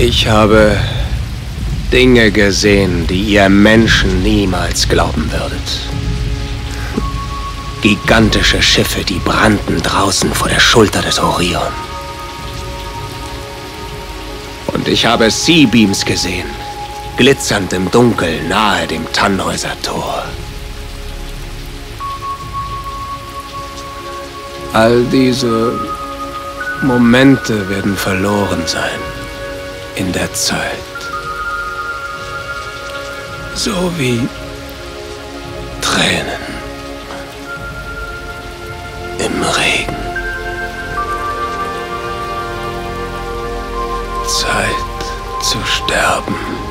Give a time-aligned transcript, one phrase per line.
[0.00, 0.76] Ich habe
[1.92, 5.90] Dinge gesehen, die ihr Menschen niemals glauben würdet.
[7.82, 11.72] Gigantische Schiffe, die brannten draußen vor der Schulter des Orion.
[14.68, 16.46] Und ich habe Seabeams gesehen,
[17.16, 20.22] glitzernd im Dunkel nahe dem Tannhäuser Tor.
[24.74, 25.72] All diese
[26.82, 29.17] Momente werden verloren sein
[29.96, 30.78] in der Zeit.
[33.54, 34.28] So wie
[35.80, 36.42] Tränen
[39.18, 39.96] im Regen.
[44.26, 44.98] Zeit
[45.42, 46.67] zu sterben.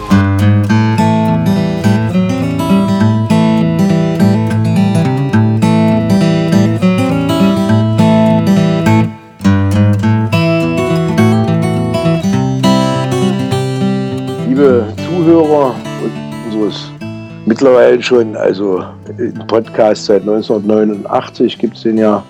[17.47, 18.83] Mittlerweile schon, also
[19.17, 22.23] im Podcast seit 1989 gibt es den ja.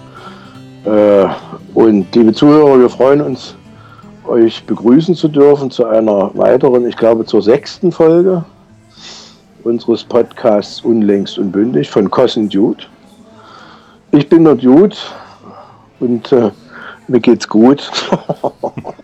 [0.85, 1.25] Äh,
[1.73, 3.55] und liebe Zuhörer, wir freuen uns,
[4.25, 8.45] euch begrüßen zu dürfen zu einer weiteren, ich glaube zur sechsten Folge
[9.63, 12.83] unseres Podcasts Unlängst und Bündig von Cossin Dude.
[14.11, 14.95] Ich bin der Dude
[15.99, 16.51] und äh,
[17.07, 17.89] mir geht's gut.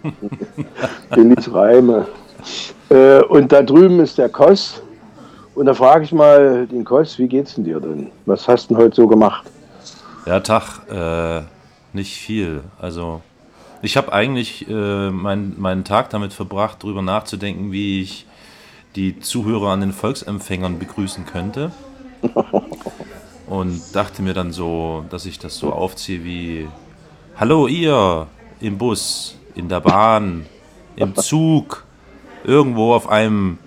[1.16, 2.06] Billig Reime.
[2.90, 4.82] Äh, und da drüben ist der Koss.
[5.56, 8.12] Und da frage ich mal den Koss, wie geht's denn dir denn?
[8.26, 9.46] Was hast du denn heute so gemacht?
[10.26, 11.44] Ja, Tag, äh,
[11.94, 12.64] nicht viel.
[12.80, 13.22] Also,
[13.82, 18.26] ich habe eigentlich äh, mein, meinen Tag damit verbracht, darüber nachzudenken, wie ich
[18.96, 21.72] die Zuhörer an den Volksempfängern begrüßen könnte.
[23.48, 26.68] Und dachte mir dann so, dass ich das so aufziehe wie:
[27.36, 28.28] Hallo, ihr
[28.60, 30.46] im Bus, in der Bahn,
[30.96, 31.86] im Zug,
[32.46, 33.60] irgendwo auf einem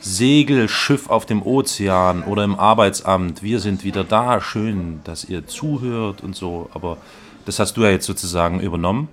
[0.00, 3.42] Segelschiff auf dem Ozean oder im Arbeitsamt.
[3.42, 4.40] Wir sind wieder da.
[4.40, 6.70] Schön, dass ihr zuhört und so.
[6.72, 6.96] Aber
[7.44, 9.08] das hast du ja jetzt sozusagen übernommen,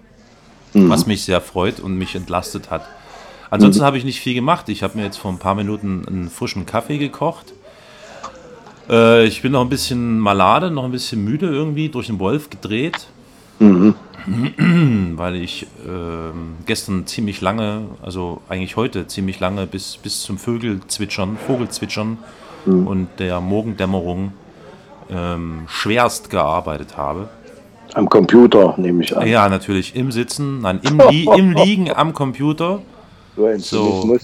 [0.73, 0.89] mhm.
[0.89, 2.87] was mich sehr freut und mich entlastet hat.
[3.49, 3.85] Ansonsten mhm.
[3.85, 4.69] habe ich nicht viel gemacht.
[4.69, 7.53] Ich habe mir jetzt vor ein paar Minuten einen frischen Kaffee gekocht.
[8.89, 12.49] Äh, ich bin noch ein bisschen malade, noch ein bisschen müde irgendwie, durch den Wolf
[12.49, 13.07] gedreht.
[13.59, 13.95] Mhm.
[15.17, 16.31] Weil ich äh,
[16.65, 22.17] gestern ziemlich lange, also eigentlich heute ziemlich lange bis, bis zum Vögelzwitschern, Vogelzwitschern
[22.65, 22.87] mhm.
[22.87, 24.33] und der Morgendämmerung
[25.09, 27.29] ähm, schwerst gearbeitet habe.
[27.93, 29.27] Am Computer nehme ich an.
[29.27, 29.95] Ja, natürlich.
[29.95, 32.81] Im Sitzen, nein, im, Li im Liegen am Computer.
[33.57, 34.17] So,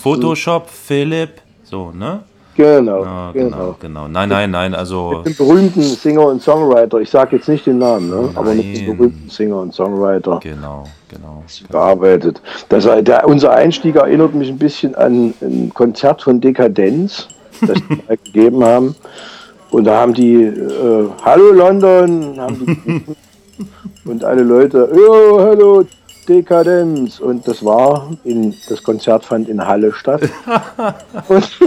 [0.00, 2.22] Photoshop, Philipp, so, ne?
[2.56, 4.08] Genau, ja, genau, genau, genau.
[4.08, 5.22] Nein, nein, nein, also.
[5.24, 8.30] Mit dem berühmten Singer und Songwriter, ich sage jetzt nicht den Namen, ne?
[8.34, 10.40] aber mit dem berühmten Singer und Songwriter.
[10.42, 11.44] Genau, genau.
[11.70, 12.42] Gearbeitet.
[12.68, 17.28] Das, der, unser Einstieg erinnert mich ein bisschen an ein Konzert von Dekadenz,
[17.60, 18.94] das wir gegeben haben.
[19.70, 23.04] Und da haben die, äh, Hallo London, haben die
[24.08, 25.84] und alle Leute, oh, hallo
[26.30, 27.18] Dekadenz.
[27.18, 30.22] Und das war, in, das Konzert fand in Halle statt.
[31.28, 31.60] und,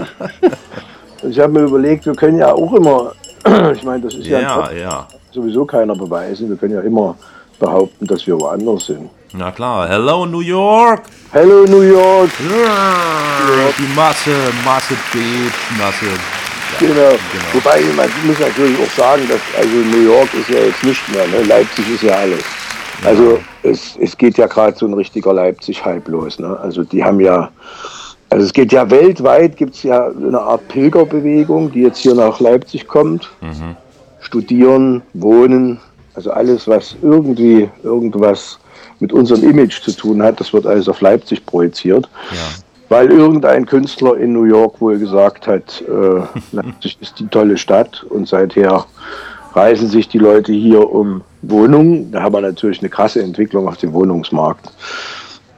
[1.22, 3.12] und ich habe mir überlegt, wir können ja auch immer,
[3.73, 7.16] ich meine, das ist ja, ja, ja, sowieso keiner beweisen, wir können ja immer
[7.59, 9.09] behaupten, dass wir woanders sind.
[9.34, 11.02] Na klar, hello New York!
[11.31, 12.29] Hello New York!
[12.40, 14.31] Ja, die Masse,
[14.63, 16.06] Masse bebt, Masse
[16.79, 16.94] Genau.
[16.94, 17.18] genau.
[17.53, 21.28] Wobei man muss natürlich auch sagen, dass also New York ist ja jetzt nicht mehr,
[21.28, 21.44] ne?
[21.44, 22.44] Leipzig ist ja alles.
[23.06, 26.40] Also es, es geht ja gerade so ein richtiger Leipzig-Hype los.
[26.40, 26.58] Ne?
[26.59, 27.50] Also die haben ja,
[28.30, 32.40] also es geht ja weltweit, gibt es ja eine Art Pilgerbewegung, die jetzt hier nach
[32.40, 33.30] Leipzig kommt.
[33.41, 33.75] Mhm.
[34.19, 35.80] Studieren, wohnen,
[36.16, 38.59] also alles, was irgendwie irgendwas
[39.00, 42.09] mit unserem Image zu tun hat, das wird alles auf Leipzig projiziert.
[42.31, 46.22] Ja weil irgendein Künstler in New York wohl gesagt hat, äh,
[46.56, 48.85] Leipzig ist die tolle Stadt und seither
[49.56, 52.12] reisen sich die Leute hier um Wohnungen.
[52.12, 54.72] Da haben wir natürlich eine krasse Entwicklung auf dem Wohnungsmarkt.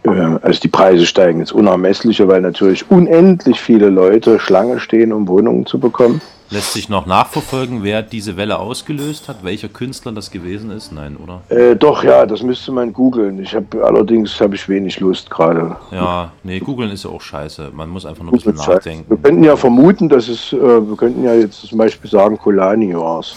[0.04, 0.10] Äh,
[0.42, 5.66] also die Preise steigen ins Unermessliche, weil natürlich unendlich viele Leute Schlange stehen, um Wohnungen
[5.66, 6.22] zu bekommen.
[6.52, 10.92] Lässt sich noch nachverfolgen, wer diese Welle ausgelöst hat, welcher Künstler das gewesen ist?
[10.92, 11.42] Nein, oder?
[11.50, 13.40] Äh, doch, ja, das müsste man googeln.
[13.40, 15.76] Ich habe allerdings habe ich wenig Lust gerade.
[15.92, 17.72] Ja, nee, googeln ist ja auch scheiße.
[17.74, 19.06] Man muss einfach nur ein bisschen nachdenken.
[19.10, 22.96] Wir könnten ja vermuten, dass es, äh, wir könnten ja jetzt zum Beispiel sagen, Kolani
[22.96, 23.36] war es.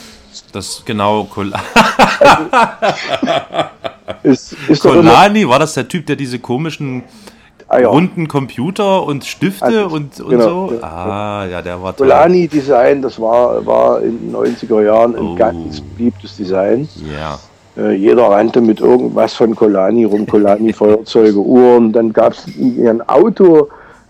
[0.53, 1.53] Das genau, Kol
[4.23, 7.03] ist, ist Kolani, war das der Typ, der diese komischen
[7.69, 7.89] ah, ja.
[7.89, 10.75] runden Computer und Stifte also, und, und genau, so.
[10.75, 12.07] Ja, ah, ja, der war toll.
[12.07, 15.35] Polani Design, das war, war in den 90er Jahren ein oh.
[15.35, 16.89] ganz beliebtes Design.
[17.13, 17.39] Ja.
[17.77, 21.93] Äh, jeder rannte mit irgendwas von Colani rum, Colani Feuerzeuge, Uhren.
[21.93, 23.69] Dann gab es ein Auto,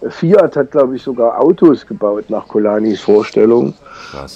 [0.09, 3.75] Fiat hat, glaube ich, sogar Autos gebaut nach Colanis Vorstellung.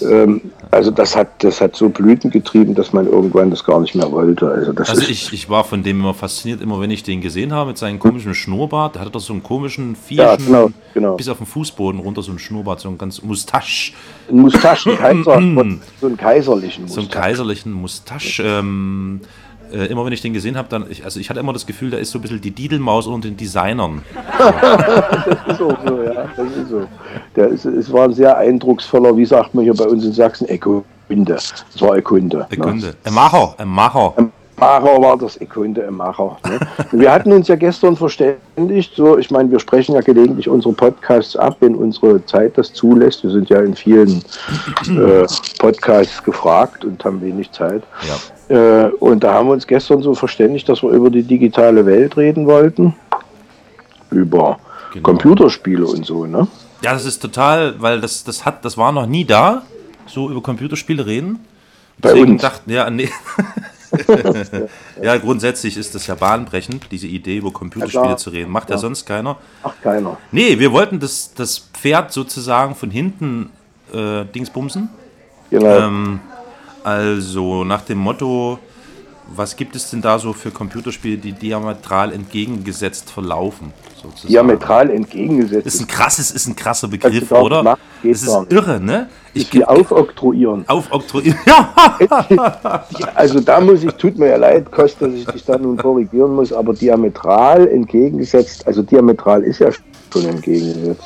[0.02, 3.94] Ähm, also das hat, das hat so Blüten getrieben, dass man irgendwann das gar nicht
[3.94, 4.50] mehr wollte.
[4.50, 7.52] Also, das also ich, ich war von dem immer fasziniert, immer wenn ich den gesehen
[7.52, 8.96] habe mit seinem komischen Schnurrbart.
[8.96, 11.16] Der hatte doch so einen komischen, vierschen, ja, genau, genau.
[11.16, 13.92] bis auf den Fußboden runter so einen Schnurrbart, so ein ganz Mustache.
[14.28, 15.40] Ein Mustache, Kaiser,
[16.00, 16.94] so einen kaiserlichen Mustache.
[16.94, 18.42] So einen kaiserlichen Mustache.
[18.42, 19.20] Ähm,
[19.72, 21.90] äh, immer wenn ich den gesehen habe, dann, ich, also ich hatte immer das Gefühl,
[21.90, 24.02] da ist so ein bisschen die Didelmaus unter den Designern.
[24.38, 26.86] das ist auch so, ja, das ist so.
[27.36, 30.48] Der ist, es war ein sehr eindrucksvoller, wie sagt man hier bei uns in Sachsen,
[30.48, 30.84] Ekunde.
[31.34, 32.46] Es war Ekunde.
[32.50, 32.88] Ekunde.
[32.88, 32.94] Ne?
[33.04, 34.14] Ein Macher, ein Macher.
[34.16, 36.38] Ein Macher war das Ekunde, ein Macher.
[36.46, 36.60] Ne?
[36.92, 41.36] Wir hatten uns ja gestern verständigt, so, ich meine, wir sprechen ja gelegentlich unsere Podcasts
[41.36, 43.24] ab, wenn unsere Zeit das zulässt.
[43.24, 44.22] Wir sind ja in vielen
[44.88, 45.26] äh,
[45.58, 47.82] Podcasts gefragt und haben wenig Zeit.
[48.48, 48.86] Ja.
[48.86, 52.16] Äh, und da haben wir uns gestern so verständigt, dass wir über die digitale Welt
[52.16, 52.94] reden wollten.
[54.12, 54.60] Über
[54.92, 55.02] genau.
[55.02, 56.46] Computerspiele und so, ne?
[56.82, 59.62] Ja, das ist total, weil das, das hat, das war noch nie da,
[60.06, 61.40] so über Computerspiele reden.
[61.98, 62.42] Bei Deswegen uns.
[62.42, 63.08] dachten, ja, nee.
[65.02, 68.50] ja, grundsätzlich ist das ja bahnbrechend, diese Idee, über Computerspiele ja, zu reden.
[68.50, 68.76] Macht ja.
[68.76, 68.80] ja.
[68.80, 69.36] sonst keiner.
[69.62, 70.18] Macht keiner.
[70.30, 73.50] Nee, wir wollten das, das Pferd sozusagen von hinten
[73.92, 74.88] äh, Dingsbumsen.
[75.50, 75.78] Genau.
[75.78, 76.20] Ähm,
[76.84, 78.58] also nach dem Motto,
[79.28, 83.72] was gibt es denn da so für Computerspiele, die diametral entgegengesetzt verlaufen?
[83.94, 84.28] Sozusagen?
[84.28, 85.66] Diametral entgegengesetzt.
[85.66, 87.62] Ist ein krasses, ist ein krasser Begriff, oder?
[87.62, 89.08] Macht, das ist irre, ne?
[89.34, 90.68] Ich die aufoktroyieren.
[90.68, 92.84] Aufoktroyieren, ja.
[93.14, 96.34] also da muss ich, tut mir ja leid, Kost, dass ich dich da nun korrigieren
[96.34, 99.70] muss, aber diametral entgegengesetzt, also diametral ist ja
[100.12, 101.02] schon entgegengesetzt.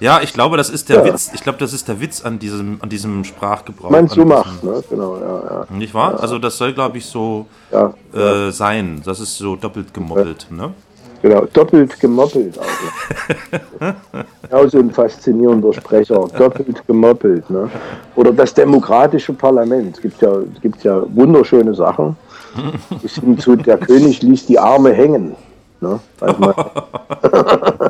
[0.00, 1.04] Ja, ich glaube, das ist der ja.
[1.04, 1.30] Witz.
[1.34, 3.90] Ich glaube, das ist der Witz an diesem, an diesem Sprachgebrauch.
[3.90, 4.82] Meinst du macht, ne?
[4.88, 5.76] Genau, ja, ja.
[5.76, 6.12] Nicht wahr?
[6.12, 6.18] Ja.
[6.18, 9.02] Also das soll, glaube ich, so äh, sein.
[9.04, 10.72] Das ist so doppelt gemoppelt, ne?
[11.22, 12.58] Genau, doppelt gemoppelt.
[12.58, 13.94] Also.
[14.42, 16.26] genau so ein faszinierender Sprecher.
[16.36, 17.48] Doppelt gemoppelt.
[17.50, 17.70] Ne?
[18.16, 19.96] Oder das demokratische Parlament.
[19.96, 20.32] Es gibt ja,
[20.62, 22.16] gibt ja wunderschöne Sachen.
[23.02, 25.36] Bis hin zu, der König ließ die Arme hängen.
[25.80, 26.00] Ne?
[26.20, 26.54] Also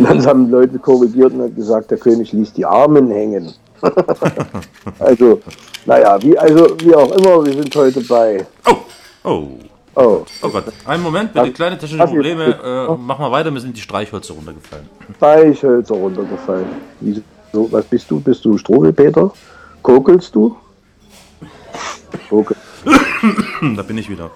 [0.00, 3.52] Und dann haben Leute korrigiert und gesagt, der König ließ die Armen hängen.
[4.98, 5.42] also,
[5.84, 8.46] naja, wie, also, wie auch immer, wir sind heute bei.
[8.66, 8.76] Oh!
[9.24, 9.48] Oh!
[9.94, 12.88] Oh, oh Gott, einen Moment, bitte, kleine technische Probleme.
[12.88, 14.88] Äh, mach mal weiter, mir sind die Streichhölzer runtergefallen.
[15.16, 16.66] Streichhölzer runtergefallen.
[17.00, 18.20] Wieso, was bist du?
[18.20, 19.30] Bist du Struwelpeter?
[19.82, 20.56] Kokelst du?
[22.30, 22.56] Kokel.
[23.76, 24.30] da bin ich wieder.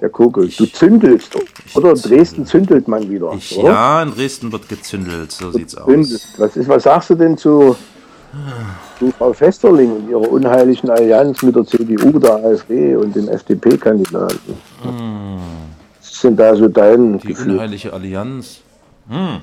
[0.00, 0.48] Ja, Kugel.
[0.56, 1.36] Du zündelst,
[1.74, 1.90] oder?
[1.90, 3.32] In Dresden zündelt man wieder.
[3.36, 6.36] Ich, ja, in Dresden wird gezündelt, so sieht's aus.
[6.38, 7.76] Was, ist, was sagst du denn zu,
[8.98, 14.56] zu Frau Festerling und ihrer unheiligen Allianz mit der CDU, der AfD und dem FDP-Kandidaten?
[14.82, 15.38] Hm.
[16.00, 17.54] Was sind da so dein Die Gefühl?
[17.54, 18.60] unheilige Allianz?
[19.08, 19.40] Hm.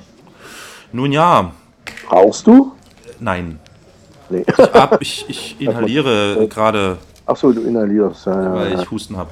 [0.92, 1.52] Nun ja.
[2.08, 2.72] Brauchst du?
[3.20, 3.60] Nein.
[4.28, 4.44] Nee.
[4.46, 6.98] Ich, ab, ich, ich inhaliere gerade.
[7.26, 8.26] Ach so, du inhalierst.
[8.26, 8.82] Ja, weil ja.
[8.82, 9.30] ich Husten habe.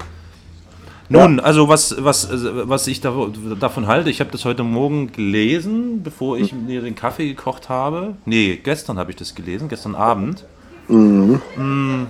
[1.08, 1.44] Nun, ja.
[1.44, 3.14] also was, was, was ich da,
[3.60, 8.14] davon halte, ich habe das heute Morgen gelesen, bevor ich mir den Kaffee gekocht habe.
[8.24, 10.44] Nee, gestern habe ich das gelesen, gestern Abend.
[10.88, 11.40] Mhm.
[11.56, 12.06] Mm.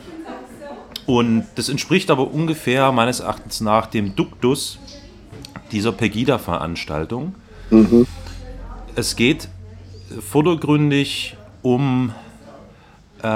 [1.06, 4.78] Und das entspricht aber ungefähr meines Erachtens nach dem Duktus
[5.70, 7.34] dieser Pegida-Veranstaltung.
[7.70, 8.06] Mhm.
[8.96, 9.48] Es geht
[10.20, 12.12] vordergründig um
[13.22, 13.28] äh,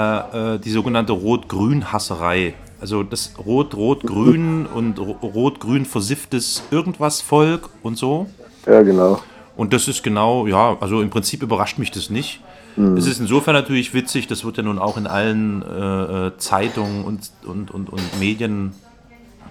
[0.55, 8.27] äh, die sogenannte Rot-Grün-Hasserei also das Rot-Rot-Grün und Rot-Grün versifftes irgendwas Volk und so.
[8.65, 9.21] Ja, genau.
[9.55, 12.41] Und das ist genau, ja, also im Prinzip überrascht mich das nicht.
[12.75, 12.97] Mhm.
[12.97, 17.05] Es ist insofern natürlich witzig, das wird ja nun auch in allen äh, äh Zeitungen
[17.05, 18.73] und, und, und, und Medien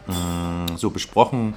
[0.09, 1.55] äh, so besprochen.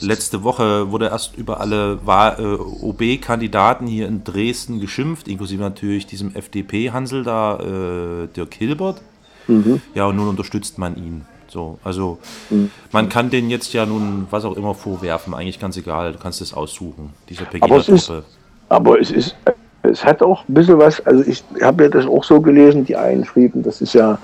[0.00, 6.34] Letzte Woche wurde erst über alle äh, OB-Kandidaten hier in Dresden geschimpft, inklusive natürlich diesem
[6.34, 9.00] FDP-Hansel da, äh, Dirk Hilbert.
[9.48, 9.80] Mhm.
[9.94, 11.24] Ja, und nun unterstützt man ihn.
[11.48, 12.18] So, also
[12.50, 12.70] mhm.
[12.92, 16.40] man kann den jetzt ja nun was auch immer vorwerfen, eigentlich ganz egal, du kannst
[16.42, 18.24] es aussuchen, diese Pegida-Truppe.
[18.68, 19.34] Aber es ist,
[19.82, 22.96] es hat auch ein bisschen was, also ich habe ja das auch so gelesen, die
[22.96, 24.18] einen schrieben, das ist ja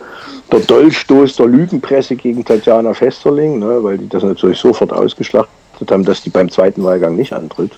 [0.52, 6.04] der Dolchstoß der Lügenpresse gegen Tatjana Festerling, ne, weil die das natürlich sofort ausgeschlachtet haben,
[6.04, 7.73] dass die beim zweiten Wahlgang nicht antritt.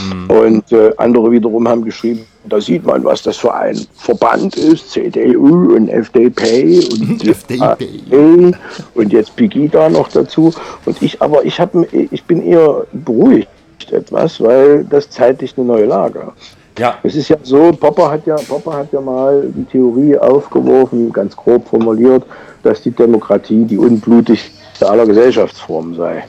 [0.00, 0.30] Mhm.
[0.30, 4.90] Und äh, andere wiederum haben geschrieben, da sieht man, was das für ein Verband ist,
[4.90, 8.52] CDU und FDP und FDP
[8.94, 10.52] und jetzt Pegida noch dazu.
[10.84, 13.48] Und ich, aber ich, hab, ich bin eher beruhigt
[13.90, 16.32] etwas, weil das zeitlich eine neue Lage.
[16.78, 16.94] Ja.
[17.02, 21.36] Es ist ja so, Popper hat ja, Popper hat ja mal die Theorie aufgeworfen, ganz
[21.36, 22.24] grob formuliert,
[22.62, 24.50] dass die Demokratie die unblutig
[24.80, 26.24] aller Gesellschaftsformen sei.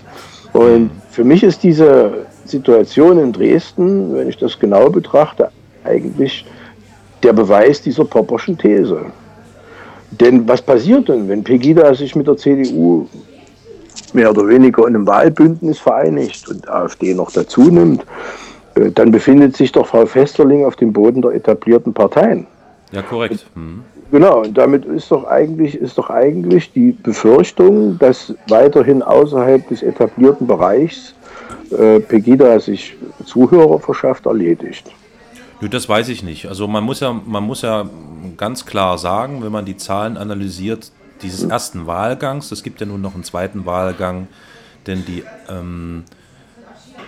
[0.52, 5.50] Und für mich ist diese Situation in Dresden, wenn ich das genau betrachte,
[5.84, 6.46] eigentlich
[7.22, 9.06] der Beweis dieser Popperschen These.
[10.12, 13.08] Denn was passiert denn, wenn Pegida sich mit der CDU
[14.14, 18.06] mehr oder weniger in einem Wahlbündnis vereinigt und AfD noch dazu nimmt?
[18.76, 22.46] Äh, dann befindet sich doch Frau Festerling auf dem Boden der etablierten Parteien.
[22.92, 23.46] Ja, korrekt.
[23.56, 23.84] Hm.
[24.12, 29.82] Genau, und damit ist doch eigentlich, ist doch eigentlich die Befürchtung, dass weiterhin außerhalb des
[29.82, 31.16] etablierten Bereichs
[31.74, 34.92] äh, Pegida sich Zuhörer verschafft, erledigt.
[35.62, 36.48] Nö, das weiß ich nicht.
[36.48, 37.90] Also man muss ja, man muss ja
[38.38, 43.02] ganz klar sagen, wenn man die Zahlen analysiert, dieses ersten Wahlgangs, es gibt ja nun
[43.02, 44.28] noch einen zweiten Wahlgang,
[44.88, 46.04] denn die ähm,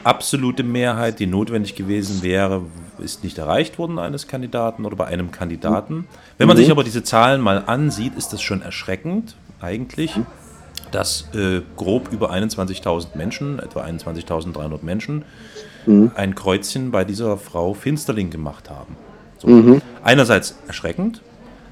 [0.03, 2.61] absolute Mehrheit, die notwendig gewesen wäre,
[2.99, 6.07] ist nicht erreicht worden eines Kandidaten oder bei einem Kandidaten.
[6.37, 6.61] Wenn man mhm.
[6.61, 10.17] sich aber diese Zahlen mal ansieht, ist das schon erschreckend eigentlich,
[10.91, 15.25] dass äh, grob über 21.000 Menschen, etwa 21.300 Menschen,
[15.85, 16.11] mhm.
[16.15, 18.95] ein Kreuzchen bei dieser Frau Finsterling gemacht haben.
[19.37, 19.47] So.
[19.47, 19.81] Mhm.
[20.03, 21.21] Einerseits erschreckend,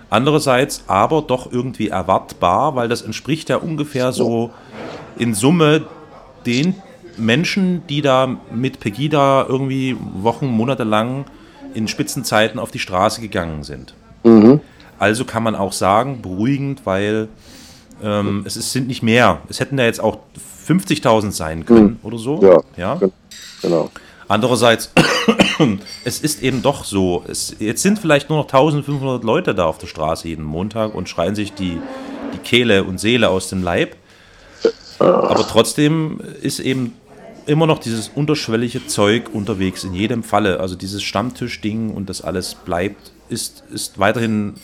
[0.10, 4.52] andererseits aber doch irgendwie erwartbar, weil das entspricht ja ungefähr so
[5.18, 5.84] in Summe
[6.46, 6.76] den
[7.18, 11.26] Menschen, die da mit Pegida irgendwie Wochen, Monate lang
[11.74, 13.94] in Spitzenzeiten auf die Straße gegangen sind.
[14.24, 14.62] Mhm.
[15.00, 17.28] Also kann man auch sagen, beruhigend, weil
[18.04, 19.42] ähm, es ist, sind nicht mehr.
[19.50, 20.20] Es hätten ja jetzt auch
[20.68, 22.00] 50.000 sein können mhm.
[22.04, 22.42] oder so.
[22.42, 23.10] Ja, ja,
[23.62, 23.90] genau.
[24.28, 24.92] Andererseits,
[26.06, 29.78] es ist eben doch so, es, jetzt sind vielleicht nur noch 1500 Leute da auf
[29.78, 31.78] der Straße jeden Montag und schreien sich die,
[32.34, 33.96] die Kehle und Seele aus dem Leib.
[35.00, 36.94] Aber trotzdem ist eben
[37.46, 40.60] immer noch dieses unterschwellige Zeug unterwegs, in jedem Falle.
[40.60, 44.56] Also dieses Stammtischding und das alles bleibt, ist, ist weiterhin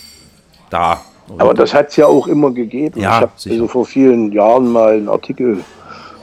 [0.69, 1.01] da.
[1.37, 2.99] Aber das hat es ja auch immer gegeben.
[2.99, 5.59] Ja, ich habe also vor vielen Jahren mal einen Artikel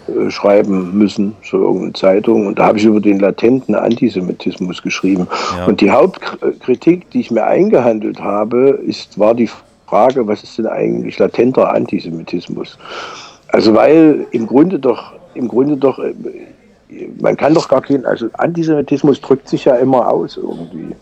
[0.08, 5.28] äh, schreiben müssen für irgendeine Zeitung und da habe ich über den latenten Antisemitismus geschrieben.
[5.56, 5.66] Ja.
[5.66, 9.50] Und die Hauptkritik, die ich mir eingehandelt habe, ist, war die
[9.86, 12.78] Frage, was ist denn eigentlich latenter Antisemitismus?
[13.48, 16.14] Also weil im Grunde doch im Grunde doch, äh,
[17.20, 20.94] man kann doch gar keinen, also Antisemitismus drückt sich ja immer aus irgendwie.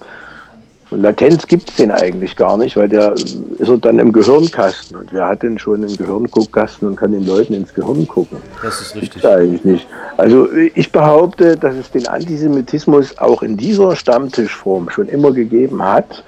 [0.94, 4.96] Und Latenz gibt es den eigentlich gar nicht, weil der ist er dann im Gehirnkasten.
[4.96, 8.38] Und wer hat denn schon einen Gehirnguckkasten und kann den Leuten ins Gehirn gucken?
[8.62, 9.22] Das ist richtig.
[9.22, 9.88] Das eigentlich nicht.
[10.16, 16.22] Also ich behaupte, dass es den Antisemitismus auch in dieser Stammtischform schon immer gegeben hat.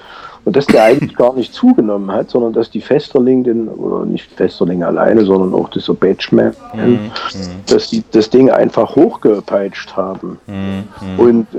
[0.46, 4.30] Und dass der eigentlich gar nicht zugenommen hat, sondern dass die Festerling, den, oder nicht
[4.30, 7.10] Festerling alleine, sondern auch dieser Batchman, mhm.
[7.66, 10.38] dass die das Ding einfach hochgepeitscht haben.
[10.46, 10.84] Mhm.
[11.18, 11.58] Und äh,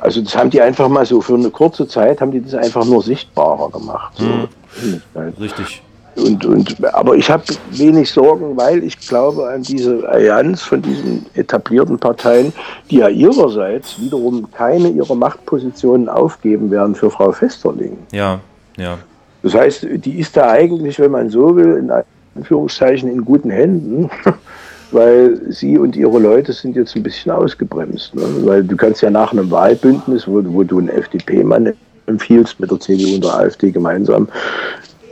[0.00, 2.84] also das haben die einfach mal so für eine kurze Zeit, haben die das einfach
[2.84, 4.12] nur sichtbarer gemacht.
[4.16, 4.24] So.
[4.24, 5.00] Mhm.
[5.40, 5.80] Richtig.
[6.18, 11.26] Und, und, aber ich habe wenig Sorgen, weil ich glaube an diese Allianz von diesen
[11.34, 12.52] etablierten Parteien,
[12.90, 17.96] die ja ihrerseits wiederum keine ihrer Machtpositionen aufgeben werden für Frau Festerling.
[18.12, 18.40] Ja,
[18.76, 18.98] ja.
[19.42, 21.90] Das heißt, die ist da eigentlich, wenn man so will, in
[22.36, 24.10] Anführungszeichen in guten Händen,
[24.90, 28.14] weil sie und ihre Leute sind jetzt ein bisschen ausgebremst.
[28.14, 28.22] Ne?
[28.44, 31.74] Weil du kannst ja nach einem Wahlbündnis, wo, wo du einen FDP-Mann
[32.06, 34.28] empfiehlst mit der CDU und der AfD gemeinsam,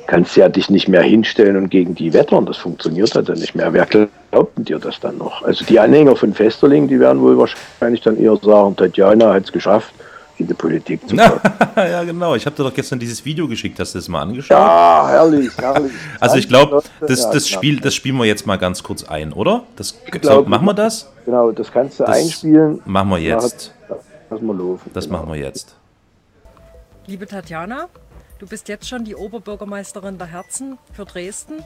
[0.06, 2.46] kannst ja dich nicht mehr hinstellen und gegen die wettern.
[2.46, 3.72] Das funktioniert halt dann nicht mehr.
[3.72, 5.42] Wer glaubt dir das dann noch?
[5.42, 9.52] Also die Anhänger von Festerling, die werden wohl wahrscheinlich dann eher sagen, Tatjana hat es
[9.52, 9.92] geschafft,
[10.38, 11.40] in die Politik zu kommen.
[11.76, 12.34] ja, genau.
[12.34, 13.78] Ich habe dir doch gestern dieses Video geschickt.
[13.80, 14.56] Hast du das mal angeschaut?
[14.56, 15.92] Ja, herrlich, herrlich.
[16.20, 17.40] also ich glaube, das, das, genau.
[17.40, 19.64] Spiel, das spielen wir jetzt mal ganz kurz ein, oder?
[19.76, 21.10] Das, glaub, so, machen wir das?
[21.24, 22.80] Genau, das kannst du das einspielen.
[22.84, 23.72] Machen wir jetzt.
[24.28, 24.90] Lass mal laufen.
[24.92, 25.18] Das genau.
[25.18, 25.76] machen wir jetzt.
[27.06, 27.86] Liebe Tatjana,
[28.38, 31.64] Du bist jetzt schon die Oberbürgermeisterin der Herzen für Dresden.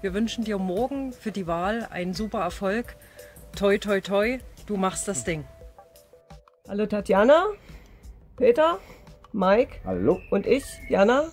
[0.00, 2.96] Wir wünschen dir morgen für die Wahl einen super Erfolg.
[3.54, 5.44] Toi, toi, toi, du machst das Ding.
[6.66, 7.48] Hallo Tatjana,
[8.36, 8.78] Peter,
[9.32, 10.20] Mike Hallo.
[10.30, 11.24] und ich, Jana.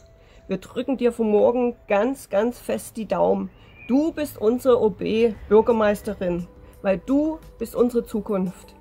[0.49, 3.49] Wir drücken dir für morgen ganz, ganz fest die Daumen.
[3.87, 6.47] Du bist unsere OB-Bürgermeisterin,
[6.81, 8.75] weil du bist unsere Zukunft.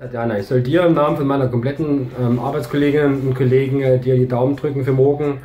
[0.00, 4.16] Tatjana, ich soll dir im Namen von meiner kompletten ähm, Arbeitskolleginnen und Kollegen äh, dir
[4.16, 5.42] die Daumen drücken für morgen.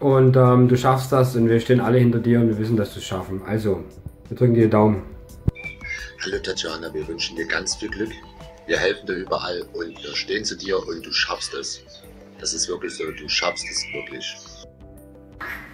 [0.00, 2.94] Und ähm, du schaffst das und wir stehen alle hinter dir und wir wissen, dass
[2.94, 3.42] du es schaffen.
[3.46, 3.84] Also,
[4.28, 5.02] wir drücken dir die Daumen.
[6.24, 8.08] Hallo Tatjana, wir wünschen dir ganz viel Glück.
[8.66, 11.82] Wir helfen dir überall und wir stehen zu dir und du schaffst es.
[12.40, 14.34] Das ist wirklich so, du schaffst es wirklich.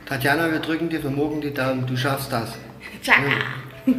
[0.07, 2.59] Tatjana, wir drücken dir für morgen die Daumen, du schaffst das.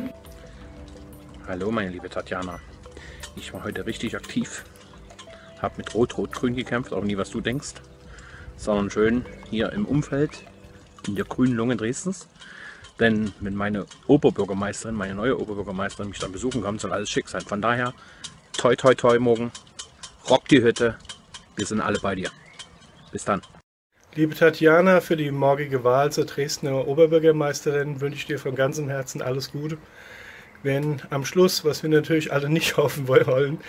[1.48, 2.60] Hallo meine liebe Tatjana.
[3.36, 4.64] Ich war heute richtig aktiv.
[5.62, 7.76] Hab mit Rot-Rot-Grün gekämpft, auch nie was du denkst.
[8.58, 10.44] Sondern schön hier im Umfeld
[11.08, 12.28] in der grünen Lunge Dresdens.
[13.00, 17.42] Denn wenn meine Oberbürgermeisterin, meine neue Oberbürgermeisterin mich dann besuchen kommt, soll alles schick sein.
[17.42, 17.94] Von daher,
[18.54, 19.52] toi toi toi morgen,
[20.30, 20.98] rock die Hütte,
[21.56, 22.30] wir sind alle bei dir.
[23.12, 23.42] Bis dann.
[24.14, 29.22] Liebe Tatjana, für die morgige Wahl zur Dresdner Oberbürgermeisterin wünsche ich dir von ganzem Herzen
[29.22, 29.78] alles Gute.
[30.64, 33.60] Wenn am Schluss, was wir natürlich alle nicht hoffen wollen,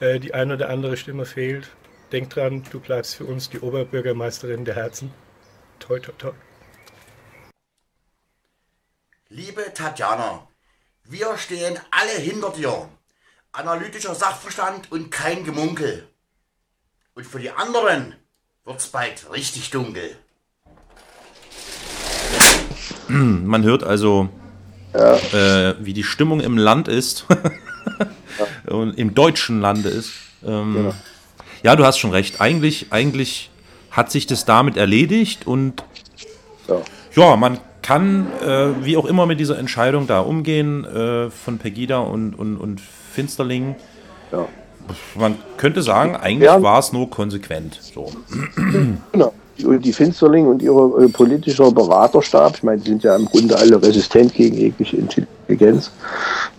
[0.00, 1.70] äh, die eine oder andere Stimme fehlt,
[2.12, 5.12] denk dran, du bleibst für uns die Oberbürgermeisterin der Herzen.
[5.78, 6.32] Toi, toi, toi.
[9.28, 10.46] Liebe Tatjana,
[11.04, 12.88] wir stehen alle hinter dir.
[13.52, 16.06] Analytischer Sachverstand und kein Gemunkel.
[17.14, 18.14] Und für die anderen
[18.64, 20.16] wird's bald richtig dunkel.
[23.08, 24.28] Man hört also,
[24.94, 27.26] äh, wie die Stimmung im Land ist.
[28.66, 30.10] Und im deutschen Lande ist.
[30.46, 30.94] Ähm, Genau.
[31.62, 32.40] Ja, du hast schon recht.
[32.40, 33.50] Eigentlich, eigentlich
[33.90, 35.84] hat sich das damit erledigt und
[37.14, 41.98] ja, man kann äh, wie auch immer mit dieser Entscheidung da umgehen äh, von Pegida
[41.98, 43.76] und, und, und Finsterling.
[45.14, 46.62] Man könnte sagen, eigentlich Ja.
[46.62, 47.78] war es nur konsequent.
[47.80, 48.10] So.
[49.12, 49.32] Genau.
[49.62, 53.80] Die Finsterling und ihr äh, politischer Beraterstab, ich meine, die sind ja im Grunde alle
[53.82, 55.90] resistent gegen jegliche Intelligenz,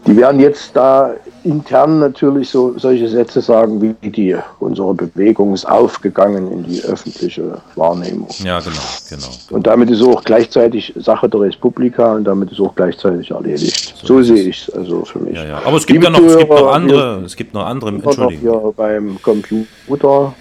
[0.08, 5.66] die werden jetzt da intern natürlich so solche Sätze sagen wie die, unsere Bewegung ist
[5.66, 8.30] aufgegangen in die öffentliche Wahrnehmung.
[8.44, 8.76] Ja, genau,
[9.10, 9.28] genau.
[9.52, 13.96] Und damit ist auch gleichzeitig Sache der Respublika und damit ist auch gleichzeitig erledigt.
[14.04, 15.36] So, sehe ich es also für mich.
[15.36, 15.62] Ja, ja.
[15.66, 17.90] Aber es gibt Liebe ja noch, es gibt noch andere, wir es gibt noch andere,
[17.92, 18.74] Entschuldigung.
[18.76, 20.34] beim Computer.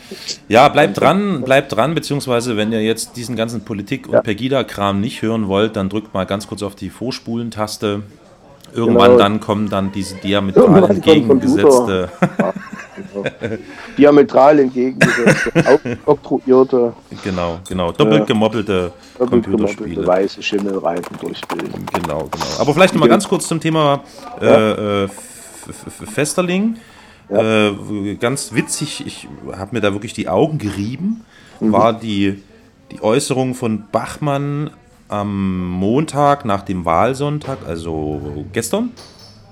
[0.49, 5.23] Ja, bleibt dran, bleibt dran, beziehungsweise wenn ihr jetzt diesen ganzen Politik- und Pegida-Kram nicht
[5.23, 8.03] hören wollt, dann drückt mal ganz kurz auf die Vorspulen-Taste.
[8.75, 9.19] Irgendwann Genau.
[9.19, 12.09] dann kommen dann diese diametral entgegengesetzte.
[13.99, 17.93] Diametral entgegengesetzte, oktroyierte, genau, genau.
[17.93, 18.25] Doppelt Ja.
[18.25, 20.07] gemoppelte doppelt Computerspiele.
[20.07, 21.85] weiße Schimmelreifen durchbilden.
[21.93, 22.47] Genau, genau.
[22.61, 24.01] Aber vielleicht nochmal ganz kurz zum Thema
[24.41, 25.11] äh, äh, F-
[25.69, 26.77] F- Festerling.
[27.29, 31.25] Äh, ganz witzig, ich habe mir da wirklich die Augen gerieben,
[31.61, 31.73] Mhm.
[31.73, 32.43] war die,
[32.91, 34.71] die Äußerung von Bachmann
[35.13, 38.91] am Montag nach dem Wahlsonntag, also gestern,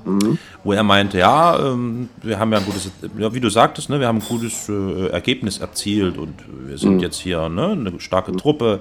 [0.04, 0.38] Mhm.
[0.64, 4.00] wo er meinte, ja, ähm, wir haben ja ein gutes, ja, wie du sagtest, ne,
[4.00, 6.32] wir haben ein gutes äh, Ergebnis erzielt und
[6.66, 7.00] wir sind Mhm.
[7.00, 8.80] jetzt hier ne, eine starke Truppe.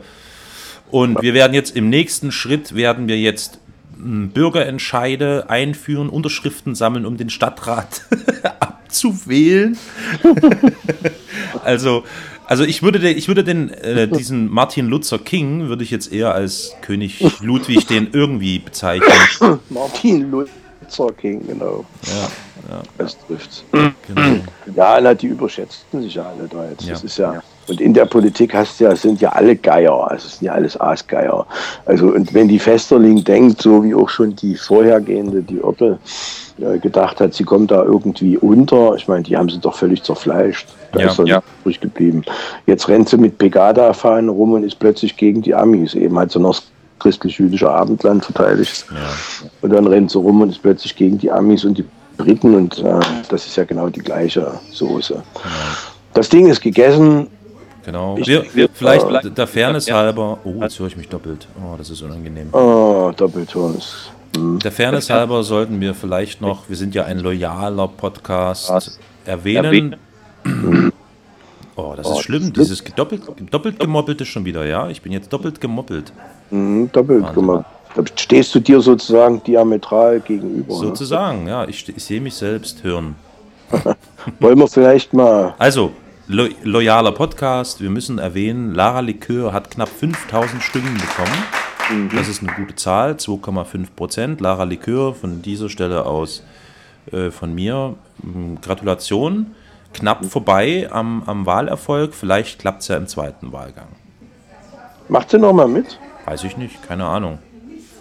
[0.91, 3.59] Und wir werden jetzt im nächsten Schritt werden wir jetzt
[3.97, 8.01] m, Bürgerentscheide einführen, Unterschriften sammeln, um den Stadtrat
[8.61, 9.77] abzuwählen.
[11.65, 12.03] also,
[12.49, 16.11] also ich würde, den, ich würde den, äh, diesen Martin Luther King würde ich jetzt
[16.11, 19.07] eher als König Ludwig den irgendwie bezeichnen.
[19.69, 21.85] Martin Luther King, genau.
[22.07, 22.81] Ja, ja.
[22.97, 23.63] Das trifft's.
[23.71, 24.39] Genau.
[24.75, 26.85] Ja, na, die überschätzen sich ja alle da jetzt.
[26.85, 26.93] Ja.
[26.93, 27.43] Das ist ja.
[27.67, 30.79] Und in der Politik hast ja, sind ja alle Geier, also es sind ja alles
[30.81, 31.45] Aasgeier.
[31.85, 35.99] Also und wenn die Festerling denkt, so wie auch schon die vorhergehende, die Oppel,
[36.59, 40.01] äh, gedacht hat, sie kommt da irgendwie unter, ich meine, die haben sie doch völlig
[40.01, 40.67] zerfleischt.
[40.91, 41.41] Da Ja, ist doch ja.
[41.61, 42.23] übrig geblieben.
[42.65, 45.93] Jetzt rennt sie mit Pegada-Fahnen rum und ist plötzlich gegen die Amis.
[45.93, 46.63] Eben hat sie noch das
[46.99, 48.85] christlich-jüdische Abendland verteidigt.
[49.61, 51.85] Und dann rennt sie rum und ist plötzlich gegen die Amis und die
[52.17, 52.99] Briten und äh,
[53.29, 55.21] das ist ja genau die gleiche Soße.
[56.13, 57.27] Das Ding ist gegessen.
[57.85, 58.17] Genau.
[58.17, 60.37] Ich- Wir, wir- vielleicht äh, der Fairness halber.
[60.43, 61.47] Oh, jetzt höre ich mich doppelt.
[61.63, 62.49] Oh, das ist unangenehm.
[62.51, 64.11] Oh, Doppelton ist.
[64.35, 64.59] hm.
[64.59, 69.95] Der Fairness halber sollten wir vielleicht noch, wir sind ja ein loyaler Podcast, erwähnen.
[71.75, 73.21] Oh, das ist schlimm, dieses doppelt,
[73.51, 74.89] doppelt gemoppelte schon wieder, ja?
[74.89, 76.11] Ich bin jetzt doppelt gemoppelt.
[76.49, 77.65] Mhm, doppelt gemacht.
[77.95, 80.73] Da stehst du dir sozusagen diametral gegenüber.
[80.73, 80.79] Ne?
[80.79, 83.15] Sozusagen, ja, ich, ich sehe mich selbst hören.
[84.39, 85.55] Wollen wir vielleicht mal.
[85.57, 85.93] Also,
[86.27, 92.09] lo loyaler Podcast, wir müssen erwähnen, Lara Likör hat knapp 5000 Stimmen bekommen.
[92.13, 94.41] Das ist eine gute Zahl, 2,5 Prozent.
[94.41, 96.43] Lara Likör von dieser Stelle aus
[97.11, 97.95] äh, von mir.
[98.61, 99.55] Gratulation.
[99.93, 102.13] Knapp vorbei am, am Wahlerfolg.
[102.13, 103.87] Vielleicht klappt es ja im zweiten Wahlgang.
[105.07, 105.99] Macht sie nochmal mit?
[106.25, 107.39] Weiß ich nicht, keine Ahnung.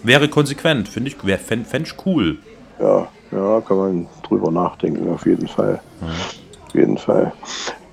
[0.03, 2.37] Wäre konsequent, finde ich, wär- fänd, ich cool.
[2.79, 5.81] Ja, ja, kann man drüber nachdenken, auf jeden Fall.
[6.01, 7.33] Auf jeden Fall.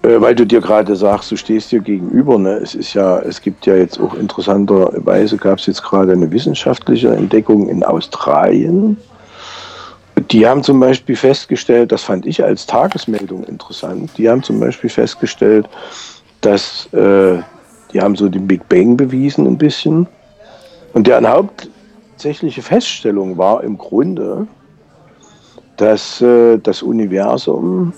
[0.03, 2.53] Äh, weil du dir gerade sagst, du stehst dir gegenüber, ne?
[2.59, 7.09] Es ist ja, es gibt ja jetzt auch interessanterweise gab es jetzt gerade eine wissenschaftliche
[7.09, 8.99] Entdeckung in Australien.
[10.31, 14.89] Die haben zum Beispiel festgestellt, das fand ich als Tagesmeldung interessant, die haben zum Beispiel
[14.89, 15.69] festgestellt,
[16.41, 17.39] dass äh,
[17.93, 20.07] die haben so den Big Bang bewiesen ein bisschen.
[20.95, 24.47] Und deren hauptsächliche Feststellung war im Grunde,
[25.77, 27.93] dass äh, das Universum,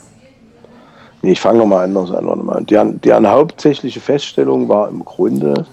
[1.23, 2.65] nee, ich fange nochmal anders an, warte mal.
[2.65, 5.65] Deren, deren hauptsächliche Feststellung war im Grunde,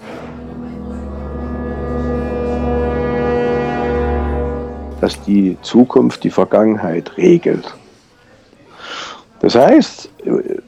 [5.06, 7.72] dass die Zukunft die Vergangenheit regelt.
[9.38, 10.10] Das heißt,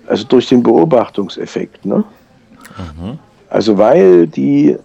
[0.06, 2.04] also durch den Beobachtungseffekt, ne?
[3.50, 4.76] also weil die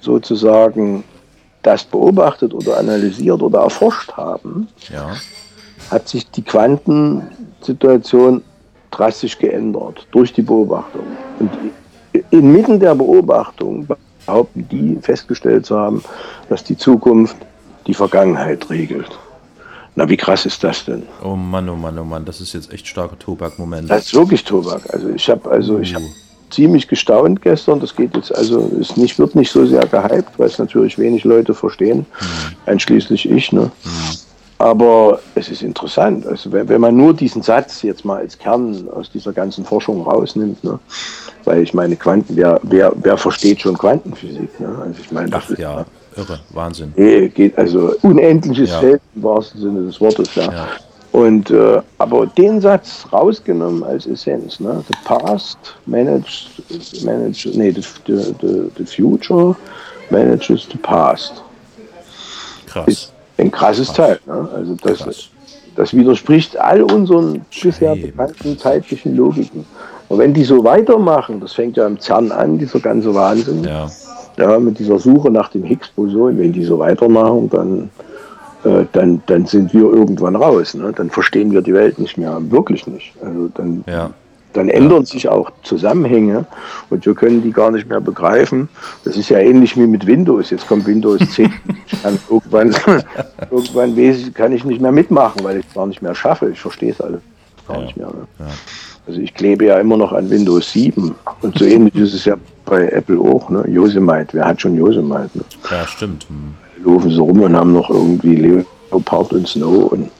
[0.00, 1.04] sozusagen
[1.62, 5.12] das beobachtet oder analysiert oder erforscht haben, Ja.
[5.88, 8.42] hat sich die Quantensituation
[8.90, 11.06] drastisch geändert durch die Beobachtung.
[11.38, 11.50] Und
[12.30, 13.86] inmitten der Beobachtung
[14.26, 16.02] behaupten die festgestellt zu haben,
[16.48, 17.36] dass die Zukunft
[17.86, 19.18] die Vergangenheit regelt.
[19.94, 21.04] Na, wie krass ist das denn?
[21.24, 23.88] Oh Mann, oh Mann, oh Mann, das ist jetzt echt starker Tobak-Moment.
[23.88, 24.82] Das ist wirklich Tobak.
[24.92, 26.04] Also ich habe also ich habe
[26.50, 27.80] ziemlich gestaunt gestern.
[27.80, 31.24] Das geht jetzt also ist nicht wird nicht so sehr gehypt, weil es natürlich wenig
[31.24, 32.04] Leute verstehen,
[32.66, 33.52] einschließlich ich.
[33.52, 33.70] Ne?
[34.58, 36.26] Aber es ist interessant.
[36.26, 40.02] Also wenn, wenn man nur diesen Satz jetzt mal als Kern aus dieser ganzen Forschung
[40.02, 40.78] rausnimmt, ne?
[41.44, 44.60] weil ich meine Quanten, wer, wer, wer versteht schon Quantenphysik?
[44.60, 44.68] Ne?
[44.82, 45.86] Also ich meine, das Ach ist ja,
[46.16, 46.92] irre, Wahnsinn.
[46.96, 48.80] Nee, geht also unendliches Ja.
[48.80, 50.52] Feld im wahrsten Sinne des Wortes, ja.
[50.52, 50.68] Ja.
[51.12, 54.84] Und äh, aber den Satz rausgenommen als Essenz, ne?
[54.88, 56.50] The past managed,
[57.04, 59.56] manage, nee, the, the, the, the future
[60.10, 61.42] manages the past.
[62.66, 62.86] Krass.
[62.86, 64.18] Ist ein krasses Teil.
[64.26, 64.48] Ne?
[64.54, 65.30] Also das,
[65.74, 69.64] das widerspricht all unseren bisher bekannten zeitlichen Logiken.
[70.08, 73.90] Und wenn die so weitermachen, das fängt ja im CERN an, dieser ganze Wahnsinn, Ja.
[74.36, 77.90] Ja, mit dieser Suche nach dem Higgs-Boson, wenn die so weitermachen, dann,
[78.64, 80.74] äh, dann, dann sind wir irgendwann raus.
[80.74, 80.92] Ne?
[80.94, 83.14] Dann verstehen wir die Welt nicht mehr, wirklich nicht.
[83.24, 84.10] Also dann, Ja.
[84.52, 86.46] dann ändern sich auch Zusammenhänge
[86.90, 88.68] und wir können die gar nicht mehr begreifen.
[89.04, 90.50] Das ist ja ähnlich wie mit Windows.
[90.50, 91.52] Jetzt kommt Windows 10.
[91.86, 92.74] Ich kann irgendwann,
[93.50, 96.50] irgendwann kann ich nicht mehr mitmachen, weil ich es gar nicht mehr schaffe.
[96.50, 97.20] Ich verstehe es alles
[97.68, 98.08] gar nicht mehr.
[98.08, 98.46] Ne?
[99.06, 102.36] Also ich klebe ja immer noch an Windows 7 und so ähnlich ist es ja
[102.64, 103.48] bei Apple auch.
[103.50, 103.64] Ne?
[103.68, 105.30] Yosemite, wer hat schon Yosemite?
[105.34, 105.44] Ne?
[105.70, 106.26] Ja, stimmt.
[106.28, 106.54] Hm.
[106.84, 109.92] laufen so rum und haben noch irgendwie Leopard und Snow.
[109.92, 110.10] Und,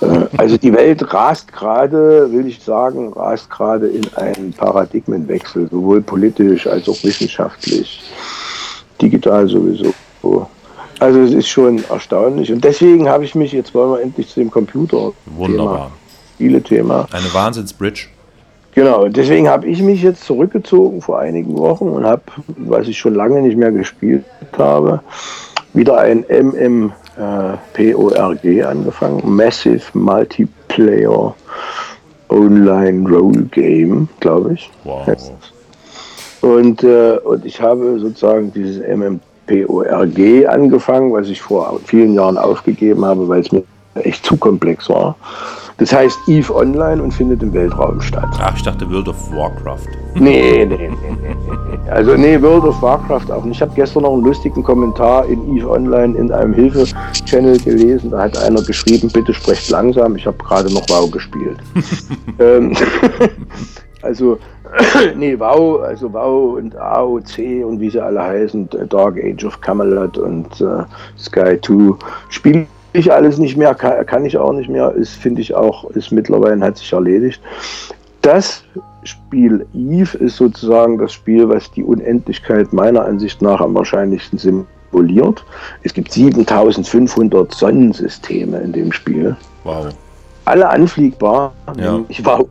[0.00, 6.02] äh, also die Welt rast gerade, will ich sagen, rast gerade in einen Paradigmenwechsel, sowohl
[6.02, 8.02] politisch als auch wissenschaftlich,
[9.00, 9.94] digital sowieso.
[10.98, 12.52] Also es ist schon erstaunlich.
[12.52, 15.12] Und deswegen habe ich mich, jetzt wollen wir endlich zu dem Computer.
[15.26, 15.92] Wunderbar.
[16.34, 17.06] Spiele-Thema.
[17.12, 18.06] Eine Wahnsinnsbridge.
[18.74, 22.22] Genau, deswegen habe ich mich jetzt zurückgezogen vor einigen Wochen und habe,
[22.56, 24.24] was ich schon lange nicht mehr gespielt
[24.56, 25.00] habe,
[25.74, 26.92] wieder ein MMPORG
[28.64, 29.36] angefangen.
[29.36, 31.34] Massive Multiplayer
[32.30, 34.70] Online Role Game, glaube ich.
[34.84, 35.06] Wow.
[36.40, 43.04] Und, äh, und ich habe sozusagen dieses MMPORG angefangen, was ich vor vielen Jahren aufgegeben
[43.04, 43.62] habe, weil es mir
[43.94, 45.16] echt zu komplex war.
[45.78, 48.28] Das heißt Eve Online und findet im Weltraum statt.
[48.38, 49.88] Ach, ich dachte World of Warcraft.
[50.14, 51.90] Nee, nee, nee, nee, nee.
[51.90, 53.56] Also nee, World of Warcraft auch nicht.
[53.56, 58.10] Ich habe gestern noch einen lustigen Kommentar in EVE Online in einem Hilfe-Channel gelesen.
[58.10, 60.16] Da hat einer geschrieben, bitte sprecht langsam.
[60.16, 61.58] Ich habe gerade noch WoW gespielt.
[62.38, 62.76] ähm,
[64.02, 64.38] also,
[65.16, 70.18] nee, WoW, also WoW und AOC und wie sie alle heißen, Dark Age of Camelot
[70.18, 70.84] und äh,
[71.18, 71.94] Sky 2
[72.28, 75.90] spiele ich alles nicht mehr, kann, kann ich auch nicht mehr, ist, finde ich auch,
[75.90, 77.40] ist mittlerweile, hat sich erledigt.
[78.20, 78.62] Das
[79.04, 85.44] Spiel Eve ist sozusagen das Spiel, was die Unendlichkeit meiner Ansicht nach am wahrscheinlichsten symboliert.
[85.82, 89.36] Es gibt 7500 Sonnensysteme in dem Spiel.
[89.64, 89.88] Wow.
[90.44, 91.92] Alle anfliegbar, Ja.
[91.92, 92.46] nämlich wow.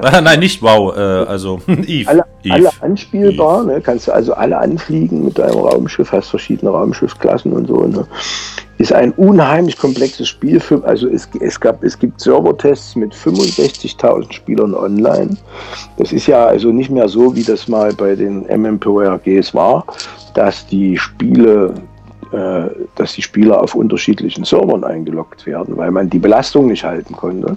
[0.00, 2.08] Ah, Nein, nicht wow, äh, also Eve.
[2.08, 2.54] alle, Eve.
[2.54, 3.80] alle anspielbar, ne?
[3.80, 7.80] kannst du also alle anfliegen mit deinem Raumschiff, hast verschiedene Raumschiffsklassen und so.
[7.84, 8.06] Ne?
[8.78, 10.60] Ist ein unheimlich komplexes Spiel.
[10.60, 15.30] Für, also es, es, gab, es gibt Servertests mit 65.000 Spielern online.
[15.96, 19.84] Das ist ja also nicht mehr so, wie das mal bei den MMORGs war,
[20.34, 21.74] dass die Spiele
[22.30, 27.56] dass die Spieler auf unterschiedlichen Servern eingeloggt werden, weil man die Belastung nicht halten konnte.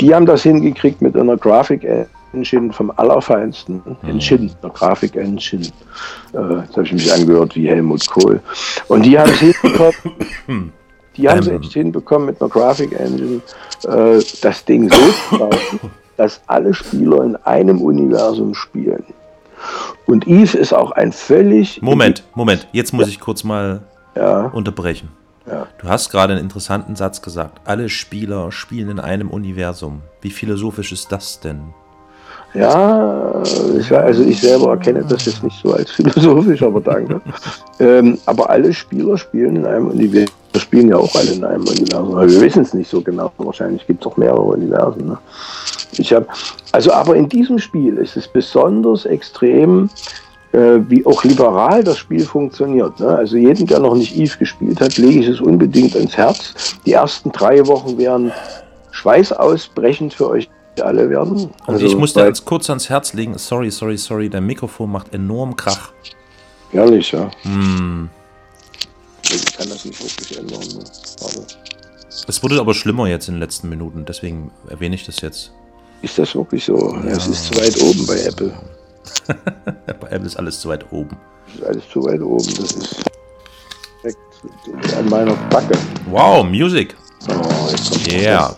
[0.00, 1.86] Die haben das hingekriegt mit einer Graphic
[2.32, 3.82] Engine vom allerfeinsten.
[4.02, 5.66] Engine, einer Graphic Engine.
[6.32, 8.40] Äh, jetzt habe ich mich angehört wie Helmut Kohl.
[8.88, 10.72] Und die haben es hinbekommen.
[11.16, 11.60] Die haben es Ähm.
[11.60, 13.42] echt hinbekommen mit einer Graphic Engine,
[13.84, 14.96] äh, das Ding so
[15.28, 15.80] zu bauen,
[16.16, 19.04] dass alle Spieler in einem Universum spielen.
[20.06, 23.82] Und Eve ist auch ein völlig Moment, Moment, jetzt muss ich kurz mal
[24.14, 24.46] Ja.
[24.46, 25.08] unterbrechen.
[25.46, 25.66] Ja.
[25.80, 27.60] Du hast gerade einen interessanten Satz gesagt.
[27.64, 30.02] Alle Spieler spielen in einem Universum.
[30.20, 31.60] Wie philosophisch ist das denn?
[32.54, 33.42] Ja,
[33.78, 37.20] ich, also ich selber erkenne das jetzt nicht so als philosophisch, aber danke.
[37.80, 40.34] ähm, aber alle Spieler spielen in einem Universum.
[40.52, 42.14] Wir spielen ja auch alle in einem Universum.
[42.14, 43.32] Aber wir wissen es nicht so genau.
[43.38, 45.06] Wahrscheinlich gibt es auch mehrere Universen.
[45.06, 45.18] Ne?
[45.92, 46.26] Ich habe,
[46.72, 49.88] also aber in diesem Spiel ist es besonders extrem
[50.52, 53.00] äh, wie auch liberal das Spiel funktioniert.
[53.00, 53.08] Ne?
[53.08, 56.76] Also jeden, der noch nicht Eve gespielt hat, lege ich es unbedingt ins Herz.
[56.86, 58.32] Die ersten drei Wochen werden
[58.90, 60.48] schweißausbrechend für euch
[60.80, 61.50] alle werden.
[61.66, 65.12] Also, ich muss dir jetzt kurz ans Herz legen, sorry, sorry, sorry, dein Mikrofon macht
[65.12, 65.92] enorm Krach.
[66.72, 67.30] Ehrlich, ja.
[67.42, 68.08] Hm.
[69.24, 70.60] Ich kann das nicht wirklich ändern.
[70.60, 70.84] Ne?
[71.20, 71.46] Aber
[72.26, 75.52] Es wurde aber schlimmer jetzt in den letzten Minuten, deswegen erwähne ich das jetzt.
[76.00, 76.96] ist das wirklich so?
[77.06, 78.52] Es ist zu weit oben bei Apple.
[80.00, 81.16] Bei Apple ist alles zu weit oben.
[81.46, 82.44] Das ist alles zu weit oben.
[82.44, 83.04] Das ist
[84.02, 85.78] direkt an meiner Backe.
[86.10, 86.96] Wow, Music.
[87.28, 88.56] Oh, jetzt kommt Yeah.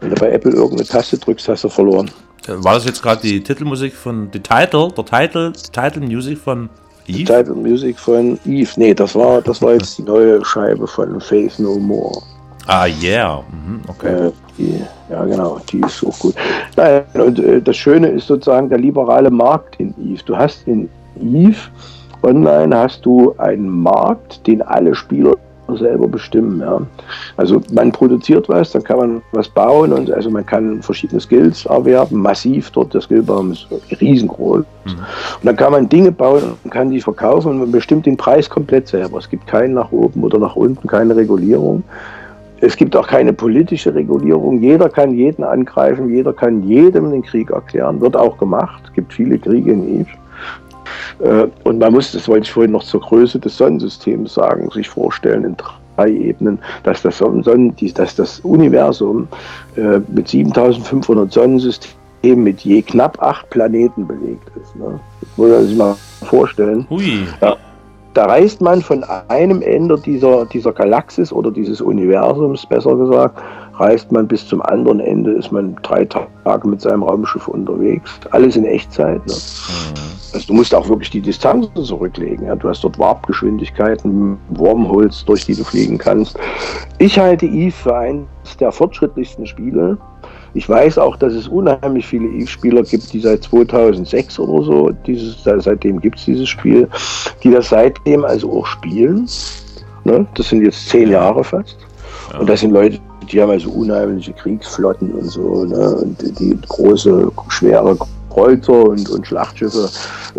[0.00, 2.10] Wenn du bei Apple irgendeine Taste drückst, hast du verloren.
[2.46, 6.70] War das jetzt gerade die Titelmusik von, die Title, der Title, die Title Music von
[7.06, 7.24] Die Eve?
[7.24, 8.70] Title Music von Eve.
[8.76, 12.22] Nee, das war, das war jetzt die neue Scheibe von Faith No More.
[12.66, 13.42] Ah, yeah.
[13.50, 14.26] Mhm, okay.
[14.26, 16.34] Äh, die, ja, genau, die ist auch gut.
[16.76, 20.22] Nein, und äh, das Schöne ist sozusagen der liberale Markt in Eve.
[20.24, 20.88] Du hast in
[21.20, 21.56] Eve
[22.22, 25.34] online hast du einen Markt, den alle Spieler
[25.76, 26.60] selber bestimmen.
[26.60, 26.80] Ja.
[27.36, 31.64] Also man produziert was, dann kann man was bauen und also man kann verschiedene Skills
[31.66, 33.68] erwerben, massiv dort, der Skillbaum ist
[34.00, 34.64] riesengroß.
[34.84, 34.98] Und
[35.44, 38.88] dann kann man Dinge bauen und kann die verkaufen und man bestimmt den Preis komplett
[38.88, 39.18] selber.
[39.18, 41.84] Es gibt keinen nach oben oder nach unten, keine Regulierung.
[42.60, 44.60] Es gibt auch keine politische Regulierung.
[44.60, 48.00] Jeder kann jeden angreifen, jeder kann jedem den Krieg erklären.
[48.00, 48.82] Wird auch gemacht.
[48.86, 50.10] Es gibt viele Kriege in Eve.
[51.20, 54.88] Äh, Und man muss, das wollte ich vorhin noch zur Größe des Sonnensystems sagen, sich
[54.88, 59.28] vorstellen in drei Ebenen, dass das, Sonnen, dass das Universum
[59.76, 64.76] äh, mit 7500 Sonnensystemen mit je knapp acht Planeten belegt ist.
[64.76, 65.00] Ne?
[65.20, 66.86] Das muss man sich mal vorstellen.
[66.90, 67.26] Hui.
[67.40, 67.56] Ja.
[68.14, 73.40] Da reist man von einem Ende dieser, dieser Galaxis oder dieses Universums, besser gesagt,
[73.74, 78.18] reist man bis zum anderen Ende, ist man drei Tage mit seinem Raumschiff unterwegs.
[78.32, 79.24] Alles in Echtzeit.
[79.26, 79.34] Ne?
[80.32, 82.46] Also du musst auch wirklich die Distanzen zurücklegen.
[82.46, 82.56] Ja?
[82.56, 86.38] Du hast dort Warpgeschwindigkeiten, Wormholes, durch die du fliegen kannst.
[86.98, 89.98] Ich halte Eve für eines der fortschrittlichsten Spiele.
[90.54, 95.42] Ich weiß auch, dass es unheimlich viele Eve-Spieler gibt, die seit 2006 oder so, dieses,
[95.44, 96.88] seitdem gibt es dieses Spiel,
[97.42, 99.28] die das seitdem also auch spielen.
[100.04, 100.26] Ne?
[100.34, 101.76] Das sind jetzt zehn Jahre fast.
[102.38, 102.98] Und das sind Leute,
[103.30, 105.96] die haben also unheimliche Kriegsflotten und so, ne?
[105.96, 107.96] und die, die große, schwere
[108.30, 109.88] Kreuzer und, und Schlachtschiffe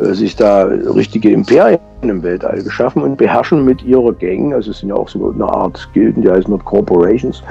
[0.02, 4.80] äh, sich da richtige Imperien im Weltall geschaffen und beherrschen mit ihrer Gang, also es
[4.80, 7.44] sind ja auch so eine Art Gilden, die heißen dort Corporations,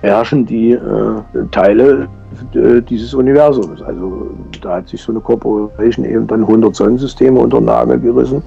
[0.00, 2.08] beherrschen die äh, Teile
[2.54, 3.82] äh, dieses Universums.
[3.82, 4.30] Also
[4.62, 8.42] da hat sich so eine Corporation eben dann 100 Sonnensysteme unter den Nagel gerissen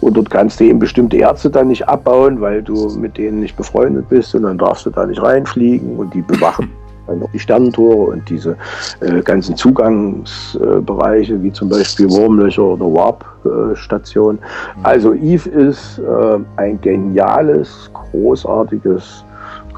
[0.00, 3.56] und dort kannst du eben bestimmte Ärzte dann nicht abbauen, weil du mit denen nicht
[3.56, 6.70] befreundet bist und dann darfst du da nicht reinfliegen und die bewachen
[7.08, 8.56] dann noch die Sternentore und diese
[9.00, 14.38] äh, ganzen Zugangsbereiche, wie zum Beispiel Wurmlöcher oder Warp-Stationen.
[14.82, 19.24] Also Eve ist äh, ein geniales, großartiges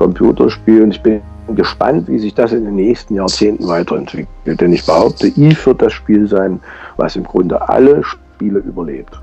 [0.00, 1.20] Computerspiel und ich bin
[1.54, 4.58] gespannt, wie sich das in den nächsten Jahrzehnten weiterentwickelt.
[4.60, 6.58] Denn ich behaupte, Eve wird das Spiel sein,
[6.96, 9.20] was im Grunde alle Spiele überlebt.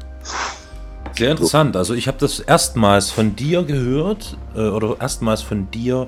[1.13, 1.75] Sehr interessant.
[1.75, 6.07] Also ich habe das erstmals von dir gehört äh, oder erstmals von dir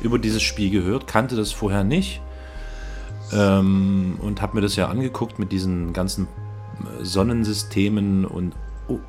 [0.00, 2.20] über dieses Spiel gehört, kannte das vorher nicht
[3.32, 6.28] ähm, und habe mir das ja angeguckt mit diesen ganzen
[7.00, 8.52] äh, Sonnensystemen und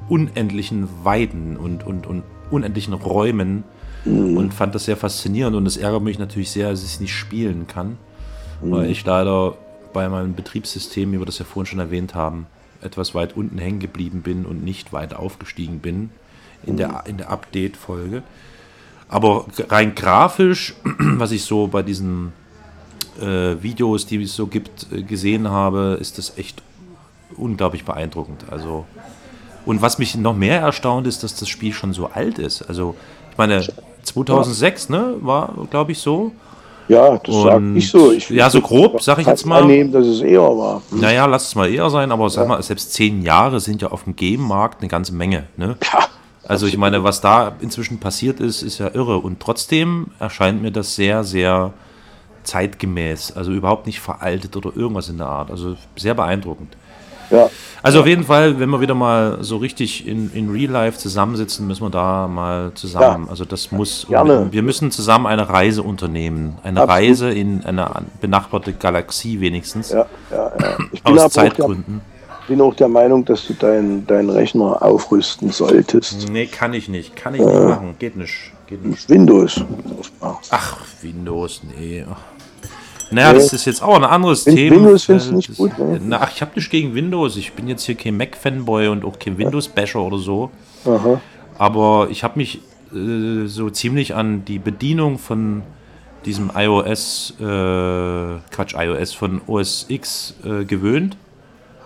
[0.10, 3.66] unendlichen Weiden und, und, und unendlichen Räumen
[4.06, 7.14] und fand das sehr faszinierend und es ärgert mich natürlich sehr, dass ich es nicht
[7.14, 7.98] spielen kann,
[8.62, 9.58] weil ich leider
[9.94, 12.48] bei meinem Betriebssystem, wie wir das ja vorhin schon erwähnt haben,
[12.82, 16.12] etwas weit unten hängen geblieben bin und nicht weit aufgestiegen bin
[16.66, 18.22] in der, in der Update-Folge.
[19.08, 22.34] Aber rein grafisch, was ich so bei diesen
[23.20, 26.62] äh, Videos, die es so gibt, äh, gesehen habe, ist das echt
[27.38, 28.46] unglaublich beeindruckend.
[28.50, 28.86] Also
[29.66, 32.62] und was mich noch mehr erstaunt ist, dass das Spiel schon so alt ist.
[32.64, 32.96] Also
[33.32, 33.66] ich meine
[34.06, 36.32] 2006, ne, war glaube ich so.
[36.88, 38.12] Ja, das sag Und- ich so.
[38.12, 39.64] Ich ja, so grob, sag ich fast jetzt mal.
[39.64, 40.82] annehmen, dass es eher war.
[40.92, 41.00] Hm.
[41.02, 44.04] Naja, lass es mal eher sein, aber sag mal, selbst zehn Jahre sind ja auf
[44.04, 45.46] dem Game-Markt eine ganze Menge.
[45.58, 45.78] Ne?
[46.48, 49.18] also ich meine, was da inzwischen passiert ist, ist ja irre.
[49.18, 51.74] Und trotzdem erscheint mir das sehr, sehr
[52.44, 53.36] zeitgemäß.
[53.36, 55.50] Also überhaupt nicht veraltet oder irgendwas in der Art.
[55.52, 56.78] Also sehr beeindruckend.
[57.30, 57.50] Ja.
[57.82, 61.68] Also auf jeden Fall, wenn wir wieder mal so richtig in, in Real Life zusammensitzen,
[61.68, 63.26] müssen wir da mal zusammen.
[63.26, 63.30] Ja.
[63.30, 64.08] Also das muss.
[64.10, 64.48] Gerne.
[64.52, 66.58] Wir müssen zusammen eine Reise unternehmen.
[66.64, 67.02] Eine Absolut.
[67.04, 67.88] Reise in eine
[68.22, 69.92] benachbarte Galaxie wenigstens.
[69.92, 70.78] Ja, ja, ja.
[70.92, 72.02] Ich bin Aus aber auch der, Zeitgründen.
[72.48, 76.28] bin auch der Meinung, dass du deinen deinen Rechner aufrüsten solltest.
[76.32, 77.16] Nee, kann ich nicht.
[77.16, 77.96] Kann ich nicht machen.
[78.00, 78.52] Geht nicht.
[78.66, 79.08] Geht nicht.
[79.10, 79.64] Windows.
[80.50, 82.04] Ach, Windows, nee.
[82.10, 82.18] Ach.
[83.12, 84.76] Naja, das ist jetzt auch ein anderes Win- Thema.
[84.78, 86.00] Windows findest du Äh, nicht gut, ne?
[86.04, 87.38] Na, ach, ich habe nichts gegen Windows.
[87.38, 90.50] Ich bin jetzt hier kein Mac-Fanboy und auch kein Windows-Basher oder so.
[90.86, 91.22] Aha.
[91.58, 92.62] Aber ich habe mich
[92.94, 95.62] äh, so ziemlich an die Bedienung von
[96.26, 101.16] diesem iOS, äh, Quatsch, iOS von OS X äh, gewöhnt.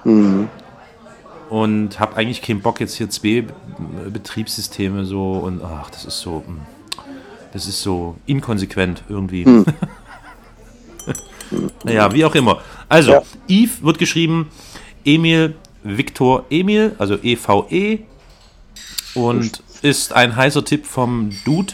[0.05, 0.47] Mhm.
[1.49, 3.45] Und habe eigentlich keinen Bock jetzt hier zwei äh,
[4.13, 6.55] Betriebssysteme so und ach, das ist so, mh,
[7.53, 9.43] das ist so inkonsequent irgendwie.
[9.45, 9.65] Hm.
[11.83, 12.61] naja, wie auch immer.
[12.87, 13.21] Also, Ja.
[13.47, 14.49] Eve wird geschrieben
[15.05, 17.99] Emil Viktor Emil, also EVE
[19.15, 21.73] und ist ein heißer Tipp vom Dude,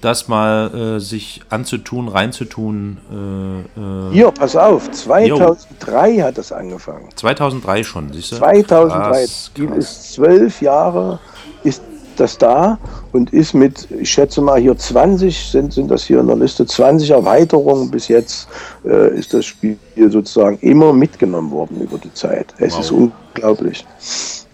[0.00, 2.98] das mal äh, sich anzutun, reinzutun.
[3.10, 7.08] Äh, äh, Hier, pass auf, 2003 hat das angefangen.
[7.16, 8.36] 2003 schon, siehst du?
[8.36, 11.18] 2003, Krass, Spiel ist zwölf Jahre,
[11.62, 11.82] ist
[12.20, 12.78] das da
[13.12, 16.64] und ist mit, ich schätze mal hier 20, sind, sind das hier in der Liste,
[16.66, 18.48] 20 Erweiterungen bis jetzt
[18.84, 19.76] äh, ist das Spiel
[20.08, 22.54] sozusagen immer mitgenommen worden über die Zeit.
[22.58, 22.80] Es Wow.
[22.80, 23.84] ist unglaublich.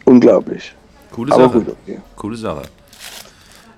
[0.04, 0.74] Unglaublich.
[1.12, 1.60] Coole Aber Sache.
[1.60, 1.98] gut, okay.
[2.16, 2.62] Coole Sache.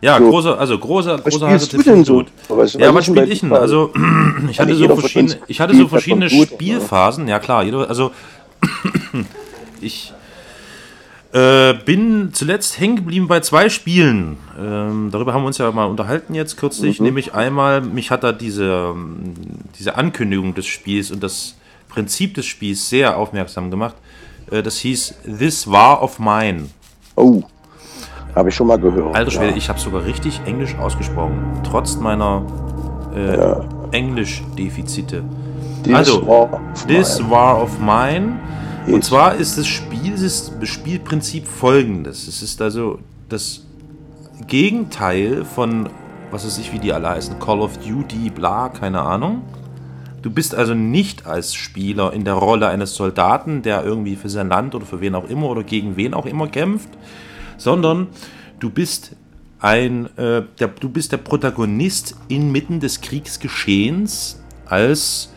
[0.00, 0.30] Ja, So.
[0.30, 2.24] großer, also großer, Was großer heißer du denn so?
[2.48, 3.52] Was- ja, was spiele ich denn?
[3.52, 3.90] Also,
[4.50, 6.28] ich hatte so verschiedene, ich hatte so verschiedene?
[6.28, 7.28] Spielphasen.
[7.28, 8.10] Ja klar, jeder, also
[9.80, 10.12] ich
[11.32, 14.36] äh, bin zuletzt hängen geblieben bei zwei Spielen.
[14.58, 17.00] Ähm, darüber haben wir uns ja mal unterhalten jetzt kürzlich.
[17.00, 17.06] Mhm.
[17.06, 18.94] Nämlich einmal, mich hat da diese,
[19.78, 21.56] diese Ankündigung des Spiels und das
[21.88, 23.94] Prinzip des Spiels sehr aufmerksam gemacht.
[24.50, 26.68] Äh, das hieß This War of Mine.
[27.16, 27.42] Oh,
[28.34, 29.14] habe ich schon mal gehört.
[29.14, 29.56] Alter Schwede, ja.
[29.56, 31.60] ich habe sogar richtig Englisch ausgesprochen.
[31.64, 32.44] Trotz meiner
[33.14, 35.22] äh, Englisch-Defizite.
[35.82, 36.48] This also,
[36.86, 37.30] This.
[37.30, 38.38] War of Mine.
[38.86, 42.26] Und zwar ist das Spiel, das Spielprinzip folgendes.
[42.26, 43.64] Es ist also das
[44.46, 45.88] Gegenteil von,
[46.30, 49.42] was weiß ich, wie die alle heißen, Call of Duty, bla, keine Ahnung.
[50.20, 54.48] Du bist also nicht als Spieler in der Rolle eines Soldaten, der irgendwie für sein
[54.48, 56.90] Land oder für wen auch immer oder gegen wen auch immer kämpft,
[57.56, 58.08] sondern
[58.60, 59.16] du bist
[59.58, 65.31] ein, äh, der, du bist der Protagonist inmitten des Kriegsgeschehens als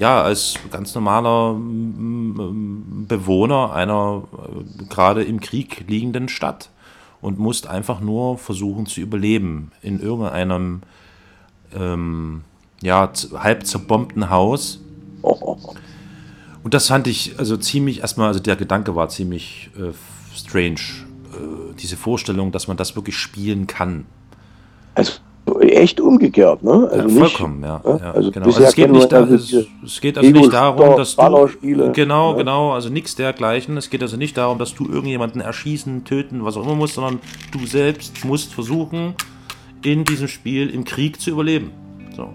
[0.00, 6.70] ja, als ganz normaler mm, Bewohner einer äh, gerade im Krieg liegenden Stadt
[7.20, 10.80] und musst einfach nur versuchen zu überleben in irgendeinem
[11.76, 12.44] ähm,
[12.80, 14.80] ja, halb zerbombten Haus.
[16.62, 19.92] Und das fand ich also ziemlich, erstmal, also der Gedanke war ziemlich äh,
[20.34, 20.80] strange.
[21.34, 24.06] Äh, diese Vorstellung, dass man das wirklich spielen kann.
[24.94, 25.20] Also
[25.60, 26.88] echt umgekehrt, ne?
[26.90, 27.80] Also ja, nicht- vollkommen, ja.
[27.84, 28.00] ne?
[28.02, 28.46] ja Also genau.
[28.46, 29.34] Also es geht nicht, da, also
[29.84, 31.48] es, geht also nicht darum, dass du
[31.92, 32.38] genau, ne?
[32.38, 33.76] genau, also nichts dergleichen.
[33.76, 37.20] Es geht also nicht darum, dass du irgendjemanden erschießen, töten, was auch immer musst, sondern
[37.52, 39.14] du selbst musst versuchen,
[39.82, 41.72] in diesem Spiel im Krieg zu überleben.
[42.14, 42.28] So.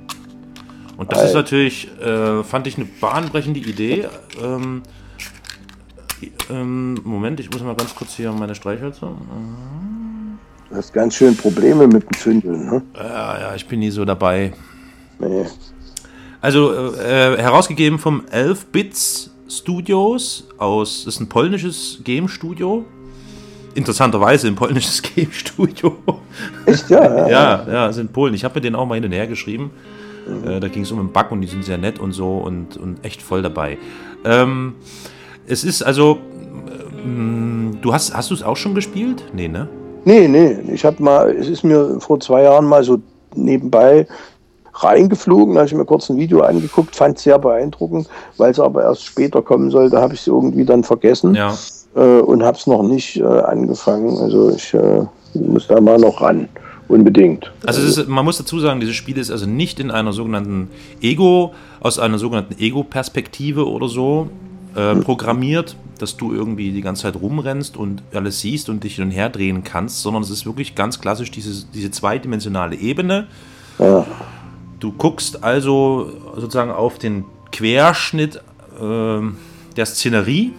[0.97, 1.39] Und das ist Alter.
[1.39, 4.07] natürlich, äh, fand ich eine bahnbrechende Idee.
[4.43, 4.83] Ähm,
[6.49, 9.11] ähm, Moment, ich muss mal ganz kurz hier meine Streichhölzer.
[10.75, 12.81] Du hast ganz schön Probleme mit dem Zündeln, ne?
[12.97, 14.51] Ja, ja, ich bin nie so dabei.
[15.19, 15.45] Nee.
[16.41, 22.83] Also äh, herausgegeben vom 11 Bits Studios aus, das ist ein polnisches Game Studio.
[23.73, 25.97] Interessanterweise ein polnisches Game Studio.
[26.65, 27.01] Echt, ja?
[27.01, 28.33] Ja, ja, ja, sind Polen.
[28.33, 29.71] Ich habe mit denen auch mal hin und her geschrieben.
[30.45, 32.75] Äh, da ging es um einen Bug und die sind sehr nett und so und,
[32.75, 33.77] und echt voll dabei.
[34.25, 34.75] Ähm,
[35.47, 36.19] es ist also,
[37.01, 39.23] ähm, du hast, hast du es auch schon gespielt?
[39.31, 39.69] Nee, ne?
[40.05, 42.99] Nee, nee, ich habe mal, es ist mir vor zwei Jahren mal so
[43.35, 44.07] nebenbei
[44.75, 48.59] reingeflogen, da habe ich mir kurz ein Video angeguckt, fand es sehr beeindruckend, weil es
[48.59, 51.53] aber erst später kommen sollte, habe ich es irgendwie dann vergessen Ja.
[51.95, 54.17] äh, und habe es noch nicht äh, angefangen.
[54.19, 56.49] Also ich äh, muss da mal noch ran,
[56.87, 57.51] unbedingt.
[57.65, 60.69] Also ist, man muss dazu sagen, dieses Spiel ist also nicht in einer sogenannten
[61.01, 64.27] Ego, aus einer sogenannten Ego-Perspektive oder so
[64.75, 69.05] äh, programmiert, dass du irgendwie die ganze Zeit rumrennst und alles siehst und dich hin
[69.05, 73.27] und her drehen kannst, sondern es ist wirklich ganz klassisch diese, diese zweidimensionale Ebene.
[73.79, 74.05] Ja.
[74.79, 78.41] Du guckst also sozusagen auf den Querschnitt
[78.81, 79.37] ähm,
[79.77, 80.51] der Szenerie.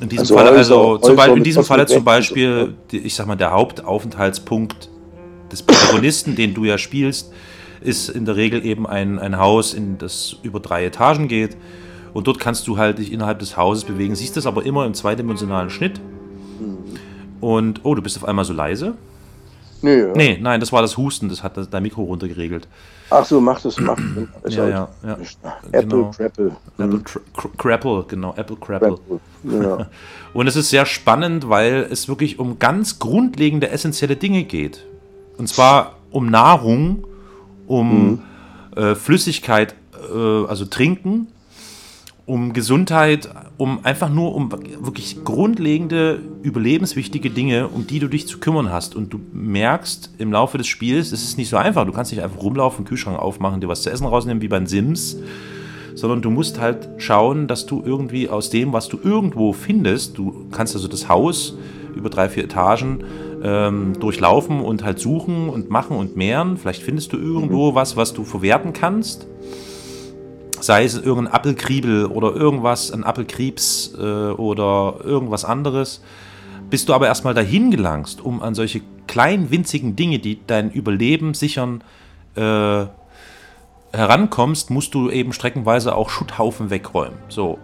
[0.00, 3.14] In diesem Also Falle, Häuser- also zum Beispiel, in diesem Falle zum Beispiel, die- ich
[3.14, 4.88] sag mal, der Hauptaufenthaltspunkt
[5.50, 7.32] des Protagonisten, den du ja spielst,
[7.80, 11.56] ist in der Regel eben ein, ein Haus, in das über drei Etagen geht.
[12.16, 14.94] Und dort kannst du halt dich innerhalb des Hauses bewegen, siehst das aber immer im
[14.94, 16.00] zweidimensionalen Schnitt.
[17.40, 18.94] Und, oh, du bist auf einmal so leise.
[19.82, 20.12] Nee, ja.
[20.14, 22.66] Nee, nein, das war das Husten, das hat das- dein Mikro runtergeregelt.
[23.10, 24.02] Ach so, macht es, macht
[24.44, 24.54] es.
[24.54, 25.18] Ja, ja, ja.
[25.72, 26.10] Apple Genau.
[26.16, 26.56] Crapple.
[26.78, 28.96] Apple Cra- Cra- Crapple, genau, Apple Crapple.
[29.44, 29.86] Crapple, ja.
[30.32, 34.84] Und es ist sehr spannend, weil es wirklich um ganz grundlegende, essentielle Dinge geht.
[35.36, 37.04] Und zwar um Nahrung,
[37.66, 38.22] um Mhm.
[38.74, 39.74] äh, Flüssigkeit
[40.12, 41.28] äh, also trinken,
[42.26, 48.38] um Gesundheit, um einfach nur um wirklich grundlegende, überlebenswichtige Dinge, um die du dich zu
[48.38, 48.96] kümmern hast.
[48.96, 51.86] Und du merkst im Laufe des Spiels, es ist nicht so einfach.
[51.86, 55.18] Du kannst nicht einfach rumlaufen, Kühlschrank aufmachen, dir was zu essen rausnehmen, wie beim Sims,
[55.94, 60.48] sondern du musst halt schauen, dass du irgendwie aus dem, was du irgendwo findest, du
[60.50, 61.56] kannst also das Haus
[61.94, 63.04] über drei, vier Etagen
[63.42, 66.56] ähm, durchlaufen und halt suchen und machen und mehren.
[66.56, 69.28] Vielleicht findest du irgendwo was, was du verwerten kannst
[70.60, 76.02] sei es irgendein Appelkriebel oder irgendwas, ein Appelkrebs äh, oder irgendwas anderes,
[76.70, 81.34] bis du aber erstmal dahin gelangst, um an solche kleinen, winzigen Dinge, die dein Überleben
[81.34, 81.82] sichern,
[82.34, 82.86] äh,
[83.92, 87.18] herankommst, musst du eben streckenweise auch Schutthaufen wegräumen.
[87.28, 87.58] So.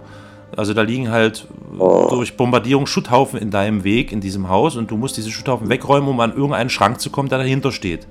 [0.55, 1.47] Also da liegen halt
[1.78, 6.09] durch Bombardierung Schutthaufen in deinem Weg in diesem Haus und du musst diese Schutthaufen wegräumen,
[6.09, 8.07] um an irgendeinen Schrank zu kommen, der dahinter steht.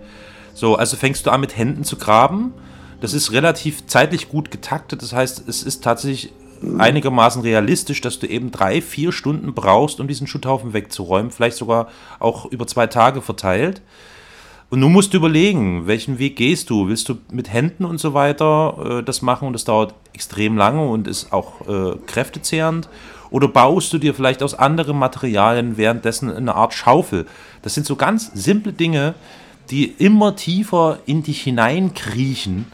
[0.54, 2.54] So, also fängst du an mit Händen zu graben
[3.02, 5.02] das ist relativ zeitlich gut getaktet.
[5.02, 6.32] Das heißt, es ist tatsächlich
[6.78, 11.32] einigermaßen realistisch, dass du eben drei, vier Stunden brauchst, um diesen Schutthaufen wegzuräumen.
[11.32, 11.88] Vielleicht sogar
[12.20, 13.82] auch über zwei Tage verteilt.
[14.70, 16.88] Und nun musst du überlegen, welchen Weg gehst du?
[16.88, 20.88] Willst du mit Händen und so weiter äh, das machen und das dauert extrem lange
[20.88, 22.88] und ist auch äh, kräftezehrend?
[23.32, 27.26] Oder baust du dir vielleicht aus anderen Materialien währenddessen eine Art Schaufel?
[27.64, 29.16] Das sind so ganz simple Dinge,
[29.72, 32.68] die immer tiefer in dich hineinkriechen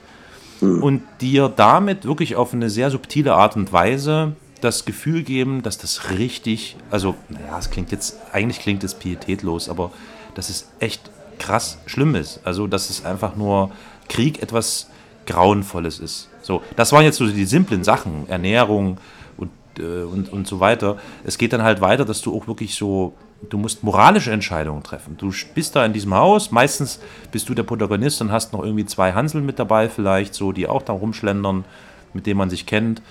[0.62, 5.78] und dir damit wirklich auf eine sehr subtile Art und Weise das Gefühl geben, dass
[5.78, 9.92] das richtig, also, naja, es klingt jetzt, eigentlich klingt es pietätlos, aber
[10.34, 12.40] dass es echt krass schlimm ist.
[12.44, 13.72] Also, dass es einfach nur
[14.10, 14.90] Krieg etwas
[15.26, 16.30] Grauenvolles ist.
[16.42, 18.98] So, das waren jetzt so die simplen Sachen, Ernährung
[19.38, 20.98] und, äh, und, und so weiter.
[21.24, 23.14] Es geht dann halt weiter, dass du auch wirklich so
[23.50, 25.16] du musst moralische Entscheidungen treffen.
[25.18, 27.00] Du bist da in diesem Haus, meistens
[27.32, 30.68] bist du der Protagonist und hast noch irgendwie zwei Hansel mit dabei, vielleicht so, die
[30.68, 31.66] auch da rumschlendern,
[32.14, 33.02] mit denen man sich kennt.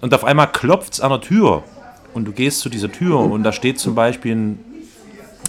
[0.00, 1.64] Und auf einmal klopft es an der Tür
[2.14, 4.58] und du gehst zu dieser Tür und da steht zum Beispiel ein,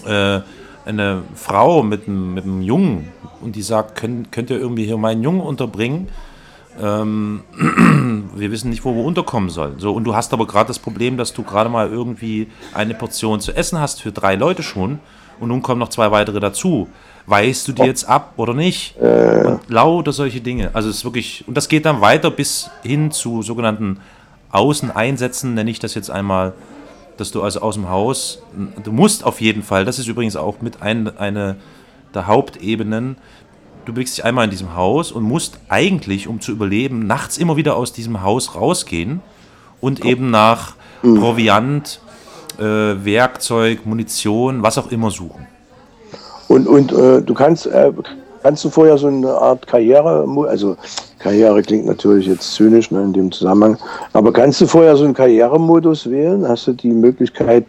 [0.05, 0.41] äh,
[0.86, 4.97] eine Frau mit einem, mit einem Jungen und die sagt, könnt, könnt ihr irgendwie hier
[4.97, 6.07] meinen Jungen unterbringen?
[6.82, 7.44] Ähm,
[8.36, 9.80] wir wissen nicht, wo wir unterkommen sollen.
[9.80, 13.40] So, und du hast aber gerade das Problem, dass du gerade mal irgendwie eine Portion
[13.40, 15.00] zu essen hast für drei Leute schon
[15.40, 16.88] und nun kommen noch zwei weitere dazu.
[17.26, 18.98] Weißt du die jetzt ab oder nicht?
[18.98, 19.46] Äh.
[19.46, 20.72] Und lauter solche Dinge.
[20.74, 24.00] Also es ist wirklich, und das geht dann weiter bis hin zu sogenannten
[24.52, 26.54] Außeneinsätzen, nenne ich das jetzt einmal,
[27.18, 28.42] dass du also aus dem Haus,
[28.84, 31.58] du musst auf jeden Fall, das ist übrigens auch mit ein, eine
[32.14, 33.18] der Hauptebenen,
[33.86, 37.58] du bewegst dich einmal in diesem Haus und musst eigentlich, um zu überleben, nachts immer
[37.58, 39.22] wieder aus diesem Haus rausgehen
[39.82, 41.20] und eben nach mhm.
[41.20, 42.00] Proviant,
[42.58, 45.48] äh, Werkzeug, Munition, was auch immer suchen.
[46.48, 47.92] Und, und äh, du kannst, äh,
[48.44, 50.76] kannst du vorher so eine Art Karriere, also
[51.20, 53.78] Karriere klingt natürlich jetzt zynisch ne, in dem Zusammenhang,
[54.14, 56.48] aber kannst du vorher so einen Karrieremodus wählen?
[56.48, 57.66] Hast du die Möglichkeit,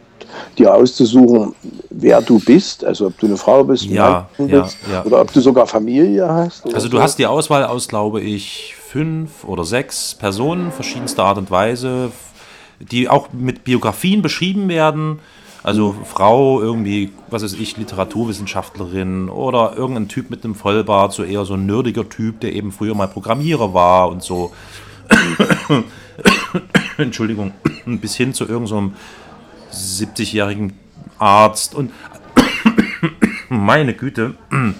[0.59, 1.55] dir auszusuchen,
[1.91, 5.05] wer du bist, also ob du eine Frau bist, ja, ja, ja.
[5.05, 6.65] oder ob du sogar Familie hast.
[6.75, 7.03] Also du so.
[7.03, 12.11] hast die Auswahl aus, glaube ich, fünf oder sechs Personen verschiedenster Art und Weise,
[12.81, 15.21] die auch mit Biografien beschrieben werden.
[15.63, 21.45] Also Frau, irgendwie, was weiß ich, Literaturwissenschaftlerin oder irgendein Typ mit einem Vollbart, so eher
[21.45, 24.53] so ein nerdiger Typ, der eben früher mal Programmierer war und so.
[26.97, 27.53] Entschuldigung,
[27.85, 28.93] bis hin zu irgendeinem so
[29.73, 30.73] 70-jährigen
[31.19, 31.93] Arzt und
[33.49, 34.35] meine Güte.
[34.51, 34.75] Mhm.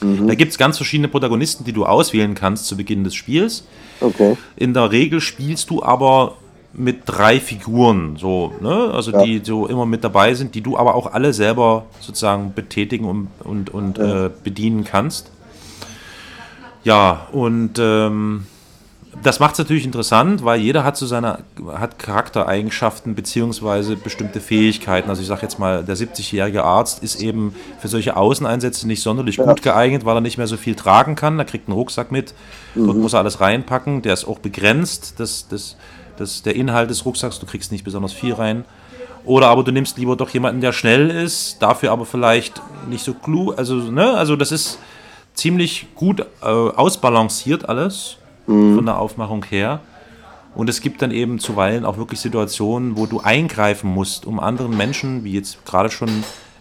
[0.00, 3.64] Da gibt es ganz verschiedene Protagonisten, die du auswählen kannst zu Beginn des Spiels.
[4.00, 4.36] Okay.
[4.56, 6.36] In der Regel spielst du aber
[6.74, 8.90] mit drei Figuren, so, ne?
[8.92, 9.22] Also ja.
[9.22, 13.28] die so immer mit dabei sind, die du aber auch alle selber sozusagen betätigen und,
[13.42, 14.26] und, und ja.
[14.26, 15.30] äh, bedienen kannst.
[16.84, 18.46] Ja, und ähm,
[19.22, 21.38] das macht es natürlich interessant, weil jeder hat so seine
[21.74, 25.08] hat Charaktereigenschaften beziehungsweise bestimmte Fähigkeiten.
[25.08, 29.36] Also ich sage jetzt mal, der 70-jährige Arzt ist eben für solche Außeneinsätze nicht sonderlich
[29.36, 29.44] ja.
[29.44, 31.38] gut geeignet, weil er nicht mehr so viel tragen kann.
[31.38, 32.34] Er kriegt einen Rucksack mit,
[32.74, 32.86] mhm.
[32.86, 34.02] dort muss er alles reinpacken.
[34.02, 35.76] Der ist auch begrenzt, das, das,
[36.16, 38.64] das, der Inhalt des Rucksacks, du kriegst nicht besonders viel rein.
[39.24, 43.14] Oder aber du nimmst lieber doch jemanden, der schnell ist, dafür aber vielleicht nicht so
[43.14, 43.58] klug.
[43.58, 44.14] Also, ne?
[44.14, 44.78] also das ist
[45.34, 48.76] ziemlich gut äh, ausbalanciert alles mhm.
[48.76, 49.80] von der Aufmachung her.
[50.54, 54.74] Und es gibt dann eben zuweilen auch wirklich Situationen, wo du eingreifen musst, um anderen
[54.74, 56.08] Menschen, wie jetzt gerade schon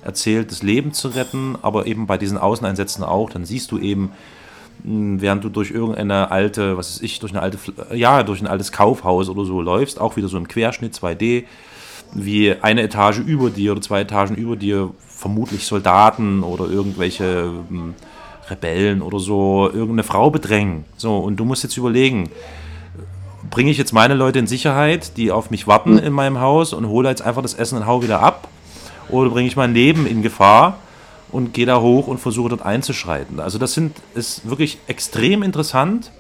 [0.04, 3.30] erzählt, das Leben zu retten, aber eben bei diesen Außeneinsätzen auch.
[3.30, 4.12] Dann siehst du eben,
[4.84, 7.58] hm, während du durch irgendeine alte, was weiß ich, durch eine alte,
[7.94, 11.46] ja, durch ein altes Kaufhaus oder so läufst, auch wieder so im Querschnitt 2D,
[12.14, 17.96] wie eine Etage über dir oder zwei Etagen über dir vermutlich Soldaten oder irgendwelche hm,
[18.50, 20.86] Rebellen oder so irgendeine Frau bedrängen.
[20.98, 22.30] So, und du musst jetzt überlegen,
[23.50, 26.88] bringe ich jetzt meine Leute in Sicherheit, die auf mich warten in meinem Haus und
[26.88, 28.48] hole jetzt einfach das Essen und hau wieder ab?
[29.10, 30.78] Oder bringe ich mein Leben in Gefahr
[31.32, 33.40] und gehe da hoch und versuche dort einzuschreiten?
[33.40, 36.12] Also das sind, ist wirklich extrem interessant.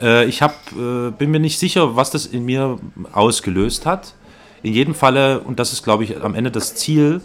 [0.00, 2.78] Äh, ich hab, äh, bin mir nicht sicher, was das in mir
[3.12, 4.14] ausgelöst hat.
[4.62, 7.20] In jedem Falle, und das ist, glaube ich, am Ende das Ziel,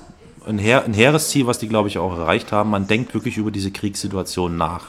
[0.45, 3.37] ein, Heer, ein hehres Ziel, was die, glaube ich, auch erreicht haben, man denkt wirklich
[3.37, 4.87] über diese Kriegssituation nach.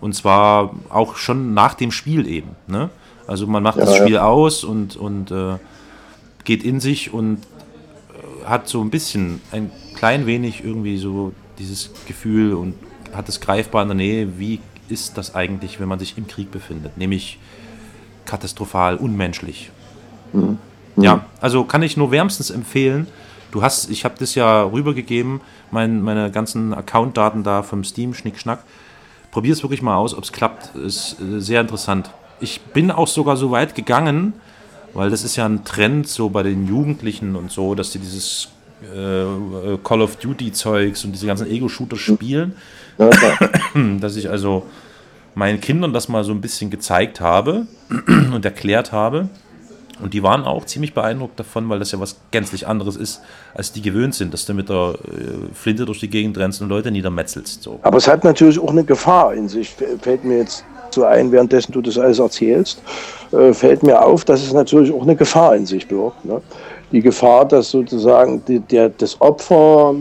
[0.00, 2.50] Und zwar auch schon nach dem Spiel eben.
[2.66, 2.90] Ne?
[3.26, 4.02] Also man macht Ja, das ja.
[4.02, 5.56] Spiel aus und, und äh,
[6.44, 11.90] geht in sich und äh, hat so ein bisschen, ein klein wenig irgendwie so dieses
[12.06, 12.74] Gefühl und
[13.14, 16.50] hat es greifbar in der Nähe, wie ist das eigentlich, wenn man sich im Krieg
[16.50, 16.98] befindet?
[16.98, 17.38] Nämlich
[18.26, 19.70] katastrophal, unmenschlich.
[20.32, 20.58] Mhm.
[20.96, 23.06] Ja, also kann ich nur wärmstens empfehlen.
[23.50, 25.40] Du hast, ich habe das ja rübergegeben,
[25.70, 28.34] mein, meine ganzen Account-Daten da vom Steam, Schnick,
[29.30, 30.74] Probier es wirklich mal aus, ob es klappt.
[30.76, 32.10] Ist äh, sehr interessant.
[32.40, 34.32] Ich bin auch sogar so weit gegangen,
[34.94, 38.48] weil das ist ja ein Trend so bei den Jugendlichen und so, dass sie dieses
[38.94, 42.56] äh, äh, Call of Duty Zeugs und diese ganzen Ego-Shooter spielen.
[44.00, 44.66] dass ich also
[45.34, 47.66] meinen Kindern das mal so ein bisschen gezeigt habe
[48.32, 49.28] und erklärt habe.
[50.00, 53.22] Und die waren auch ziemlich beeindruckt davon, weil das ja was gänzlich anderes ist,
[53.54, 56.68] als die gewöhnt sind, dass du mit der äh, Flinte durch die Gegend rennst und
[56.68, 57.62] Leute niedermetzelst.
[57.62, 57.80] So.
[57.82, 59.70] Aber es hat natürlich auch eine Gefahr in sich.
[59.70, 62.82] Fällt mir jetzt so ein, währenddessen du das alles erzählst,
[63.32, 66.24] äh, fällt mir auf, dass es natürlich auch eine Gefahr in sich birgt.
[66.24, 66.40] Ne?
[66.92, 69.94] Die Gefahr, dass sozusagen die, der, das Opfer,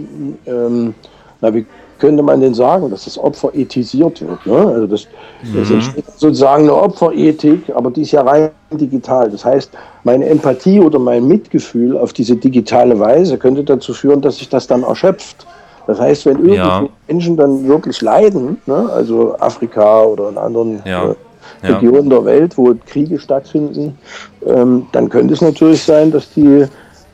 [0.45, 0.93] ähm,
[1.41, 1.65] na, wie
[1.99, 4.45] könnte man denn sagen, dass das Opfer ethisiert wird.
[4.45, 4.55] Ne?
[4.55, 5.07] Also das,
[5.53, 5.75] das Mhm.
[5.75, 9.29] entsteht sozusagen eine Opferethik, aber die ist ja rein digital.
[9.29, 9.71] Das heißt,
[10.03, 14.67] meine Empathie oder mein Mitgefühl auf diese digitale Weise könnte dazu führen, dass sich das
[14.67, 15.45] dann erschöpft.
[15.87, 16.89] Das heißt, wenn irgendwelche Ja.
[17.07, 21.11] Menschen dann wirklich leiden, ne, also Afrika oder in anderen Ja.
[21.11, 21.15] äh,
[21.61, 21.75] Ja.
[21.77, 23.97] Regionen der Welt, wo Kriege stattfinden,
[24.47, 26.65] ähm, dann könnte es natürlich sein, dass die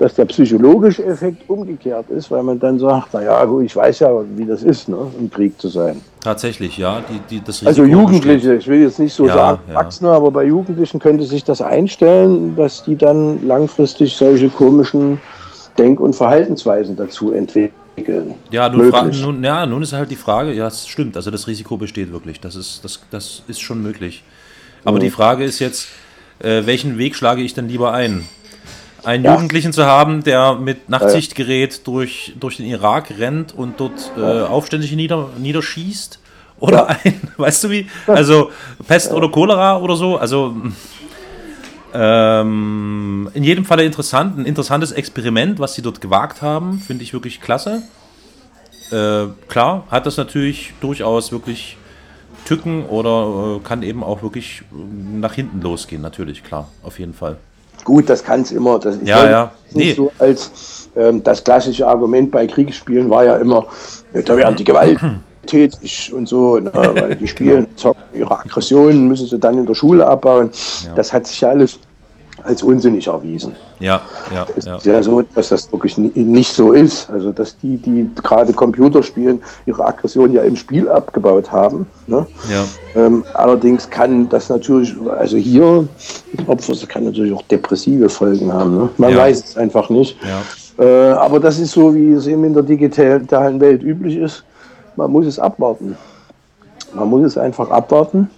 [0.02, 4.10] dass der psychologische Effekt umgekehrt ist, weil man dann sagt, naja, gut, ich weiß ja,
[4.36, 6.02] wie das ist, ne, im Krieg zu sein.
[6.22, 7.04] Tatsächlich, ja.
[7.08, 8.62] Die, die, das Also Jugendliche, besteht.
[8.62, 9.74] ich will jetzt nicht so Ja, sagen ja.
[9.76, 15.22] Erwachsene, aber bei Jugendlichen könnte sich das einstellen, dass die dann langfristig solche komischen
[15.78, 18.34] Denk- und Verhaltensweisen dazu entwickeln.
[18.50, 18.92] Ja, nun,
[19.22, 22.40] nun, ja, nun ist halt die Frage, ja, es stimmt, also das Risiko besteht wirklich.
[22.40, 24.24] Das ist, das, das ist schon möglich.
[24.84, 25.02] Aber Mhm.
[25.02, 25.90] die Frage ist jetzt,
[26.40, 28.26] äh, welchen Weg schlage ich denn lieber ein?
[29.04, 29.34] Einen Ja.
[29.34, 30.90] Jugendlichen zu haben, der mit.
[30.90, 34.22] Nachtsichtgerät durch, durch den Irak rennt und dort äh.
[34.22, 36.20] Aufständische nieder, niederschießt?
[36.60, 37.88] Oder ein, weißt du wie?
[38.06, 38.52] Also
[38.88, 40.18] Pest oder Cholera oder so?
[40.18, 40.56] Also
[41.94, 47.14] ähm, in jedem Falle interessant, ein interessantes Experiment, was sie dort gewagt haben, finde ich
[47.14, 47.82] wirklich klasse.
[48.92, 51.78] Äh, klar, hat das natürlich durchaus wirklich
[52.46, 54.76] Tücken oder äh, kann eben auch wirklich äh,
[55.18, 57.38] nach hinten losgehen, natürlich, klar, auf jeden Fall.
[57.84, 58.80] Gut, das kann es immer.
[58.80, 59.52] Das ist Ja, ja.
[59.74, 59.94] Nicht Nee.
[59.94, 63.66] so als ähm, das klassische Argument bei Kriegsspielen war ja immer,
[64.14, 69.28] ja, da werden die gewalttätig und so, ne, weil die spielen, zocken ihre Aggressionen, müssen
[69.28, 70.50] sie dann in der Schule abbauen.
[70.96, 71.80] Das hat sich ja alles
[72.44, 73.56] als unsinnig erwiesen.
[73.80, 74.02] Ja,
[74.34, 74.76] ja, Es ja.
[74.78, 77.10] ist ja so, dass das wirklich ni- nicht so ist.
[77.10, 81.88] Also, dass die, die gerade Computer spielen, ihre Aggression ja im Spiel abgebaut haben.
[82.08, 82.26] Ne?
[82.52, 83.02] Ja.
[83.02, 85.88] Ähm, allerdings kann das natürlich, also hier,
[86.34, 88.76] das Opfer, das kann natürlich auch depressive Folgen haben.
[88.78, 88.90] Ne?
[88.98, 89.18] Man Ja.
[89.18, 90.18] weiß es einfach nicht.
[90.24, 90.42] Ja.
[90.84, 94.44] Äh, aber das ist so, wie es eben in der digitalen Welt üblich ist.
[94.96, 95.96] Man muss es abwarten.
[96.94, 98.30] Man muss es einfach abwarten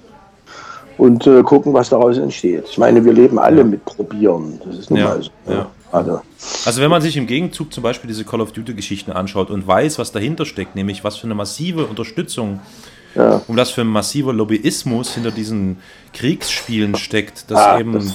[0.98, 2.66] und äh, gucken, was daraus entsteht.
[2.70, 4.60] Ich meine, wir leben alle mit Probieren.
[4.66, 5.32] Das ist nun Ja, mal so.
[5.52, 5.70] ja.
[5.92, 6.22] Also,
[6.66, 10.00] Also wenn man sich im Gegenzug zum Beispiel diese Call of Duty-Geschichten anschaut und weiß,
[10.00, 12.62] was dahinter steckt, nämlich was für eine massive Unterstützung
[13.16, 13.42] Ja.
[13.48, 15.78] und was für ein massiver Lobbyismus hinter diesen
[16.14, 18.14] Kriegsspielen steckt, dass Ah, eben das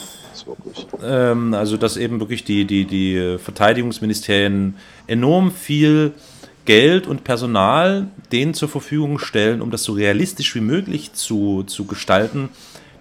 [1.04, 4.76] ähm, also dass eben wirklich die, die, die Verteidigungsministerien
[5.06, 6.12] enorm viel
[6.64, 11.86] Geld und Personal denen zur Verfügung stellen, um das so realistisch wie möglich zu, zu
[11.86, 12.50] gestalten,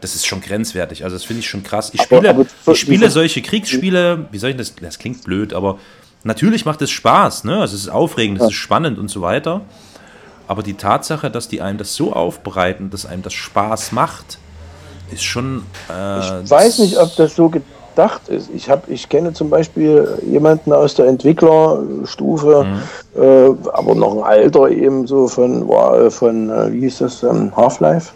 [0.02, 1.04] das ist schon grenzwertig.
[1.04, 1.91] Also das finde ich schon krass.
[1.93, 5.80] Ich Aber- spiele, ich spiele solche Kriegsspiele, wie soll ich das, das klingt blöd, aber
[6.24, 7.60] natürlich macht es Spaß, ne?
[7.62, 9.62] Also es ist aufregend, es ist spannend und so weiter.
[10.48, 14.38] Aber die Tatsache, dass die einem das so aufbereiten, dass einem das Spaß macht,
[15.12, 15.64] ist schon.
[15.89, 18.50] Äh, Ich weiß nicht, ob das so gedacht ist.
[18.54, 23.22] Ich, hab, ich kenne zum Beispiel jemanden aus der Entwicklerstufe, Mhm.
[23.22, 25.68] äh, aber noch ein Alter eben so von,
[26.12, 28.12] von äh, wie hieß das, ähm, Half-Life?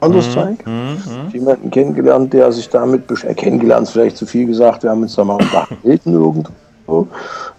[0.00, 0.68] Counter-Strike.
[0.68, 1.30] Mhm.
[1.32, 5.02] Jemanden kennengelernt, der sich damit besch- äh, kennengelernt, ist vielleicht zu viel gesagt, wir haben
[5.02, 7.06] uns da mal unterhalten irgendwo.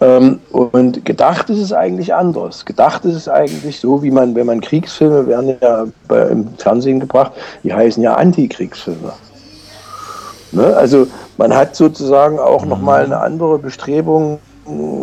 [0.00, 2.64] Ähm, und gedacht ist es eigentlich anders.
[2.64, 6.98] Gedacht ist es eigentlich so, wie man, wenn man Kriegsfilme werden ja bei, im Fernsehen
[6.98, 7.32] gebracht,
[7.62, 9.12] die heißen ja Antikriegsfilme.
[10.52, 10.76] Ne?
[10.76, 12.70] Also man hat sozusagen auch mhm.
[12.70, 14.40] nochmal eine andere Bestrebung,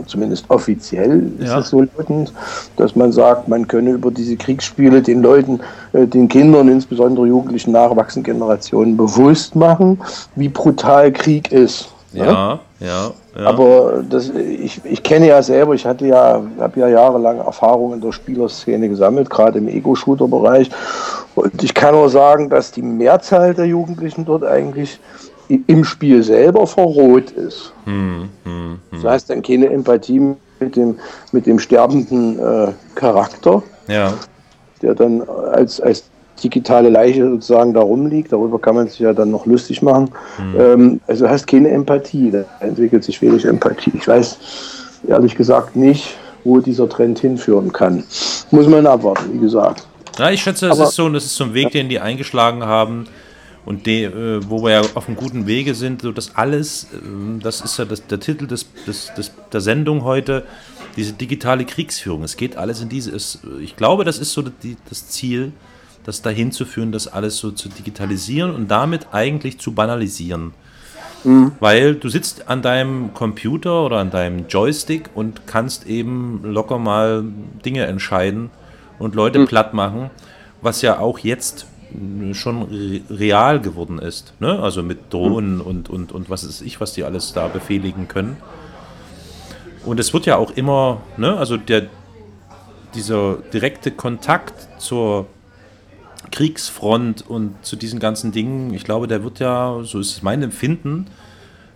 [0.05, 1.59] zumindest offiziell ist ja.
[1.59, 2.33] es so lautend,
[2.77, 5.59] dass man sagt, man könne über diese Kriegsspiele den Leuten,
[5.93, 10.01] äh, den Kindern, insbesondere jugendlichen nachwachsenden Generationen bewusst machen,
[10.35, 11.89] wie brutal Krieg ist.
[12.13, 12.25] Ne?
[12.25, 13.11] Ja, ja.
[13.37, 13.45] ja.
[13.45, 18.01] Aber das, ich, ich kenne ja selber, ich hatte ja, habe ja jahrelang Erfahrung in
[18.01, 20.69] der Spielerszene gesammelt, gerade im Ego-Shooter-Bereich.
[21.35, 24.99] Und ich kann nur sagen, dass die Mehrzahl der Jugendlichen dort eigentlich
[25.49, 27.73] im Spiel selber verroht ist.
[27.85, 28.79] Hm, hm, hm.
[28.91, 30.95] Das heißt dann keine Empathie mit dem,
[31.31, 34.13] mit dem sterbenden äh, Charakter, ja.
[34.81, 36.09] der dann als, als
[36.43, 38.31] digitale Leiche sozusagen da rumliegt.
[38.31, 40.09] Darüber kann man sich ja dann noch lustig machen.
[40.37, 40.59] Hm.
[40.59, 43.91] Ähm, also hast keine Empathie, da entwickelt sich wenig Empathie.
[43.95, 44.37] Ich weiß
[45.07, 48.03] ehrlich gesagt nicht, wo dieser Trend hinführen kann.
[48.51, 49.87] Muss man abwarten, wie gesagt.
[50.17, 53.07] Ja, ich schätze, das, ist, so, das ist so ein Weg, den die eingeschlagen haben
[53.67, 57.39] und de, äh, wo wir ja auf einem guten Wege sind, so dass alles, äh,
[57.41, 60.45] das ist ja das, der Titel des, des, des, der Sendung heute,
[60.95, 62.23] diese digitale Kriegsführung.
[62.23, 65.51] Es geht alles in diese, es, ich glaube, das ist so die, das Ziel,
[66.05, 70.53] das dahin zu führen, das alles so zu digitalisieren und damit eigentlich zu banalisieren.
[71.25, 71.51] Mhm.
[71.59, 77.25] Weil du sitzt an deinem Computer oder an deinem Joystick und kannst eben locker mal
[77.65, 78.49] Dinge entscheiden
[78.97, 79.45] und Leute mhm.
[79.47, 80.09] platt machen,
[80.61, 81.67] was ja auch jetzt
[82.33, 84.33] schon real geworden ist.
[84.39, 84.59] Ne?
[84.59, 88.37] Also mit Drohnen und, und, und was ist ich, was die alles da befehligen können.
[89.85, 91.37] Und es wird ja auch immer, ne?
[91.37, 91.87] also der,
[92.93, 95.27] dieser direkte Kontakt zur
[96.31, 101.07] Kriegsfront und zu diesen ganzen Dingen, ich glaube, der wird ja, so ist mein Empfinden,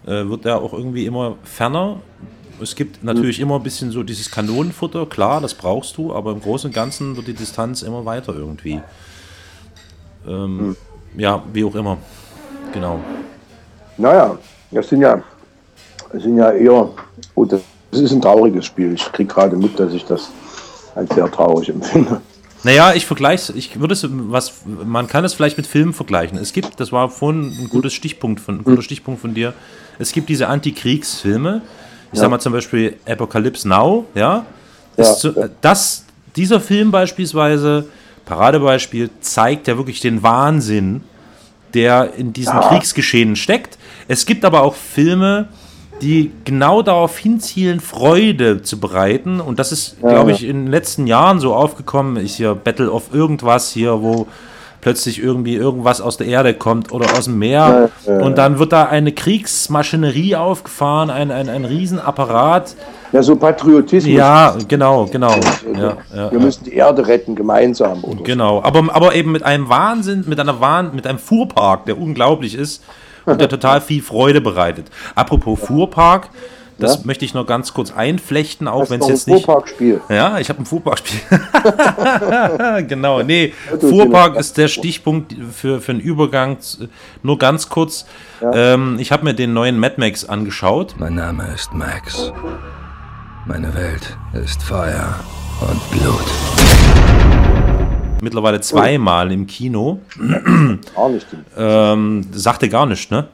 [0.06, 2.02] äh, wird ja auch irgendwie immer ferner.
[2.62, 6.42] Es gibt natürlich immer ein bisschen so dieses Kanonenfutter, klar, das brauchst du, aber im
[6.42, 8.82] Großen und Ganzen wird die Distanz immer weiter irgendwie.
[10.28, 10.76] Ähm, hm.
[11.18, 11.98] Ja, wie auch immer.
[12.74, 13.00] Genau.
[13.98, 14.38] Naja,
[14.72, 15.22] das sind ja,
[16.12, 16.90] das sind ja eher,
[17.36, 17.62] oh, das
[17.92, 18.94] ist ein trauriges Spiel.
[18.94, 20.32] Ich kriege gerade mit, dass ich das
[20.96, 22.22] als sehr traurig empfinde.
[22.64, 26.38] Naja, ich vergleiche ich würde es, was, man kann es vielleicht mit Filmen vergleichen.
[26.38, 29.54] Es gibt, das war vorhin ein gutes Stichpunkt von, ein guter Stichpunkt von dir,
[29.98, 31.62] es gibt diese Antikriegsfilme,
[32.12, 32.22] ich ja.
[32.22, 34.46] sag mal zum Beispiel Apocalypse Now, ja,
[34.96, 35.04] ja.
[35.16, 36.06] Zu, das,
[36.36, 37.88] dieser Film beispielsweise
[38.32, 41.04] Paradebeispiel, zeigt ja wirklich den Wahnsinn,
[41.74, 42.70] der in diesem ja.
[42.70, 43.78] Kriegsgeschehen steckt.
[44.08, 45.50] Es gibt aber auch Filme,
[46.02, 49.42] die genau darauf hinzielen, Freude zu bereiten.
[49.42, 50.12] Und das ist, ja.
[50.12, 52.16] glaube ich, in den letzten Jahren so aufgekommen.
[52.16, 54.28] Ist hier Battle of irgendwas hier, wo
[54.82, 57.90] plötzlich irgendwie irgendwas aus der Erde kommt oder aus dem Meer.
[58.06, 62.76] Ja, und dann wird da eine Kriegsmaschinerie aufgefahren, ein, ein, ein Riesenapparat
[63.12, 64.14] ja, so Patriotismus.
[64.14, 65.36] Ja, genau, genau.
[65.76, 68.04] Ja, wir müssen die Erde retten, gemeinsam.
[68.04, 72.00] Oder genau, aber, aber eben mit einem Wahnsinn, mit einer Wahn, mit einem Fuhrpark, der
[72.00, 72.84] unglaublich ist
[73.26, 74.88] und der total viel Freude bereitet.
[75.14, 76.30] Apropos Fuhrpark,
[76.78, 77.02] das ja?
[77.06, 79.46] möchte ich noch ganz kurz einflechten, auch wenn es jetzt nicht.
[79.46, 80.02] Fuhrparkspiel.
[80.10, 81.20] Ja, ich habe ein Fuhrparkspiel.
[82.88, 86.58] genau, nee, Fuhrpark ist der Stichpunkt für, für einen Übergang.
[87.24, 88.06] Nur ganz kurz.
[88.42, 88.74] Ja.
[88.74, 90.96] Ähm, ich habe mir den neuen Mad Max angeschaut.
[90.98, 92.32] Mein Name ist Max.
[93.46, 95.20] Meine Welt ist Feuer
[95.62, 96.26] und Blut.
[98.22, 100.00] Mittlerweile zweimal im Kino.
[100.96, 101.26] Gar nicht.
[101.58, 103.28] Ähm, sagte gar nichts, ne?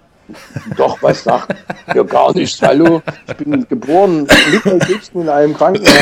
[0.75, 1.55] Doch, was sagt
[1.93, 2.61] ja gar nichts.
[2.61, 5.93] Hallo, ich bin geboren mit in einem Krankenhaus.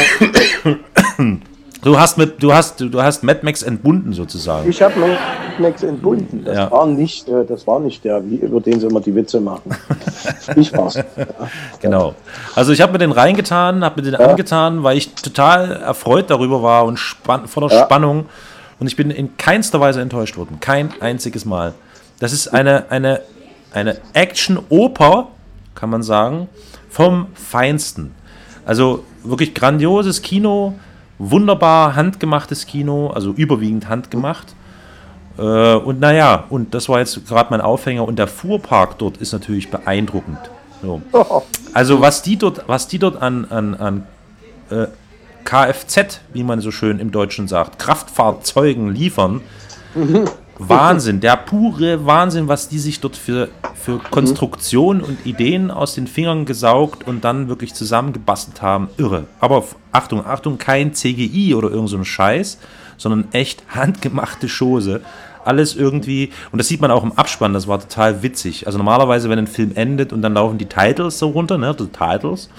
[1.85, 4.67] Du hast mit, du hast, du hast Mad Max entbunden sozusagen.
[4.67, 5.17] Ich habe Mad
[5.59, 6.43] Max entbunden.
[6.43, 6.71] Das ja.
[6.71, 9.69] war nicht, äh, das war nicht der, über den sie immer die Witze machen.
[10.55, 10.95] ich war's.
[10.95, 11.03] Ja.
[11.79, 12.15] Genau.
[12.55, 14.27] Also ich habe mir den reingetan, habe mir den ja.
[14.27, 18.25] angetan, weil ich total erfreut darüber war und spann, voller Spannung.
[18.79, 20.57] Und ich bin in keinster Weise enttäuscht worden.
[20.59, 21.75] Kein einziges Mal.
[22.19, 23.21] Das ist eine, eine,
[23.75, 25.27] eine Action-Oper,
[25.75, 26.47] kann man sagen,
[26.89, 28.15] vom Feinsten.
[28.65, 30.75] Also wirklich grandioses Kino
[31.17, 34.55] wunderbar handgemachtes Kino, also überwiegend handgemacht.
[35.37, 38.07] Äh, und naja, und das war jetzt gerade mein Aufhänger.
[38.07, 40.39] Und der Fuhrpark dort ist natürlich beeindruckend.
[40.81, 41.01] So.
[41.73, 44.07] Also was die dort, was die dort an, an, an
[44.69, 44.87] äh,
[45.43, 49.41] Kfz, wie man so schön im Deutschen sagt, Kraftfahrzeugen liefern.
[50.57, 56.07] Wahnsinn, der pure Wahnsinn, was die sich dort für, für Konstruktion und Ideen aus den
[56.07, 58.89] Fingern gesaugt und dann wirklich zusammengebastelt haben.
[58.97, 59.25] Irre.
[59.39, 62.57] Aber Achtung, Achtung, kein CGI oder irgend so Scheiß,
[62.97, 65.01] sondern echt handgemachte Chose.
[65.43, 68.65] Alles irgendwie, und das sieht man auch im Abspann, das war total witzig.
[68.65, 71.85] Also normalerweise, wenn ein Film endet und dann laufen die Titles so runter, ne, die
[71.87, 72.49] Titles,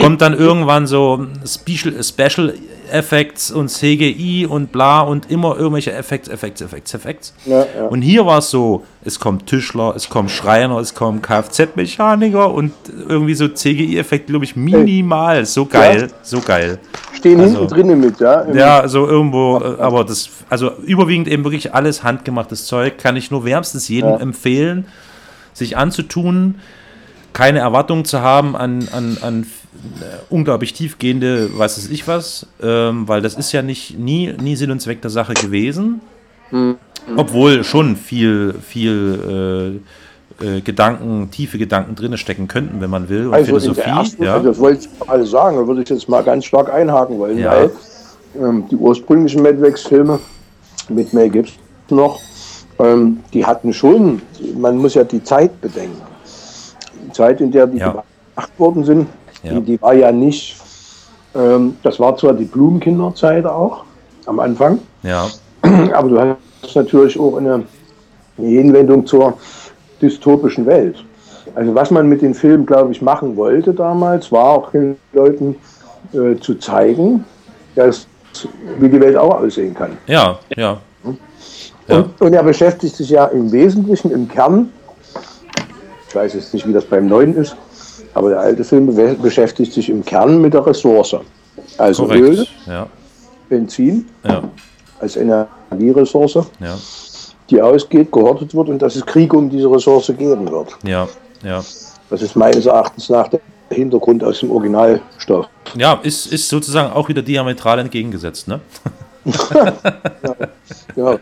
[0.00, 2.54] kommt dann irgendwann so Special, Special
[2.92, 7.28] Effects und CGI und bla und immer irgendwelche Effekte, Effekte, Effekte, Effekte.
[7.44, 7.86] Ja, ja.
[7.88, 12.72] Und hier war es so, es kommt Tischler, es kommt Schreiner, es kommen Kfz-Mechaniker und
[13.08, 15.44] irgendwie so CGI-Effekte, glaube ich, minimal.
[15.46, 16.78] So geil, so geil.
[17.14, 18.42] Stehen Also- hinten drinnen mit, ja?
[18.42, 23.16] Im- Ja, so irgendwo, äh, aber das, also überwiegend eben wirklich alles handgemachtes Zeug, kann
[23.16, 24.16] ich nur wärmstens jedem Ja.
[24.18, 24.86] empfehlen,
[25.54, 26.56] sich anzutun,
[27.36, 33.06] keine Erwartungen zu haben an, an, an äh, unglaublich tiefgehende, weiß es ich was, ähm,
[33.08, 36.00] weil das ist ja nicht nie, nie Sinn und Zweck der Sache gewesen.
[36.50, 36.76] Mhm.
[37.14, 39.82] Obwohl schon viel, viel
[40.40, 43.26] äh, äh, Gedanken, tiefe Gedanken drin stecken könnten, wenn man will.
[43.26, 44.34] Und Also Philosophie, ersten, ja.
[44.36, 47.38] also das wollte ich alles sagen, da würde ich jetzt mal ganz stark einhaken wollen,
[47.38, 47.52] Ja.
[47.52, 47.70] weil
[48.40, 50.18] ähm, die ursprünglichen Mad Max-Filme
[50.88, 51.58] mit Mel Gibson
[51.90, 52.18] noch,
[52.78, 54.22] ähm, die hatten schon,
[54.58, 56.00] man muss ja die Zeit bedenken.
[57.06, 57.90] Die Zeit, in der die Ja.
[57.90, 59.06] gemacht worden sind,
[59.42, 59.52] Ja.
[59.54, 60.56] die, die war ja nicht,
[61.34, 63.84] ähm, das war zwar die Blumenkinderzeit auch
[64.26, 65.26] am Anfang, ja.
[65.94, 66.20] aber du
[66.62, 67.62] hast natürlich auch eine,
[68.38, 69.34] eine Hinwendung zur
[70.02, 70.96] dystopischen Welt.
[71.54, 75.56] Also was man mit den Filmen, glaube ich, machen wollte damals, war auch den Leuten
[76.12, 77.24] äh, zu zeigen,
[77.76, 78.06] dass,
[78.78, 79.96] wie die Welt auch aussehen kann.
[80.06, 80.78] Ja, ja.
[81.88, 84.70] Und, und er beschäftigt sich ja im Wesentlichen, im Kern,
[86.08, 87.56] ich weiß jetzt nicht, wie das beim neuen ist,
[88.14, 91.16] aber der alte Film be beschäftigt sich im Kern mit der Ressource.
[91.78, 92.22] Also Korrekt.
[92.22, 92.86] Öl, Ja,
[93.48, 94.42] Benzin ja,
[95.00, 96.76] als Energieressource, ja,
[97.50, 100.76] die ausgeht, gehortet wird und dass es Krieg um diese Ressource geben wird.
[100.84, 101.08] ja,
[101.42, 101.62] ja.
[102.08, 105.46] Das ist meines Erachtens nach der Hintergrund aus dem Originalstoff.
[105.76, 108.60] Ja, ist, ist sozusagen auch wieder diametral entgegengesetzt, ne?
[110.96, 111.18] Ja.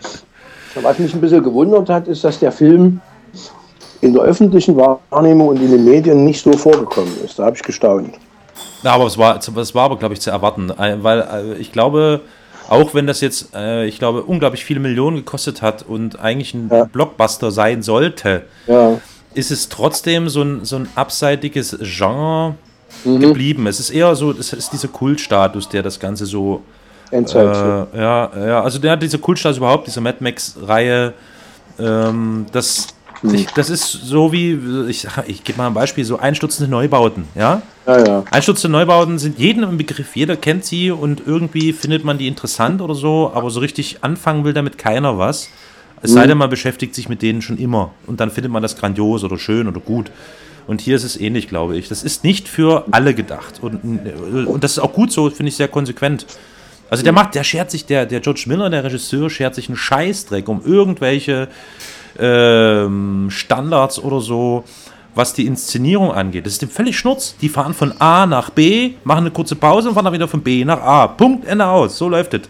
[0.82, 3.01] Was mich ein bisschen gewundert hat, ist, dass der Film
[4.05, 7.39] in der öffentlichen Wahrnehmung und in den Medien nicht so vorgekommen ist.
[7.39, 8.15] Da habe ich gestaunt.
[8.83, 11.73] Ja, aber es war, es war aber, glaube ich, zu erwarten, äh, weil äh, ich
[11.73, 12.21] glaube,
[12.69, 16.71] auch wenn das jetzt, äh, ich glaube, unglaublich viele Millionen gekostet hat und eigentlich ein
[16.93, 19.01] Blockbuster sein sollte, Ja.
[19.35, 22.55] ist es trotzdem so ein, so ein abseitiges Genre
[23.05, 23.21] Mhm.
[23.21, 23.67] geblieben.
[23.67, 26.63] Es ist eher so, es ist dieser Kultstatus, der das Ganze so.
[27.11, 27.47] Endzeit,
[27.95, 31.13] Äh, ja, ja, also der hat dieser Kultstatus überhaupt, diese Mad Max-Reihe,
[31.79, 32.89] ähm, das.
[33.33, 34.59] Ich, das ist so wie,
[34.89, 37.62] ich, ich gebe mal ein Beispiel, so einstürzende Neubauten, ja?
[37.87, 38.25] Ja, ja.
[38.31, 42.81] Einstürzende Neubauten sind jedem im Begriff, jeder kennt sie und irgendwie findet man die interessant
[42.81, 45.49] oder so, aber so richtig anfangen will damit keiner was.
[46.03, 46.29] Es sei Mhm.
[46.29, 49.39] denn, man beschäftigt sich mit denen schon immer und dann findet man das grandios oder
[49.39, 50.11] schön oder gut.
[50.66, 51.89] Und hier ist es ähnlich, glaube ich.
[51.89, 53.61] Das ist nicht für alle gedacht.
[53.61, 53.85] Und,
[54.47, 56.25] und das ist auch gut so, finde ich sehr konsequent.
[56.89, 59.77] Also der macht, der schert sich, der, der George Miller, der Regisseur, schert sich einen
[59.77, 61.49] Scheißdreck um irgendwelche
[62.19, 64.65] ähm, Standards oder so,
[65.15, 66.47] was die Inszenierung angeht.
[66.47, 67.37] Das ist dem völlig Schnurz.
[67.41, 70.43] Die fahren von A nach B, machen eine kurze Pause und fahren dann wieder von
[70.43, 71.07] B nach A.
[71.07, 71.97] Punkt, Ende aus.
[71.97, 72.43] So läuft es.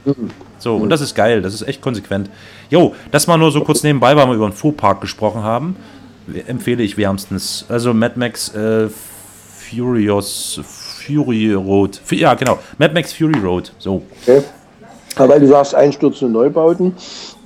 [0.59, 1.43] So, und das ist geil.
[1.43, 2.31] Das ist echt konsequent.
[2.71, 5.77] Jo, das mal nur so kurz nebenbei, weil wir über den Fuhrpark gesprochen haben.
[6.47, 7.67] Empfehle ich wärmstens.
[7.69, 8.89] Also Mad Max äh,
[9.71, 12.01] Furious Fury Road.
[12.11, 12.59] Ja, genau.
[12.79, 13.73] Mad Max Fury Road.
[13.79, 14.03] So.
[14.23, 14.43] Okay.
[15.17, 16.95] Aber weil du sagst einstürzende Neubauten,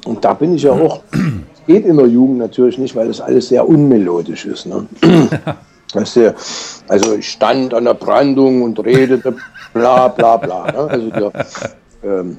[0.06, 1.02] und da bin ich ja auch,
[1.68, 4.66] geht in der Jugend natürlich nicht, weil das alles sehr unmelodisch ist.
[4.66, 4.86] Ne?
[5.94, 6.34] Weißt du,
[6.88, 9.36] also ich stand an der Brandung und redete
[9.72, 10.72] bla bla bla.
[10.72, 10.78] Ne?
[10.78, 11.32] Also der
[12.02, 12.38] ähm,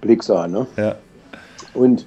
[0.00, 0.48] Blicksar.
[0.48, 0.66] Ne?
[0.76, 0.96] Ja.
[1.74, 2.06] Und,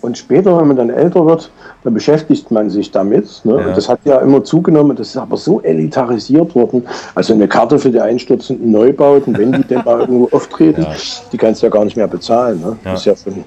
[0.00, 1.50] und später, wenn man dann älter wird,
[1.82, 3.40] dann beschäftigt man sich damit.
[3.44, 3.58] Ne?
[3.58, 3.66] Ja.
[3.66, 6.86] Und das hat ja immer zugenommen, das ist aber so elitarisiert worden.
[7.14, 10.86] Also eine Karte für die einstürzenden Neubauten, wenn die denn mal irgendwo auftreten,
[11.32, 12.60] die kannst du ja gar nicht mehr bezahlen.
[12.60, 12.76] Ne?
[12.84, 12.92] Ja.
[12.92, 13.44] Das ist ja von,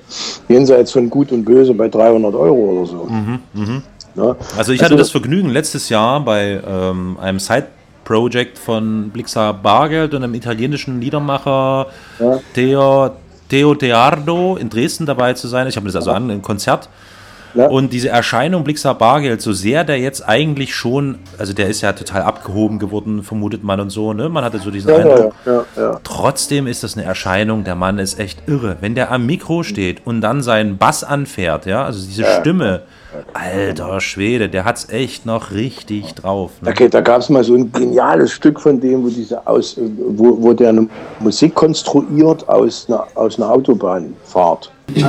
[0.49, 3.07] jenseits von Gut und Böse bei 300 Euro oder so.
[3.09, 3.83] Mhm, mhm.
[4.15, 4.35] Ne?
[4.57, 10.23] Also ich hatte das Vergnügen letztes Jahr bei ähm, einem Side-Project von Blixar Bargeld und
[10.23, 11.87] einem italienischen Liedermacher
[12.19, 12.39] Ja.
[13.49, 15.67] Theo, Theo Teardo in Dresden dabei zu sein.
[15.67, 16.89] Ich habe mir das also an, ein Konzert.
[17.69, 21.93] Und diese Erscheinung Blixar Bargeld, so sehr der jetzt eigentlich schon, also der ist ja
[21.93, 24.27] total abgehoben geworden, vermutet man und so, ne?
[24.27, 25.33] Man hatte so diesen Ja, ja, Eindruck.
[25.45, 25.99] ja, ja.
[26.03, 28.75] Trotzdem ist das eine Erscheinung, der Mann ist echt irre.
[28.81, 32.39] Wenn der am Mikro steht und dann seinen Bass anfährt, ja, also diese Ja.
[32.41, 32.81] Stimme,
[33.33, 36.51] Alter Schwede, der hat's echt noch richtig drauf.
[36.61, 36.69] Ne?
[36.69, 40.41] Okay, da gab es mal so ein geniales Stück von dem, wo, diese aus, wo,
[40.41, 40.87] wo der eine
[41.19, 44.71] Musik konstruiert aus einer, aus einer Autobahnfahrt.
[44.95, 45.05] Musik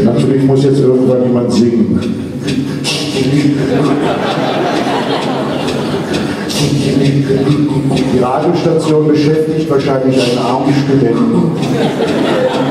[0.04, 2.00] Natürlich muss jetzt irgendwann jemand singen.
[8.12, 11.52] Die Radiostation beschäftigt wahrscheinlich einen armen Studenten,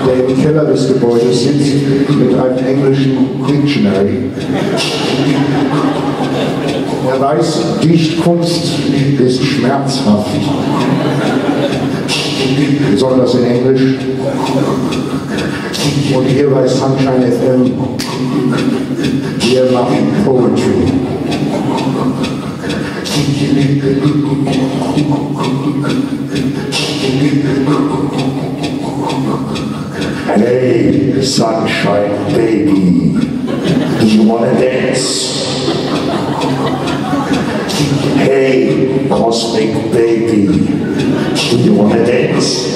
[0.06, 1.74] der im Keller des Gebäudes sitzt
[2.20, 3.18] mit einem englischen
[3.48, 4.30] Dictionary.
[7.08, 8.74] Er weiß, Dichtkunst
[9.20, 10.28] ist schmerzhaft,
[12.92, 13.82] besonders in Englisch.
[16.16, 17.72] Und hier bei Sunshine FM,
[19.50, 20.92] wir machen Poetry.
[30.28, 33.18] Hey, sunshine baby,
[34.00, 35.32] do you wanna dance?
[38.02, 42.68] Hey, cosmic baby, do you wanna dance?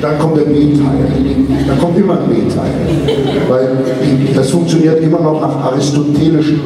[0.00, 1.08] Dann kommt der B-Teil.
[1.66, 2.47] Dann kommt immer ein B-Teil.
[3.48, 3.68] Weil
[4.34, 6.60] das funktioniert immer noch nach aristotelischen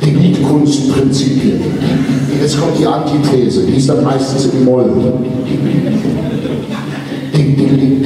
[0.00, 1.60] Elitkunstprinzipien.
[2.40, 4.90] Jetzt kommt die Antithese, die ist dann meistens im Moll.
[7.36, 8.02] Ding, ding, ding,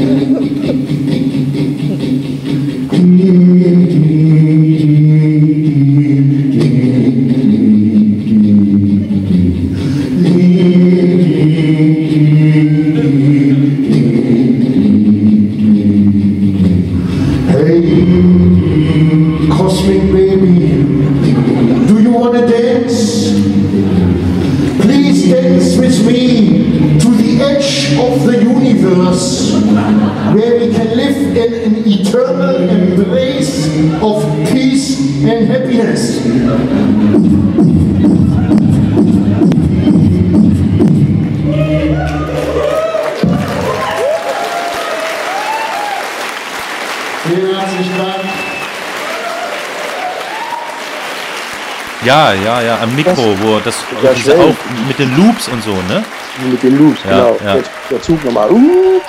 [52.06, 54.40] Ja, ja, ja, am Mikro, wo das, Ja, diese schön.
[54.40, 56.04] auf, mit den Loops und so, ne?
[56.48, 57.36] Mit den Loops, Ja, genau.
[57.44, 57.54] ja.
[57.54, 58.48] Der, der Zug nochmal.
[58.52, 59.00] Uh,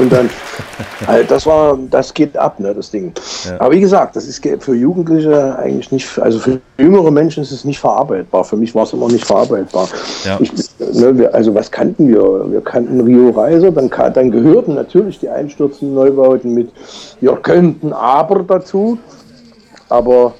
[0.00, 0.28] und dann.
[1.06, 3.12] Also das war, das geht ab, ne, das Ding.
[3.44, 3.60] Ja.
[3.60, 7.64] Aber wie gesagt, das ist für Jugendliche eigentlich nicht, also für jüngere Menschen ist es
[7.64, 8.44] nicht verarbeitbar.
[8.44, 9.88] Für mich war es immer nicht verarbeitbar.
[10.24, 10.38] Ja.
[10.40, 12.50] Ich, ne, wir, also was kannten wir?
[12.50, 16.70] Wir kannten Rio Reiser, dann, dann gehörten natürlich die einstürzenden Neubauten mit,
[17.20, 18.98] wir könnten aber dazu,
[19.88, 20.34] aber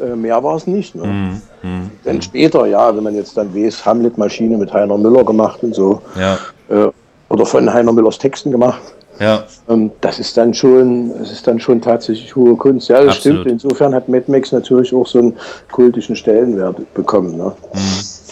[0.00, 0.94] äh, mehr war es nicht.
[0.94, 1.06] Ne?
[1.06, 1.42] Mhm.
[1.62, 1.90] Mhm.
[2.04, 6.00] Dann später, ja, wenn man jetzt dann weiß, Hamlet-Maschine mit Heiner Müller gemacht und so,
[6.18, 6.38] Ja,
[6.68, 6.88] äh,
[7.28, 8.80] oder von Heiner Müllers Texten gemacht.
[9.20, 12.88] ja, Ähm, das ist dann schon, das ist dann schon tatsächlich hohe Kunst.
[12.88, 13.40] Ja, das Absolut.
[13.42, 13.62] stimmt.
[13.62, 15.36] Insofern hat Mad Max natürlich auch so einen
[15.70, 17.36] kultischen Stellenwert bekommen.
[17.36, 17.52] Ne?
[17.74, 17.80] Mhm.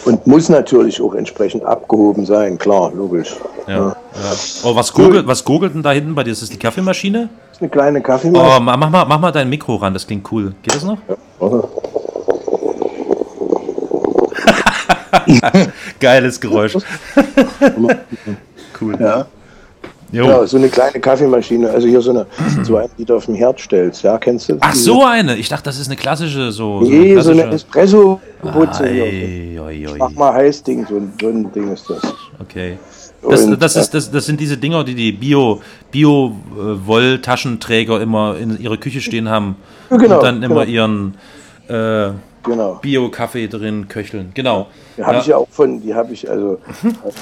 [0.05, 3.35] Und muss natürlich auch entsprechend abgehoben sein, klar, logisch.
[3.67, 3.75] ja.
[3.77, 3.95] ja.
[4.63, 6.31] Oh, was gurgelt, was gurgelt denn da hinten bei dir?
[6.31, 7.29] Ist das die Kaffeemaschine?
[7.59, 8.55] Eine kleine Kaffeemaschine.
[8.57, 10.53] Oh, ma- mach mal, mach mal dein Mikro ran, das klingt cool.
[10.63, 10.97] Geht das noch?
[15.99, 16.75] Geiles Geräusch.
[18.81, 18.95] cool.
[18.99, 19.25] Ja.
[20.11, 20.25] Jo.
[20.25, 22.25] Ja, so eine kleine Kaffeemaschine, also hier so eine,
[22.63, 24.57] so eine, die du auf dem Herd stellst, ja, kennst du?
[24.59, 25.35] Ach, so eine.
[25.35, 26.81] Ich dachte, das ist eine klassische, so.
[26.81, 29.03] Nee, so eine klassische- Espresso-Putze hier.
[29.03, 29.97] Ei, oi, oi.
[29.99, 32.01] Mach mal heiß Ding, so ein, so ein Ding ist das.
[32.39, 32.79] Okay.
[33.21, 35.61] Das, Und, das, ist, das, das sind diese Dinger, die die Bio,
[35.91, 39.55] Bio äh, immer in ihrer Küche stehen haben
[39.89, 40.71] Ja, genau, und dann immer genau.
[40.71, 41.15] ihren
[41.67, 42.11] äh,
[42.43, 42.79] Genau.
[42.81, 44.31] Bio-Kaffee drin köcheln.
[44.33, 44.67] Genau.
[44.97, 46.57] Die habe ich ja auch von, die habe ich also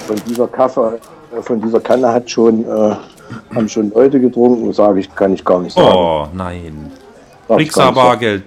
[0.06, 1.00] von dieser Kaffee,
[1.36, 2.96] äh, von dieser Kanne hat schon, äh,
[3.56, 5.96] haben schon Leute getrunken, sage ich, kann ich gar nicht sagen.
[5.96, 6.92] Oh, nein.
[7.48, 7.92] Brixer.
[7.92, 8.44] Bargeld.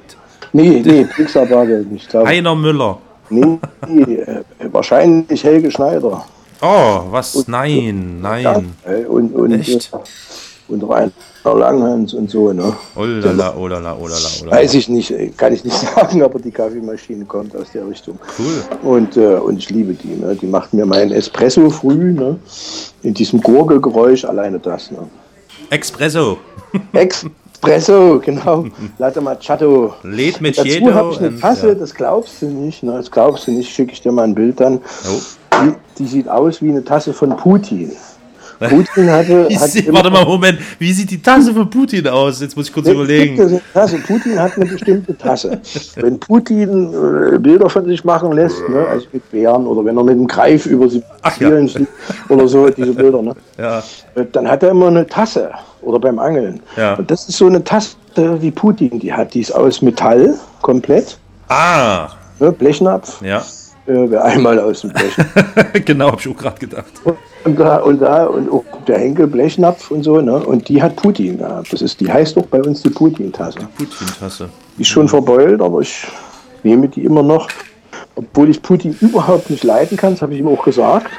[0.52, 2.12] Nee, nee, Pixar Bargeld nicht.
[2.12, 2.98] Heiner Müller.
[3.28, 4.42] Nee, nee äh,
[4.72, 6.24] wahrscheinlich Helge Schneider.
[6.62, 7.46] Oh, was?
[7.48, 8.74] Nein, nein.
[8.84, 9.92] Äh, Und, und, Echt?
[9.92, 9.96] Äh,
[10.70, 11.12] und Rainer
[11.44, 12.72] Langhans und so, ne?
[12.94, 13.96] Olala, olala, olala,
[14.42, 14.50] olala.
[14.56, 18.18] Weiß ich nicht, kann ich nicht sagen, aber die Kaffeemaschine kommt aus der Richtung.
[18.38, 18.90] Cool.
[18.90, 20.16] Und, äh, und ich liebe die.
[20.20, 20.36] Ne?
[20.36, 22.38] Die macht mir meinen Espresso früh, ne?
[23.02, 24.90] in diesem Gurgelgeräusch, alleine das.
[24.90, 24.98] Ne?
[25.70, 26.38] Espresso.
[26.92, 28.66] Espresso, genau.
[28.98, 29.94] Latte Macchiato.
[30.02, 31.74] Lädt Und Dazu habe ich eine und, Tasse, ja.
[31.74, 32.82] das glaubst du nicht.
[32.82, 32.92] Ne?
[32.92, 34.78] Das glaubst du nicht, schicke ich dir mal ein Bild dann.
[34.78, 35.20] Oh.
[35.64, 37.92] Die, die sieht aus wie eine Tasse von Putin.
[38.58, 39.48] Putin hatte.
[39.58, 40.58] Hat immer- warte mal, Moment.
[40.78, 42.40] Wie sieht die Tasse von Putin aus?
[42.42, 43.60] Jetzt muss ich kurz überlegen.
[43.72, 43.96] Tasse.
[44.06, 45.58] Putin hat eine bestimmte Tasse.
[45.96, 46.92] Wenn Putin
[47.34, 50.26] äh, Bilder von sich machen lässt, ne, also mit Bären oder wenn er mit einem
[50.26, 51.02] Greif über sie
[51.32, 51.88] spielen sieht
[52.28, 53.78] oder so, diese Bilder, ne, Ja.
[54.14, 55.50] äh, dann hat er immer eine Tasse
[55.80, 56.60] oder beim Angeln.
[56.76, 56.96] Ja.
[56.96, 57.96] Und das ist so eine Tasse,
[58.40, 59.32] wie Putin die hat.
[59.32, 61.16] Die ist aus Metall komplett.
[61.48, 62.08] Ah.
[62.38, 63.22] Ne, Blechnapf.
[63.22, 63.42] Ja.
[63.92, 65.16] Wer einmal aus dem Blech.
[65.84, 66.92] genau, hab ich auch gerade gedacht.
[67.44, 70.36] Und da, und da, und auch der Henkel Blechnapf und so, ne?
[70.38, 71.72] Und die hat Putin gehabt.
[71.72, 73.58] Das ist, die heißt doch bei uns die Putin-Tasse.
[73.76, 74.48] Putin-Tasse.
[74.76, 76.06] Die ist schon verbeult, aber ich
[76.62, 77.48] nehme die immer noch.
[78.14, 81.10] Obwohl ich Putin überhaupt nicht leiden kann, das habe ich ihm auch gesagt.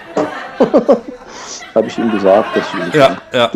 [1.75, 3.51] habe ich ihm gesagt, dass ich Ja, ja.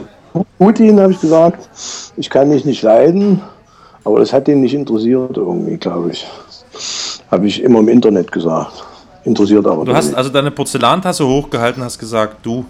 [0.57, 1.69] Putin, habe ich gesagt,
[2.17, 3.41] ich kann dich nicht leiden,
[4.03, 6.27] aber das hat ihn nicht interessiert irgendwie, glaube ich.
[7.31, 8.84] Habe ich immer im Internet gesagt.
[9.25, 10.17] Interessiert aber Du hast nicht.
[10.17, 12.63] also deine Porzellantasse hochgehalten, hast gesagt, du.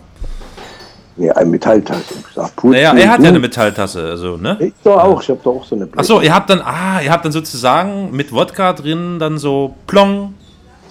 [1.18, 2.02] Nee, eine Metalltasse.
[2.28, 3.24] Gesagt, Putin, Naja, er hat du.
[3.24, 4.58] ja eine Metalltasse, also, ne?
[4.60, 7.12] Ich doch auch, ich habe doch auch so eine Achso, ihr habt dann, ah, ihr
[7.12, 10.34] habt dann sozusagen mit Wodka drin dann so plong.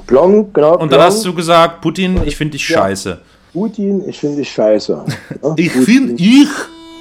[0.06, 0.72] Plong, genau.
[0.74, 1.02] Und dann plong.
[1.02, 2.78] hast du gesagt, Putin, ich finde dich Ja.
[2.78, 3.18] scheiße.
[3.52, 5.04] Putin, ich finde dich scheiße.
[5.42, 6.48] Ja, Ich finde, ich,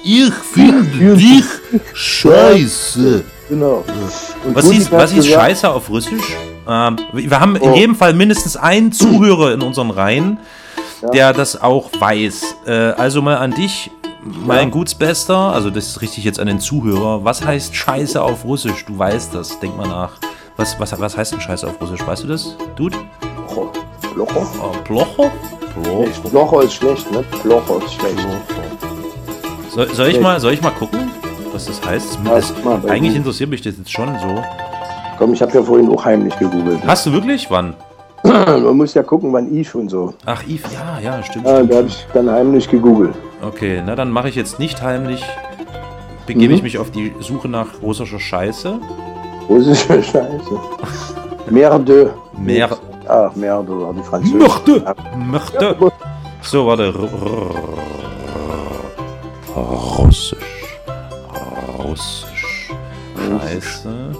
[0.04, 1.44] ich finde dich
[1.94, 3.22] scheiße.
[3.48, 3.84] Genau.
[4.46, 6.36] Und Was Putin hieß, hat was gesagt- Scheiße auf Russisch?
[6.68, 7.74] Ähm, wir haben in Oh.
[7.74, 10.38] jedem Fall mindestens einen Zuhörer in unseren Reihen,
[11.12, 12.56] der das auch weiß.
[12.66, 13.90] Äh, also mal an dich,
[14.22, 17.24] mein Gutsbester, also das ist richtig jetzt an den Zuhörer.
[17.24, 18.84] Was heißt Scheiße auf Russisch?
[18.86, 20.12] Du weißt das, denk mal nach.
[20.56, 22.06] Was, was, was heißt denn Scheiße auf Russisch?
[22.06, 22.56] Weißt du das?
[22.76, 22.96] Dude?
[23.46, 23.70] Plocho.
[24.14, 24.46] Plocho?
[24.62, 25.30] Oh, Plocho?
[25.74, 26.00] Plocho.
[26.04, 27.22] Nee, Plocho ist schlecht, ne?
[27.42, 28.16] Plocho ist schlecht.
[29.70, 31.10] Soll, soll, ich mal, soll ich mal gucken,
[31.52, 32.18] was das heißt?
[32.24, 34.42] Ja, Das, bei eigentlich interessiert mich das jetzt schon so.
[35.18, 36.80] Komm, ich habe ja vorhin auch heimlich gegoogelt.
[36.86, 37.48] Hast du wirklich?
[37.50, 37.74] Wann?
[38.24, 40.14] Man muss ja gucken, wann Eve und so.
[40.24, 41.46] Ach, Yves, ja, ja, stimmt.
[41.46, 43.14] Ja, stimmt, da habe ich dann heimlich gegoogelt.
[43.42, 45.22] Okay, na dann mache ich jetzt nicht heimlich.
[46.26, 46.64] Begebe ich Mhm.
[46.64, 48.78] mich auf die Suche nach russischer Scheiße.
[49.48, 50.58] Russische Scheiße.
[51.50, 52.14] Merde.
[52.38, 52.70] Mer
[53.06, 54.38] Ach, Merde, war die Französische.
[54.66, 54.94] Merde.
[55.30, 55.92] Merde.
[56.40, 56.94] So, warte.
[59.54, 60.38] Russisch.
[61.78, 62.70] Russisch.
[63.16, 64.16] Scheiße.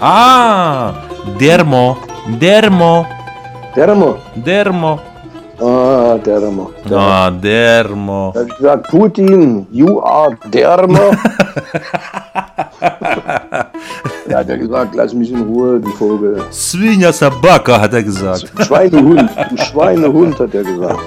[0.00, 0.94] Ah!
[1.38, 1.98] Dermo.
[2.40, 3.06] Dermo.
[3.74, 4.16] Dermo.
[4.34, 5.00] Dermo.
[5.60, 6.70] Ah, Dermo.
[6.90, 8.32] Ah, Dermo.
[8.32, 11.10] Da habe ich gesagt, Putin, you are Dermo.
[14.26, 16.42] da hat er gesagt, lass mich in Ruhe, du Vogel.
[16.50, 18.50] Svinja Sabaka, hat er gesagt.
[18.64, 20.98] Schweinehund, du Schweinehund, hat er gesagt.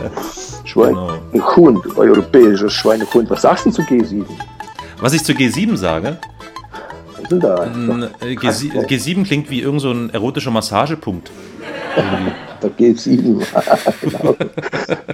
[0.65, 3.27] Schweinehund, europäischer Schweinehund.
[3.31, 4.23] Was sagst du zu G7?
[5.01, 6.17] Was ich zu G7 sage?
[7.33, 7.65] Denn da?
[8.21, 11.31] Äh, G7, G7 klingt wie irgend so ein erotischer Massagepunkt.
[12.61, 13.43] Da G7.
[14.01, 14.35] genau.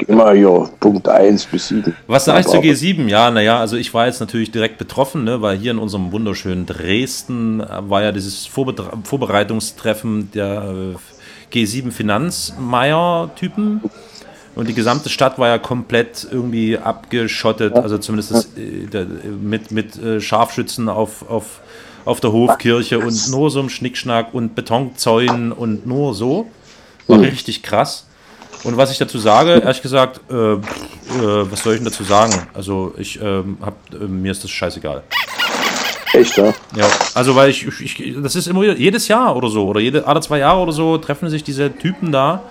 [0.07, 1.95] Mal hier, Punkt 1 bis 7.
[2.05, 3.07] Was sage ich zu Aber- G7?
[3.07, 6.67] Ja, naja, also ich war jetzt natürlich direkt betroffen, ne, weil hier in unserem wunderschönen
[6.67, 10.95] Dresden äh, war ja dieses Vorbetra Vorbereitungstreffen der äh,
[11.55, 13.81] G7-Finanzmeier-Typen.
[14.55, 19.05] Und die gesamte Stadt war ja komplett irgendwie abgeschottet, also zumindest das, äh,
[19.41, 21.61] mit, mit äh, Scharfschützen auf, auf,
[22.05, 26.47] auf der Hofkirche und nur so einem Schnickschnack und Betonzäunen und nur so.
[27.07, 27.23] War Mhm.
[27.25, 28.05] richtig krass.
[28.63, 30.59] Und was ich dazu sage, ehrlich gesagt, äh, äh,
[31.49, 32.33] was soll ich denn dazu sagen?
[32.53, 35.03] Also ich ähm, hab, äh, mir ist das scheißegal.
[36.13, 36.53] Echt, ja?
[36.75, 40.05] Ja, also weil ich, ich, das ist immer wieder, jedes Jahr oder so, oder jede,
[40.07, 42.41] alle zwei Jahre oder so treffen sich diese Typen da.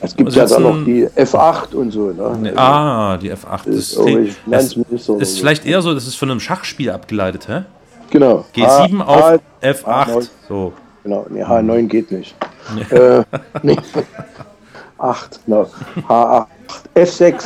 [0.00, 2.10] Es gibt ja dann noch die F8 und so.
[2.10, 2.52] Ne?
[2.56, 3.60] Ah, die F8.
[3.66, 5.40] Das ist irgendwie Finanzminister oder ist so.
[5.40, 7.62] vielleicht eher so, das ist von einem Schachspiel abgeleitet, hä?
[8.14, 8.44] Genau.
[8.54, 10.06] G7 H- auf H- F8.
[10.06, 10.28] H9.
[10.48, 10.72] So.
[11.02, 12.36] Genau, nee, H9 geht nicht.
[12.72, 12.96] Nee.
[12.96, 13.24] Äh,
[13.64, 13.76] nee.
[14.98, 15.66] 8, genau.
[16.08, 16.46] H8.
[16.94, 17.42] F6.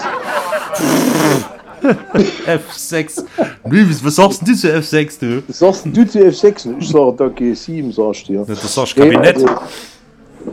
[2.46, 3.24] F6.
[3.64, 5.42] Nee, was sagst denn du zu F6, du?
[5.48, 6.78] Was sagst denn du zu F6?
[6.78, 8.44] Ich sag da G7, sagst du dir.
[8.46, 9.36] Das sagst du Kabinett.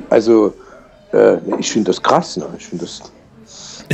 [0.09, 0.53] Also,
[1.11, 2.37] also äh, ich finde das krass.
[2.37, 2.45] Ne?
[2.57, 3.01] Ich finde das.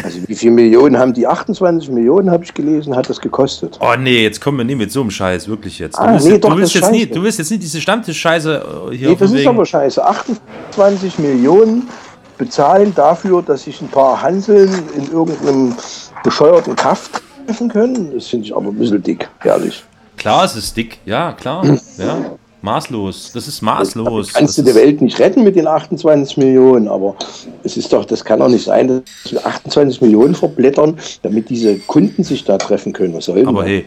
[0.03, 1.27] Also, wie viele Millionen haben die?
[1.27, 3.77] 28 Millionen, habe ich gelesen, hat das gekostet.
[3.81, 5.97] Oh nee, jetzt kommen wir nie mit so einem Scheiß, wirklich jetzt.
[5.97, 7.81] Du Ah, willst, nee, du doch, willst das jetzt nie, du willst jetzt nicht diese
[7.81, 10.03] Stammtischscheiße äh, hier Nee, das ist aber scheiße.
[10.05, 11.89] 28 Millionen
[12.37, 15.75] bezahlen dafür, dass sich ein paar Hanseln in irgendeinem
[16.23, 17.09] bescheuerten Kaff
[17.45, 18.11] treffen können.
[18.13, 19.83] Das finde ich aber ein bisschen dick, ehrlich.
[20.17, 21.63] Klar, es ist dick, ja, klar.
[21.97, 22.17] Ja.
[22.61, 23.31] Maßlos.
[23.33, 24.33] Das ist maßlos.
[24.33, 27.15] Kannst du das der Welt nicht retten mit den 28 Millionen, aber
[27.63, 31.79] es ist doch, das kann doch nicht sein, dass wir 28 Millionen verblättern, damit diese
[31.79, 33.13] Kunden sich da treffen können.
[33.13, 33.69] Was soll Aber das?
[33.69, 33.85] hey,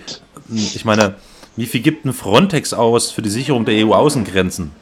[0.53, 1.15] ich meine,
[1.57, 4.73] wie viel gibt ein Frontex aus für die Sicherung der EU-Außengrenzen?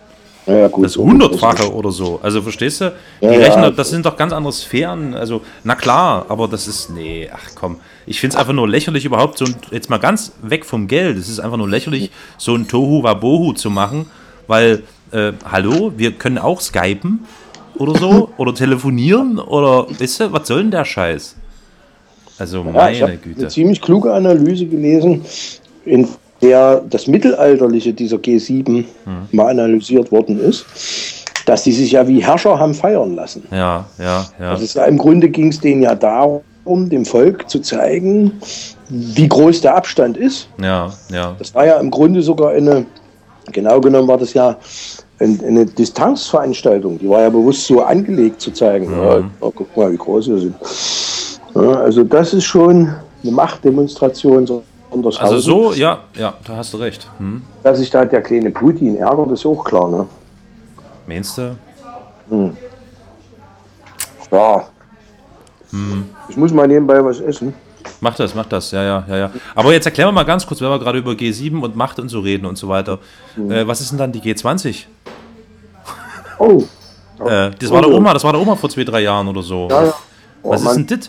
[0.46, 2.18] Ja, gut, das hundertfache oder so.
[2.22, 2.92] Also verstehst du?
[3.20, 3.30] Die Ja.
[3.32, 5.14] Rechner, das sind doch ganz andere Sphären.
[5.14, 6.90] Also, na klar, aber das ist.
[6.90, 7.76] Nee, ach komm.
[8.06, 11.16] Ich finde es einfach nur lächerlich, überhaupt so ein, jetzt mal ganz weg vom Geld.
[11.16, 14.06] Es ist einfach nur lächerlich, so ein Tohu Wabohu zu machen,
[14.48, 14.82] weil,
[15.12, 17.20] äh, hallo, wir können auch skypen
[17.76, 21.36] oder so oder telefonieren oder, weißt du, was soll denn der Scheiß?
[22.38, 23.40] Also, Ja, ich meine Güte.
[23.42, 25.24] eine ziemlich kluge Analyse gelesen.
[25.84, 26.08] In
[26.42, 28.84] der das Mittelalterliche dieser G7
[29.30, 30.64] mal analysiert worden ist,
[31.46, 33.44] dass die sich ja wie Herrscher haben feiern lassen.
[33.50, 34.50] Ja, ja, ja.
[34.50, 36.42] Also im Grunde ging es denen ja darum,
[36.88, 38.32] dem Volk zu zeigen,
[38.88, 40.48] wie groß der Abstand ist.
[40.62, 41.34] Ja, ja.
[41.38, 42.86] Das war ja im Grunde sogar eine,
[43.52, 44.56] genau genommen war das ja
[45.18, 46.98] ein- eine Distanzveranstaltung.
[46.98, 50.38] Die war ja bewusst so angelegt zu zeigen, ja, ja, guck mal, wie groß wir
[50.38, 50.54] sind.
[51.54, 52.88] Ja, also das ist schon
[53.22, 54.46] eine Machtdemonstration.
[54.46, 54.71] sondershausen.
[55.18, 57.08] Also so, ja, ja, da hast du recht.
[57.18, 57.42] Hm.
[57.62, 59.88] Dass sich da der kleine Putin ärgert, ist auch klar.
[59.88, 60.06] Ne?
[61.06, 61.56] Meinst du?
[62.28, 62.56] Hm.
[64.30, 64.64] Ja,
[65.70, 66.04] Hm.
[66.28, 67.54] ich muss mal nebenbei was essen.
[68.00, 69.30] Mach das, mach das, ja, ja, ja, ja.
[69.54, 72.08] Aber jetzt erklären wir mal ganz kurz, wenn wir gerade über G7 und Macht und
[72.08, 72.98] so reden und so weiter.
[73.48, 74.84] Äh, was ist denn dann die G20?
[76.38, 76.62] Oh.
[77.24, 79.68] Äh, das war der Oma, das war der Oma vor zwei, drei Jahren oder so.
[79.70, 79.94] Ja, ja.
[80.42, 80.86] Oh, Was ist Mann.
[80.86, 81.00] denn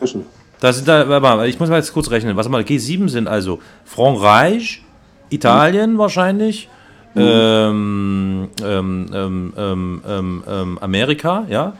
[0.00, 0.16] das?
[0.64, 2.38] Das sind da, ich muss mal jetzt kurz rechnen.
[2.38, 4.82] Was mal G7 sind also Frankreich,
[5.28, 6.70] Italien wahrscheinlich,
[7.14, 11.74] ähm, ähm, ähm, ähm, ähm, ähm, Amerika, ja,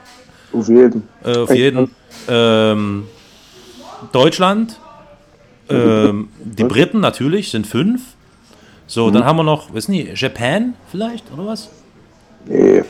[0.53, 1.09] Auf jeden.
[1.25, 1.89] äh, auf jeden,
[4.13, 4.79] Deutschland,
[5.71, 8.03] ähm, die Briten natürlich sind fünf.
[8.87, 9.27] So, dann Mhm.
[9.27, 11.71] haben wir noch, wissen die, Japan vielleicht oder was?
[12.45, 12.85] Nee.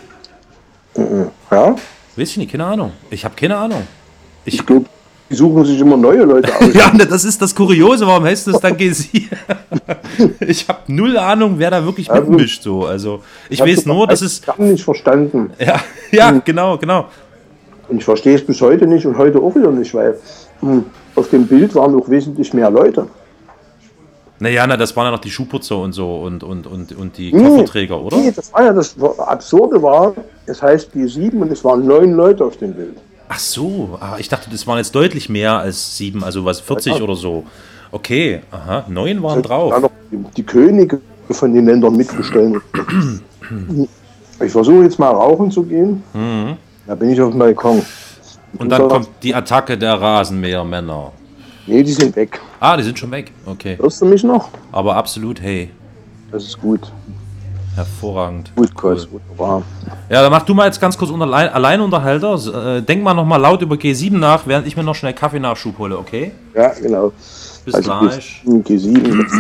[0.97, 1.30] Mhm.
[1.53, 1.76] Ja?
[2.16, 2.90] Weiß ich nicht, keine Ahnung.
[3.11, 3.86] Ich habe keine Ahnung.
[4.45, 4.86] Ich glaube,
[5.35, 6.72] die suchen sich immer neue Leute aus.
[6.74, 9.26] Ja, ne, das ist das Kuriose, warum heißt das dann G7?
[10.47, 12.62] ich habe null Ahnung, wer da wirklich Also, mitmischt.
[12.62, 12.85] So.
[12.87, 13.20] Also,
[13.51, 14.43] ich weiß nur, dass es.
[14.43, 15.51] gar nicht verstanden.
[15.59, 15.80] Ja,
[16.12, 17.07] ja genau, genau.
[17.89, 20.16] Und ich verstehe es bis heute nicht und heute auch wieder nicht, weil
[20.61, 20.85] hm,
[21.16, 23.09] auf dem Bild waren auch wesentlich mehr Leute.
[24.39, 27.32] Naja, na, das waren ja noch die Schuhputzer und so und, und, und, und die
[27.32, 28.16] Nee, Kofferträger, oder?
[28.18, 30.14] Nee, das war ja das Absurde war,
[30.47, 32.97] es heißt G7 und es waren neun Leute auf dem Bild.
[33.29, 36.97] Ach so, ah, ich dachte, das waren jetzt deutlich mehr als sieben, also was, 40
[36.97, 37.03] Ja.
[37.03, 37.45] oder so.
[37.91, 39.81] Okay, aha, neun waren Da drauf.
[39.81, 41.01] noch die, die Könige
[41.31, 42.61] von den Ländern mitgestellt.
[44.45, 46.03] ich versuche jetzt mal rauchen zu gehen.
[46.12, 46.57] Mhm.
[46.87, 47.83] Da bin ich auf dem Balkon.
[48.59, 51.12] Und dann kommt die Attacke der Rasenmähermänner.
[51.66, 52.41] Nee, die sind weg.
[52.61, 53.33] Ah, die sind schon weg.
[53.47, 53.77] Okay.
[53.81, 54.49] Hörst du mich noch?
[54.70, 55.70] Aber absolut, hey.
[56.31, 56.81] Das ist gut.
[57.75, 58.53] Hervorragend.
[58.55, 59.62] Gut, Kurs, wunderbar.
[60.09, 62.77] Ja, dann mach du mal jetzt ganz kurz unter Allein Alleinunterhalter.
[62.77, 65.79] Äh, denk mal noch mal laut über G7 nach, während ich mir noch schnell Kaffeenachschub
[65.79, 66.33] hole, okay?
[66.55, 67.12] Ja, genau.
[67.64, 68.43] Bis also gleich.
[68.47, 69.33] G7, G7 das,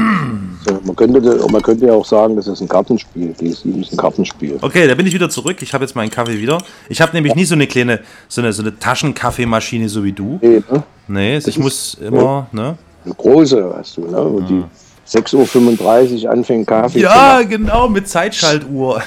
[0.66, 3.34] so, man, könnte, man könnte ja auch sagen, das ist ein Kartenspiel.
[3.38, 4.58] G7 ist ein Kartenspiel.
[4.62, 5.58] Okay, da bin ich wieder zurück.
[5.60, 6.58] Ich habe jetzt meinen Kaffee wieder.
[6.88, 10.38] Ich habe nämlich nie so eine kleine, so eine, so eine Taschenkaffeemaschine so wie du.
[10.40, 10.82] Nee, ne?
[11.06, 12.78] Nee, ich muss immer, ne?
[13.04, 14.16] Eine große hast du, ne?
[14.16, 14.64] Wo die
[15.06, 19.02] 6.35 Uhr anfängt Kaffee Ja, genau, mit Zeitschaltuhr.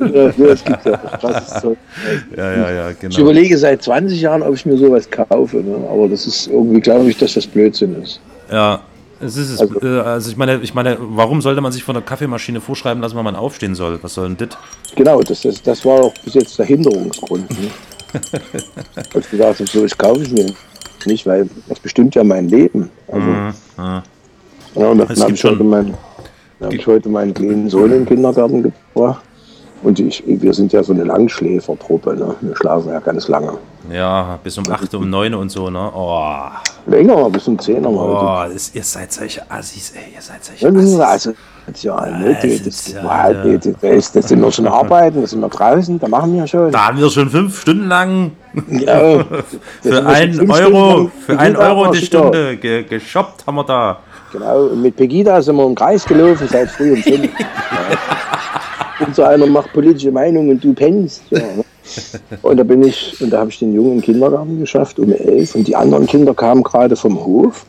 [0.00, 0.96] Ja, das gibt's ja.
[0.96, 1.76] Krasses Zeug.
[2.36, 3.18] Ja, ja, ja, Ich genau.
[3.18, 5.58] überlege seit 20 Jahren, ob ich mir sowas kaufe.
[5.58, 5.76] Ne?
[5.90, 8.20] Aber das ist irgendwie, glaube ich, dass das Blödsinn ist.
[8.50, 8.80] Ja,
[9.20, 9.60] es ist es.
[9.60, 13.02] Also- äh, also ich meine, ich meine, warum sollte man sich von der Kaffeemaschine vorschreiben
[13.02, 13.98] lassen, wann man aufstehen soll?
[14.02, 14.58] Was soll denn das?
[14.94, 17.50] Genau, das, das, das war auch bis jetzt der Hinderungsgrund.
[17.50, 17.68] Ne?
[19.32, 20.46] Ich habe, so, ich kaufe ich mir
[21.04, 22.88] nicht, weil das bestimmt ja mein Leben.
[23.08, 24.02] Also, Mhm, ja.
[24.76, 25.94] Ja, und dann habe ich, heute meinen-
[26.60, 29.22] hab ich heute meinen kleinen Sohn in den Kindergarten gebracht.
[29.82, 32.16] Und ich, wir sind ja so eine Langschläfertruppe.
[32.16, 32.34] Ne?
[32.40, 33.52] Wir schlafen ja ganz lange.
[33.92, 35.90] Ja, bis um 8, um 9 und so, ne?
[35.94, 36.22] Oh,
[36.86, 37.92] Länger, bis um 10 Uhr
[38.46, 41.34] oh das, ihr seid solche Assis, ey, ihr seid solche Ja, das ist Assis.
[41.66, 45.40] also, ja, ne, das das, ja- das, ist- das sind wir schon arbeiten, das sind
[45.40, 46.72] wir draußen, da machen wir schon.
[46.72, 48.32] Da haben wir schon fünf Stunden lang
[48.70, 49.24] Ja,
[49.82, 51.98] für einen Euro, für einen Euro die.
[51.98, 53.98] Stunde ge geshoppt haben wir da.
[54.32, 57.30] Genau, und mit Pegida sind wir im Kreis gelaufen, seit früh um fünf.
[57.38, 57.46] ja.
[59.06, 61.22] Und so einer macht politische Meinung und du pennst.
[61.28, 61.64] Ja, ne?
[62.42, 65.54] Und da bin ich, und da habe ich den Jungen im Kindergarten geschafft um elf
[65.54, 67.64] und die anderen Kinder kamen gerade vom Hof.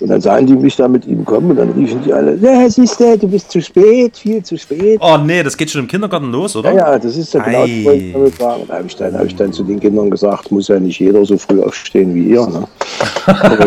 [0.00, 2.68] Und dann sahen die mich da mit ihm kommen und dann riefen die alle, ja,
[2.68, 5.00] siehst du, du bist zu spät, viel zu spät.
[5.02, 6.72] Oh nee, das geht schon im Kindergarten los, oder?
[6.72, 8.62] Ja, ja, das ist ja genau das, was ich damit sagen.
[8.68, 11.24] Da habe ich, dann- hab ich dann zu den Kindern gesagt, muss ja nicht jeder
[11.24, 12.46] so früh aufstehen wie ihr.
[12.46, 12.66] Ne?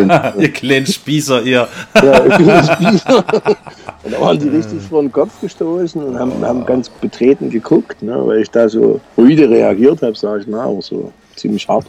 [0.36, 1.68] Und, ihr kleinen Spießer, ihr.
[1.96, 3.24] ja, bin ein Spießer.
[4.04, 8.02] Und da waren die richtig vor den Kopf gestoßen und haben, haben ganz betreten geguckt,
[8.02, 11.86] ne, weil ich da so rüde reagiert habe, sage ich mal, aber so ziemlich hart.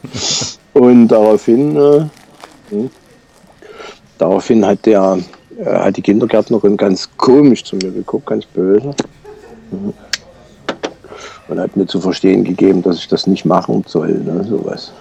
[0.75, 2.05] Und daraufhin, äh,
[2.71, 2.91] hm,
[4.23, 5.19] daraufhin hat der,
[5.59, 8.95] äh, hat die Kindergärtnerin ganz komisch zu mir geguckt, ganz böse.
[9.71, 9.93] Mhm.
[11.49, 14.93] Und hat mir zu verstehen gegeben, dass ich das nicht machen soll, ne, sowas.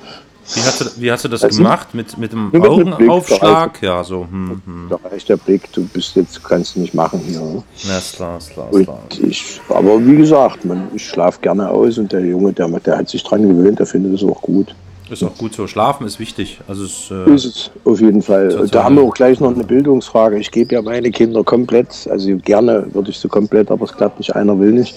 [0.54, 1.50] Wie hast du, wie hast du das du?
[1.50, 1.94] gemacht?
[1.94, 3.82] Mit, mit dem mit Blick, Augenaufschlag?
[3.82, 4.26] Ja, so.
[4.30, 4.88] Hm, hm.
[4.90, 7.40] Da reicht der Blick, du bist jetzt, kannst du nicht machen hier.
[7.40, 7.64] Ne?
[7.84, 9.00] Ja, ist klar, ist klar, ist klar.
[9.22, 13.08] ich, aber wie gesagt, man, ich schlafe gerne aus und der Junge, der, der hat
[13.08, 14.76] sich dran gewöhnt, der findet es auch gut.
[15.12, 15.68] Ist auch gut so.
[15.68, 16.60] Schlafen ist wichtig.
[16.68, 18.68] Also es, äh, Ist es auf jeden Fall.
[18.72, 20.40] Da haben wir auch gleich noch eine Bildungsfrage.
[20.40, 24.20] Ich gebe ja meine Kinder komplett, also gerne würde ich sie komplett, aber es klappt
[24.20, 24.96] nicht, einer will nicht,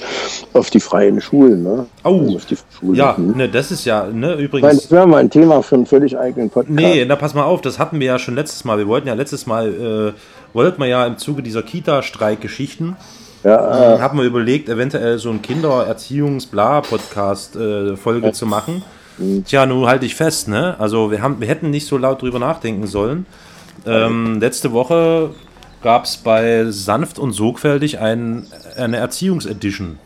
[0.52, 1.64] auf die freien Schulen.
[1.64, 1.86] Ne?
[2.04, 2.94] Oh, also auf die Schulen.
[2.94, 3.36] ja, Hm.
[3.36, 4.82] ne, das ist ja, ne, übrigens.
[4.82, 6.70] das wäre mal ein Thema für einen völlig eigenen Podcast.
[6.78, 8.78] Nee, na pass mal auf, das hatten wir ja schon letztes Mal.
[8.78, 12.96] Wir wollten ja letztes Mal, äh, wollten wir ja im Zuge dieser Kita-Streik-Geschichten,
[13.42, 18.32] Ja, äh, haben wir überlegt, eventuell so ein Kinder-Erziehungs-Bla-Podcast-Folge Ja.
[18.32, 18.82] zu machen.
[19.44, 20.74] Tja, nun halte ich fest, ne?
[20.78, 23.26] Also wir, haben, wir hätten nicht so laut drüber nachdenken sollen.
[23.86, 25.30] Ähm, letzte Woche
[25.82, 28.46] gab es bei Sanft und Sorgfältig ein,
[28.76, 29.98] eine Erziehungsedition.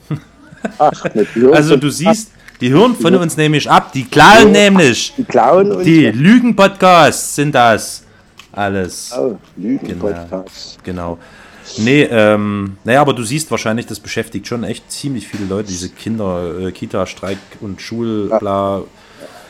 [0.79, 0.93] Ach,
[1.53, 5.15] Also du siehst, die hören von uns nämlich ab, die klauen nämlich.
[5.17, 6.07] Die klauen uns Die.
[6.07, 8.05] Lügen-Podcasts sind das.
[8.53, 9.13] Alles.
[9.17, 10.79] Oh, Lügen-Podcasts.
[10.83, 11.19] Genau.
[11.77, 15.91] Nee, ähm, naja, aber du siehst wahrscheinlich, das beschäftigt schon echt ziemlich viele Leute, diese
[15.91, 18.83] Kinder, äh, Kita-Streik und Schul, bla.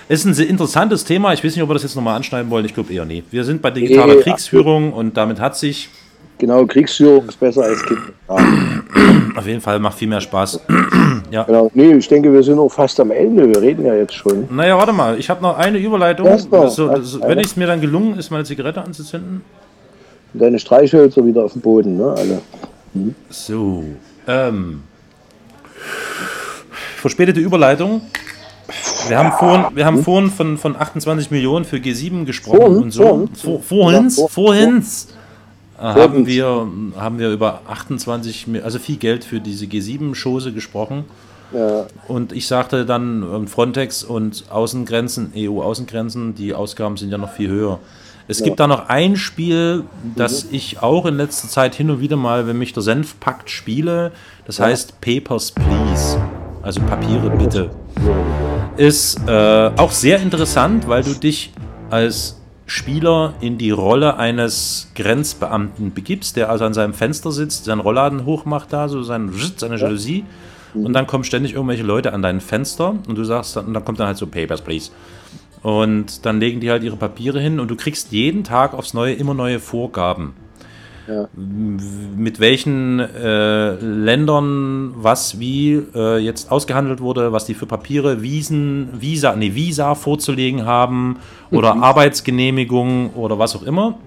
[0.09, 1.35] Ist ein sehr interessantes Thema.
[1.35, 2.65] Ich weiß nicht, ob wir das jetzt nochmal anschneiden wollen.
[2.65, 3.23] Ich glaube eher nee.
[3.31, 5.91] Wir sind bei digitaler Nee, Kriegsführung und damit hat sich
[6.39, 8.03] Genau, Kriegsführung ist besser als Kinder.
[8.29, 10.61] auf jeden Fall macht viel mehr Spaß.
[11.31, 11.43] ja.
[11.43, 11.71] Genau.
[11.75, 13.49] Nee, ich denke, wir sind auch fast am Ende.
[13.49, 14.47] Wir reden ja jetzt schon.
[14.51, 16.27] Naja, warte mal, ich habe noch eine Überleitung.
[16.27, 16.61] Noch.
[16.63, 19.43] Also, Erst wenn es mir dann gelungen ist, meine Zigarette anzuzünden.
[20.39, 22.15] Deine Streichhölzer wieder auf dem Boden, ne?
[22.17, 22.41] Alle.
[23.31, 23.85] So.
[24.27, 24.83] Ähm,
[26.97, 28.03] verspätete Überleitung.
[29.09, 32.83] Wir haben vorhin, wir haben vorhin von, von 28 Millionen für G7 gesprochen Vorhin?
[32.83, 33.03] und so.
[33.03, 33.29] Vorhin?
[33.35, 34.77] Vor, vorhin, Ja, vor- vorhin
[35.79, 36.27] äh, haben Vorhin.
[36.27, 36.67] wir,
[36.97, 41.05] haben wir über 28, Mi- also viel Geld für diese G7-Chose gesprochen.
[41.55, 41.87] Ja.
[42.09, 47.49] Und ich sagte dann, ähm, Frontex und Außengrenzen, EU-Außengrenzen, die Ausgaben sind ja noch viel
[47.49, 47.79] höher.
[48.31, 48.45] Es Ja.
[48.45, 49.85] gibt da noch ein Spiel,
[50.15, 53.49] das ich auch in letzter Zeit hin und wieder mal, wenn mich der Senf packt,
[53.51, 54.13] spiele.
[54.47, 54.67] Das Ja.
[54.67, 56.21] heißt Papers, Please.
[56.63, 57.71] Also Papiere bitte.
[58.77, 61.53] Ist äh, auch sehr interessant, weil du dich
[61.91, 67.81] als Spieler in die Rolle eines Grenzbeamten begibst, der also an seinem Fenster sitzt, seinen
[67.81, 70.25] Rollladen hochmacht da, so sein, seine Jalousie.
[70.75, 73.85] Und dann kommen ständig irgendwelche Leute an dein Fenster und du sagst dann, und dann
[73.87, 74.91] kommt dann halt so Papers, please.
[75.63, 79.15] Und dann legen die halt ihre Papiere hin und du kriegst jeden Tag aufs Neue
[79.15, 80.35] immer neue Vorgaben.
[81.09, 81.27] Ja.
[81.35, 88.91] Mit welchen äh, Ländern was wie äh, jetzt ausgehandelt wurde, was die für Papiere, Wiesen,
[89.01, 91.17] Visa, nee, Visa vorzulegen haben
[91.51, 91.83] oder Mhm.
[91.83, 93.99] Arbeitsgenehmigung oder was auch immer.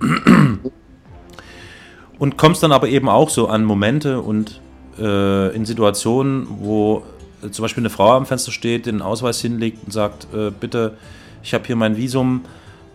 [2.20, 4.62] Und kommst dann aber eben auch so an Momente und
[5.00, 7.02] äh, in Situationen, wo
[7.44, 10.98] äh, zum Beispiel eine Frau am Fenster steht, den Ausweis hinlegt und sagt, äh, bitte,
[11.44, 12.42] ich habe hier mein Visum.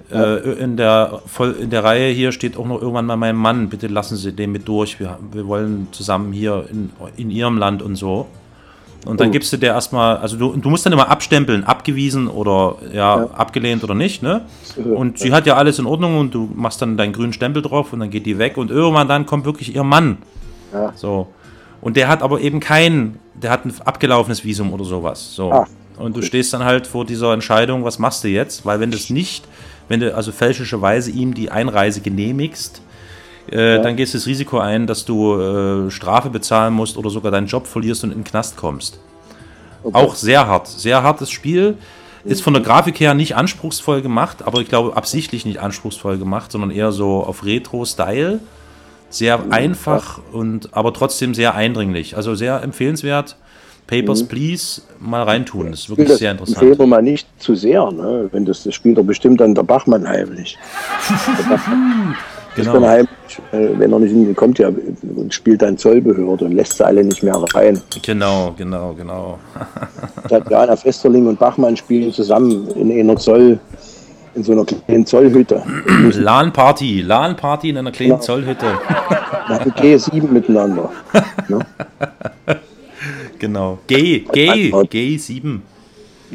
[0.09, 3.69] Äh, in, der, voll, in der Reihe hier steht auch noch irgendwann mal mein Mann,
[3.69, 5.01] bitte lassen Sie den mit durch.
[5.01, 8.29] Wir, wir wollen zusammen hier in, in Ihrem Land und so.
[9.05, 9.33] Und dann Oh.
[9.33, 13.83] gibst du dir erstmal, also du, du musst dann immer abstempeln, abgewiesen oder ja, abgelehnt
[13.85, 14.43] oder nicht, ne?
[14.77, 17.93] Und sie hat ja alles in Ordnung und du machst dann deinen grünen Stempel drauf
[17.93, 20.19] und dann geht die weg und irgendwann dann kommt wirklich ihr Mann.
[20.73, 20.93] Ja.
[20.97, 21.29] So.
[21.81, 25.35] Und der hat aber eben kein, der hat ein abgelaufenes Visum oder sowas.
[25.35, 25.53] So.
[25.53, 25.67] Ah.
[25.99, 28.67] Und du stehst dann halt vor dieser Entscheidung, was machst du jetzt?
[28.67, 29.45] Weil wenn du es nicht,
[29.89, 32.83] wenn du also fälschlicherweise ihm die Einreise genehmigst,
[33.51, 33.83] äh, Ja.
[33.83, 37.47] dann gehst du das Risiko ein, dass du äh, Strafe bezahlen musst oder sogar deinen
[37.47, 38.99] Job verlierst und in den Knast kommst.
[39.93, 40.67] Auch sehr hart.
[40.67, 41.77] Sehr hartes Spiel.
[42.25, 46.51] Ist von der Grafik her nicht anspruchsvoll gemacht, aber ich glaube absichtlich nicht anspruchsvoll gemacht,
[46.51, 48.41] sondern eher so auf Retro-Style.
[49.11, 52.17] Sehr einfach und aber trotzdem sehr eindringlich.
[52.17, 53.37] Also sehr empfehlenswert.
[53.87, 54.29] Papers, Mhm.
[54.29, 55.71] please, mal reintun.
[55.71, 56.79] Das ist wirklich das sehr interessant.
[56.79, 58.29] wir mal nicht zu sehr, ne?
[58.33, 60.59] Wenn das, das spielt doch bestimmt dann der Bachmann heimlich.
[61.39, 62.17] Der Bachmann
[62.57, 62.69] Genau.
[62.71, 63.09] ist dann heimlich,
[63.53, 67.05] äh, wenn er nicht in, kommt ja und spielt dann Zollbehörde und lässt sie alle
[67.05, 67.79] nicht mehr rein.
[68.03, 69.39] Genau, genau, genau.
[70.29, 73.59] Tatjana Festerling und Bachmann spielen zusammen in einer Zoll,
[74.35, 75.63] in so einer kleinen Zollhütte.
[76.15, 78.23] LAN-Party, LAN-Party in einer kleinen Genau.
[78.23, 78.67] Zollhütte.
[79.51, 80.91] Nach G7 miteinander.
[81.49, 81.59] Ne?
[83.39, 83.79] Genau.
[83.87, 85.63] Gay, Gay, Gay 7.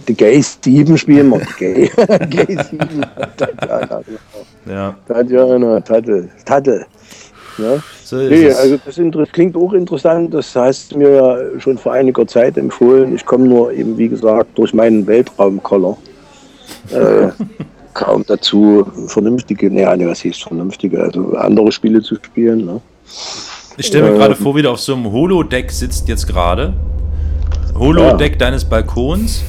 [0.07, 1.41] Die Gays 7 spielen wir.
[1.57, 1.91] Gay,
[2.29, 3.05] Gay 7.
[3.35, 4.19] Tatjana, genau.
[4.65, 4.95] Ja.
[5.07, 6.85] Tatjana, Tattel, Tattel.
[7.57, 7.83] Ne?
[8.03, 8.77] So nee, also
[9.11, 10.33] das klingt auch interessant.
[10.33, 13.13] Das hast du mir ja schon vor einiger Zeit empfohlen.
[13.15, 15.97] Ich komme nur eben, wie gesagt, durch meinen Weltraumkoller
[16.91, 17.27] äh,
[17.93, 22.65] kaum dazu, vernünftige, nee, nee, was hieß vernünftige, also andere Spiele zu spielen.
[22.65, 22.81] Ne?
[23.81, 26.73] Ich stelle mir Äh, gerade vor, wie du auf so einem Holodeck sitzt jetzt gerade.
[27.73, 29.41] Holodeck deines Balkons.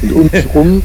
[0.00, 0.82] Und um dich rum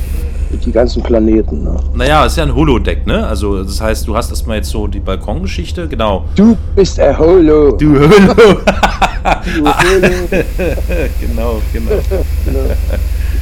[0.65, 1.63] die ganzen Planeten.
[1.63, 1.77] Ne?
[1.93, 3.25] Naja, ist ja ein Holodeck, ne?
[3.25, 6.25] Also das heißt, du hast erstmal jetzt so die Balkongeschichte, genau.
[6.35, 7.71] Du bist ein Holo.
[7.77, 8.09] Du Holo.
[8.09, 8.09] Du
[9.63, 10.09] Holo.
[11.21, 11.71] genau, genau.
[11.71, 12.01] genau.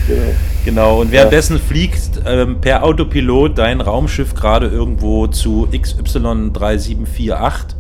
[0.08, 0.22] genau.
[0.66, 7.74] Genau, und währenddessen fliegt ähm, per Autopilot dein Raumschiff gerade irgendwo zu XY3748,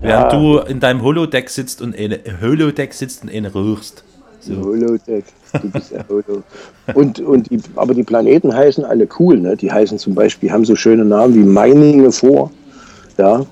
[0.00, 0.38] während Ja.
[0.38, 4.04] du in deinem Holodeck sitzt und eine Holodeck sitzt und eine rührst.
[4.40, 4.54] So.
[4.56, 5.24] Holodeck.
[5.60, 6.42] Du bist der Holo.
[6.94, 9.56] Und, und die, aber die Planeten heißen alle cool, ne?
[9.56, 12.50] Die heißen zum Beispiel, haben so schöne Namen wie Meininge vor,
[13.18, 13.44] ja,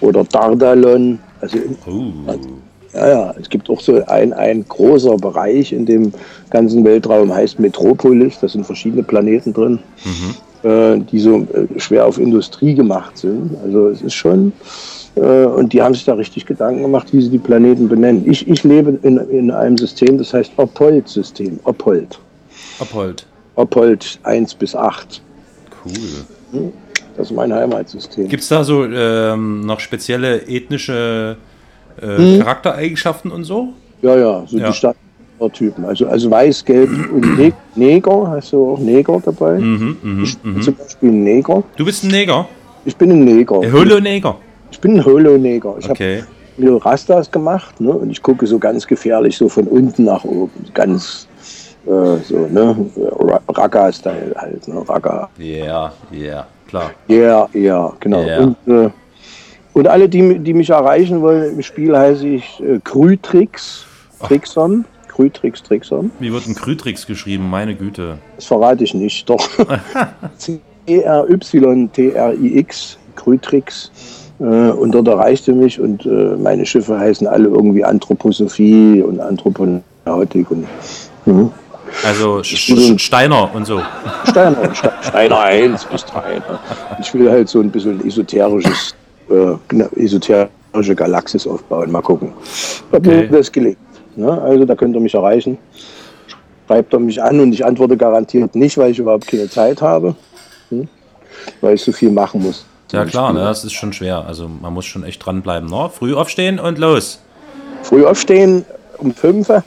[0.00, 1.18] oder Dardalon.
[1.40, 1.58] Also,
[2.94, 6.12] ja, ja, es gibt auch so ein, ein großer Bereich in dem
[6.50, 8.40] ganzen Weltraum, heißt Metropolis.
[8.40, 9.78] Da sind verschiedene Planeten drin,
[10.62, 13.56] äh, die so äh, schwer auf Industrie gemacht sind.
[13.64, 14.52] Also es ist schon,
[15.14, 18.24] und die haben sich da richtig Gedanken gemacht, wie sie die Planeten benennen.
[18.30, 21.60] Ich, ich lebe in, in einem System, das heißt Oppold-System.
[21.64, 22.18] Oppold.
[22.78, 23.26] Oppold.
[23.56, 25.20] Oppold 1 bis 8.
[25.84, 26.72] Cool.
[27.16, 28.28] Das ist mein Heimatsystem.
[28.28, 31.36] Gibt es da so ähm, noch spezielle ethnische
[32.00, 32.38] äh, Hm.
[32.40, 33.68] Charaktereigenschaften und so?
[34.00, 34.68] Ja, ja, so Ja.
[34.70, 35.84] die Standardtypen.
[35.84, 38.28] Also, also weiß, gelb und Ne- Neger.
[38.30, 39.58] Hast du auch Neger dabei?
[39.58, 40.62] Mhm, mhm, ich bin mhm.
[40.62, 41.62] zum Beispiel ein Neger.
[41.76, 42.48] Du bist ein Neger?
[42.86, 43.60] Ich bin ein Neger.
[43.60, 44.36] Ein Holo-Neger?
[44.72, 45.76] Ich bin ein Holo-Neger.
[45.78, 46.22] Ich Okay.
[46.22, 46.26] habe
[46.72, 47.92] mir Rastas gemacht ne?
[47.92, 50.50] und ich gucke so ganz gefährlich so von unten nach oben.
[50.74, 51.28] Ganz
[51.86, 52.74] äh, so, ne?
[52.96, 54.66] Ra- Ragga-Style halt.
[54.66, 54.82] Ne?
[54.88, 55.28] Ragga.
[55.38, 56.90] Ja, ja, klar.
[57.08, 58.22] Ja, ja, genau.
[58.40, 58.90] Und, äh,
[59.74, 63.84] und alle, die, die mich erreichen wollen, im Spiel heiße ich äh, Krütrix,
[64.20, 64.84] Trixon.
[65.08, 66.10] Krütrix, Trixon.
[66.20, 67.48] Wie wird ein Krütrix geschrieben?
[67.50, 68.18] Meine Güte.
[68.36, 69.46] Das verrate ich nicht, doch.
[71.52, 73.90] C-R-Y-T-R-I-X, Krütrix.
[74.42, 80.50] Äh, und dort erreichte mich und äh, meine Schiffe heißen alle irgendwie Anthroposophie und Anthroponautik
[80.50, 80.66] und
[81.26, 81.50] mhm.
[82.04, 83.80] Also Sch- Sch- Steiner und so.
[84.28, 86.36] Steiner, Ste- Steiner 1 bis 3.
[86.36, 86.42] Ne?
[87.00, 88.94] Ich will halt so ein bisschen esoterisches,
[89.30, 91.92] äh, esoterische Galaxis aufbauen.
[91.92, 92.32] Mal gucken,
[92.90, 93.28] ob mir Okay.
[93.30, 93.76] das gelingt.
[94.16, 94.40] Ne?
[94.42, 95.58] Also da könnt ihr mich erreichen.
[96.66, 100.14] Schreibt ihr mich an und ich antworte garantiert nicht, weil ich überhaupt keine Zeit habe.
[100.70, 100.88] Hm?
[101.60, 102.64] Weil ich so viel machen muss.
[102.92, 104.24] Ja klar, ne, das ist schon schwer.
[104.26, 105.68] Also man muss schon echt dranbleiben.
[105.68, 105.90] Ne?
[105.92, 107.20] Früh aufstehen und los.
[107.82, 108.64] Früh aufstehen
[108.98, 109.64] um 5 Uhr,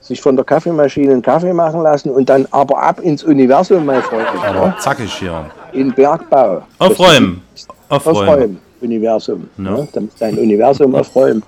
[0.00, 4.02] sich von der Kaffeemaschine einen Kaffee machen lassen und dann aber ab ins Universum, mein
[4.02, 4.26] Freund.
[4.46, 5.50] Aber zackig hier.
[5.72, 6.62] In Bergbau.
[6.78, 7.42] Aufräumen.
[7.88, 8.28] Aufräumen.
[8.28, 8.58] Aufräumen.
[8.80, 9.48] Universum.
[9.58, 9.64] Ja.
[9.64, 9.88] Ne?
[9.92, 11.42] Damit dein Universum aufräumen.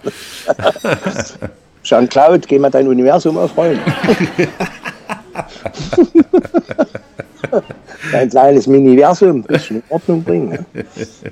[1.83, 3.81] Jean-Claude, geh mal dein Universum aufräumen.
[8.13, 10.51] dein kleines Miniversum ein bisschen in Ordnung bringen.
[10.75, 10.85] Ne?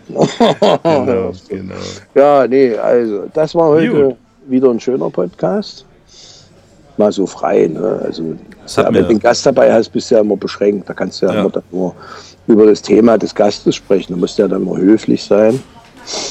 [0.09, 1.75] genau, genau.
[2.15, 4.17] Ja, nee, also das war heute Gut.
[4.49, 5.85] wieder ein schöner Podcast.
[6.99, 8.01] Mal so frei, ne?
[8.05, 8.37] Also
[8.77, 10.89] ja, wenn du einen Gast dabei hast, bist du ja immer beschränkt.
[10.89, 11.41] Da kannst du ja, Ja.
[11.41, 11.95] immer nur
[12.47, 14.13] über das Thema des Gastes sprechen.
[14.13, 15.63] Da musst du ja dann immer höflich sein.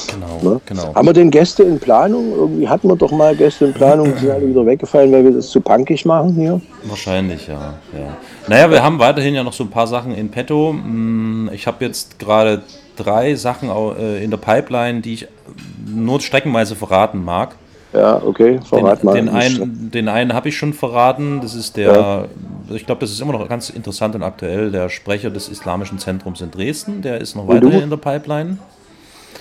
[0.08, 0.60] Genau, Ne?
[0.66, 0.94] genau.
[0.94, 2.32] Haben wir denn Gäste in Planung?
[2.32, 5.32] Irgendwie hatten wir doch mal Gäste in Planung, die sind alle wieder weggefallen, weil wir
[5.32, 6.60] das zu punkig machen hier.
[6.84, 8.16] Wahrscheinlich, ja, ja.
[8.48, 10.72] Naja, wir haben weiterhin ja noch so ein paar Sachen in petto.
[10.72, 12.62] Mm, Ich habe jetzt gerade
[12.96, 15.28] drei Sachen äh, in der Pipeline, die ich
[15.86, 17.54] nur streckenweise verraten mag.
[17.92, 19.14] Ja, okay, verrat den, mal.
[19.14, 21.40] Den einen, den einen habe ich schon verraten.
[21.42, 22.24] Das ist der, Ja.
[22.74, 26.40] ich glaube, das ist immer noch ganz interessant und aktuell, der Sprecher des Islamischen Zentrums
[26.40, 27.02] in Dresden.
[27.02, 28.58] Der ist noch weiterhin in der Pipeline.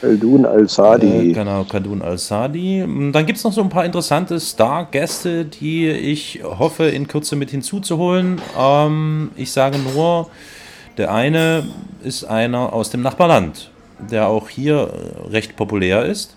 [0.01, 1.29] Eldun Al-Sadi.
[1.29, 2.83] Äh, genau, Kadun Al-Sadi.
[2.85, 7.35] Mm, Dann gibt es noch so ein paar interessante Star-Gäste, die ich hoffe, in Kürze
[7.35, 8.41] mit hinzuzuholen.
[8.59, 10.27] Ähm, ich sage nur,
[10.97, 11.63] der eine
[12.03, 13.69] ist einer aus dem Nachbarland,
[14.11, 14.89] der auch hier
[15.27, 16.35] äh, recht populär ist.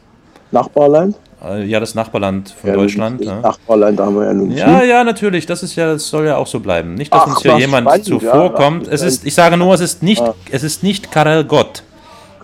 [0.50, 1.16] Nachbarland?
[1.44, 3.24] Äh, ja, das Nachbarland von Ja, Deutschland.
[3.24, 3.40] Ja.
[3.40, 4.88] Nachbarland haben wir ja nun Ja, viel.
[4.88, 5.46] ja, natürlich.
[5.46, 6.94] Das ist ja, das soll ja auch so bleiben.
[6.94, 8.86] Nicht, dass Ach, uns hier jemand spannend, zuvorkommt.
[8.86, 8.92] ja.
[8.92, 10.34] es ist, ich sage nur, es ist nicht, Ah.
[10.50, 11.82] es ist nicht Karel Gott.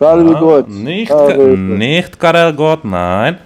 [0.01, 0.68] Karel Ja, Gott.
[0.68, 3.36] Nicht, Karel nicht Karel Gott, nein.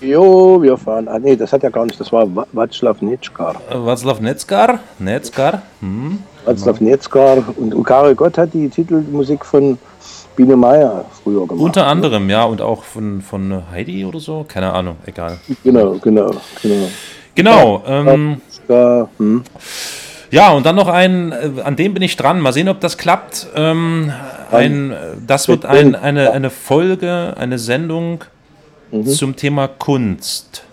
[0.00, 1.06] Jo, wir fahren.
[1.06, 1.98] Ah, nee, das hat ja gar nicht.
[2.00, 3.54] Das war Wa- Václav Nitschkar.
[3.70, 4.80] Äh, Václav Netzkar.
[4.98, 5.62] Netzkar.
[5.80, 6.18] Hm.
[6.44, 7.38] Václav Nitschkar.
[7.56, 9.78] Und, und Karel Gott hat die Titelmusik von
[10.34, 11.62] Biene Meier früher gemacht.
[11.64, 14.44] Unter anderem, ja, und auch von, von Heidi oder so.
[14.48, 15.38] Keine Ahnung, egal.
[15.62, 16.88] Genau, genau, genau.
[17.36, 17.82] Genau.
[17.86, 19.44] Ähm, Ja, hm.
[20.32, 22.40] ja, und dann noch ein, äh, an dem bin ich dran.
[22.40, 23.46] Mal sehen, ob das klappt.
[23.54, 24.12] Ähm,
[24.50, 24.96] ein, äh,
[25.26, 28.24] das wird ein, eine, eine Folge, eine Sendung
[29.04, 30.64] zum Thema Kunst.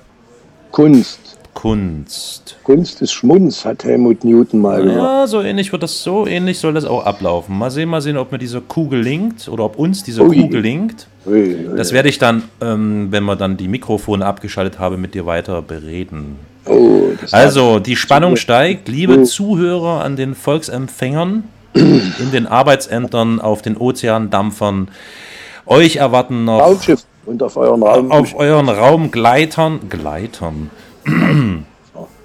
[0.72, 1.20] Kunst.
[1.54, 2.58] Kunst.
[2.64, 4.98] Kunst ist Schmunz, hat Helmut Newton mal gesagt.
[5.00, 7.58] Ja, so ähnlich wird das, so ähnlich soll das auch ablaufen.
[7.58, 10.36] Mal sehen, mal sehen, ob mir diese Kuh gelingt oder ob uns diese Ui.
[10.36, 11.08] Kuh gelingt.
[11.26, 15.14] Ui, ui, Das werde ich dann, ähm, wenn wir dann die Mikrofone abgeschaltet haben, mit
[15.14, 16.38] dir weiter bereden.
[16.66, 18.88] Oh, Also, die Spannung steigt.
[18.90, 21.44] Liebe Zuhörer an den Volksempfängern,
[21.74, 24.90] in den Arbeitsämtern, auf den Ozeandampfern,
[25.66, 28.12] euch erwarten noch Raumschiff und auf euren Raum.
[28.12, 30.70] auf euren Raumgleitern, Gleitern,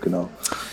[0.00, 0.28] genau.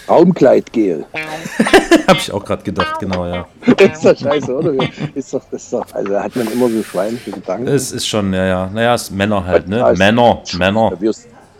[0.07, 1.05] Raumkleidgel.
[2.07, 3.47] Habe ich auch gerade gedacht, genau, ja.
[3.77, 4.73] ist doch scheiße, oder?
[5.15, 7.67] Ist doch, ist doch, also hat man immer so schweinische Gedanken.
[7.67, 8.69] Es ist schon, ja, ja.
[8.71, 9.77] Naja, es ist Männer halt, ne?
[9.97, 10.93] Männer, Männer.
[10.99, 11.11] Wir,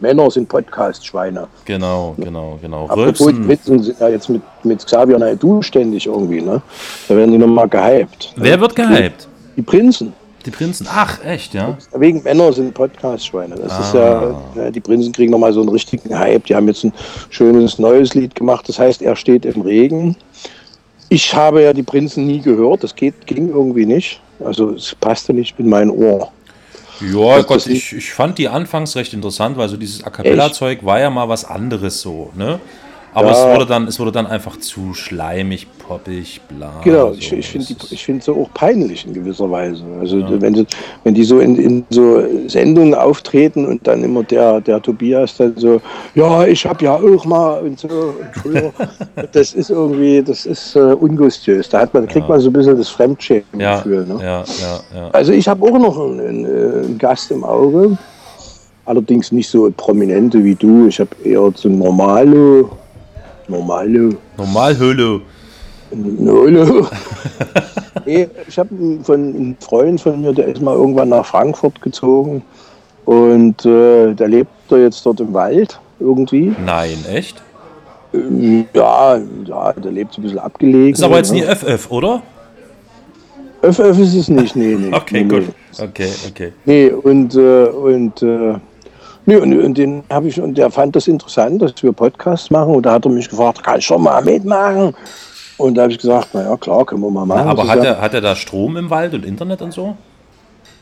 [0.05, 1.47] Männer sind Podcast-Schweine.
[1.65, 2.83] Genau, genau, genau.
[2.85, 3.47] Apropos, die Rülpsen.
[3.47, 6.61] Witze sind ja jetzt mit, mit Xavier Naidoo ständig irgendwie, ne?
[7.07, 8.33] Da werden die nochmal gehypt.
[8.35, 9.27] Wer wird gehypt?
[9.57, 10.13] Die Prinzen.
[10.45, 10.85] Die Prinzen.
[10.87, 11.75] Ach, echt, ja?
[11.95, 13.55] Wegen Männer sind Podcast-Schweine.
[13.55, 14.35] Das ist Ah.
[14.55, 16.45] ja, ja, die Prinzen kriegen nochmal so einen richtigen Hype.
[16.45, 16.93] Die haben jetzt ein
[17.31, 18.69] schönes neues Lied gemacht.
[18.69, 20.15] Das heißt, er steht im Regen.
[21.09, 22.83] Ich habe ja die Prinzen nie gehört.
[22.83, 24.21] Das geht, ging irgendwie nicht.
[24.45, 26.31] Also es passte nicht in mein Ohr.
[27.01, 30.83] Ja, Das- Gott, ich, ich fand die anfangs recht interessant, weil so dieses A Cappella-Zeug
[30.85, 32.59] war ja mal was anderes so, ne?
[33.13, 33.33] Aber Ja.
[33.33, 36.81] es wurde dann, es wurde dann einfach zu schleimig, poppig, bla.
[36.83, 37.19] Genau, so.
[37.19, 39.83] ich, ich finde finde so auch peinlich in gewisser Weise.
[39.99, 40.65] Also wenn, sie,
[41.03, 45.53] wenn die so in, in so Sendungen auftreten und dann immer der, der Tobias dann
[45.57, 45.81] so,
[46.15, 48.73] ja, ich habe ja auch mal und so und früher,
[49.31, 51.69] das ist irgendwie, das ist äh, ungustiös.
[51.69, 54.05] Da hat man, kriegt man so ein bisschen das ja, Fremdschämen-Gefühl.
[54.05, 54.19] Ne?
[54.21, 55.09] ja, ja, ja.
[55.11, 57.97] Also ich habe auch noch einen, einen, äh, einen Gast im Auge,
[58.85, 60.87] allerdings nicht so prominente wie du.
[60.87, 62.65] Ich habe eher so normale,
[63.47, 65.21] normale Normalhöhle.
[65.91, 66.87] Nolo.
[68.05, 68.69] nee, ich habe
[69.03, 72.41] von einem Freund von mir, der ist mal irgendwann nach Frankfurt gezogen
[73.05, 76.53] und äh, der lebt da jetzt dort im Wald irgendwie.
[76.65, 77.41] Nein, echt?
[78.13, 80.93] Ähm, Ja, ja, der lebt so ein bisschen abgelegen.
[80.93, 81.55] Ist aber jetzt nie ne?
[81.55, 82.21] FF, oder?
[83.61, 84.91] Öff ist es nicht, nee, nee.
[84.93, 85.43] Okay, nee, gut.
[85.77, 85.83] Nee.
[85.83, 86.53] Okay, okay.
[86.65, 88.53] Nee, und, äh, und, äh,
[89.25, 92.75] nee, und, und den habe ich, und der fand das interessant, dass wir Podcasts machen.
[92.75, 94.95] Und da hat er mich gefragt, kann ich schon mal mitmachen?
[95.57, 97.47] Und da habe ich gesagt, naja, klar, können wir mal machen.
[97.47, 97.95] Aber hat zusammen.
[97.95, 99.95] er, hat er da Strom im Wald und Internet und so?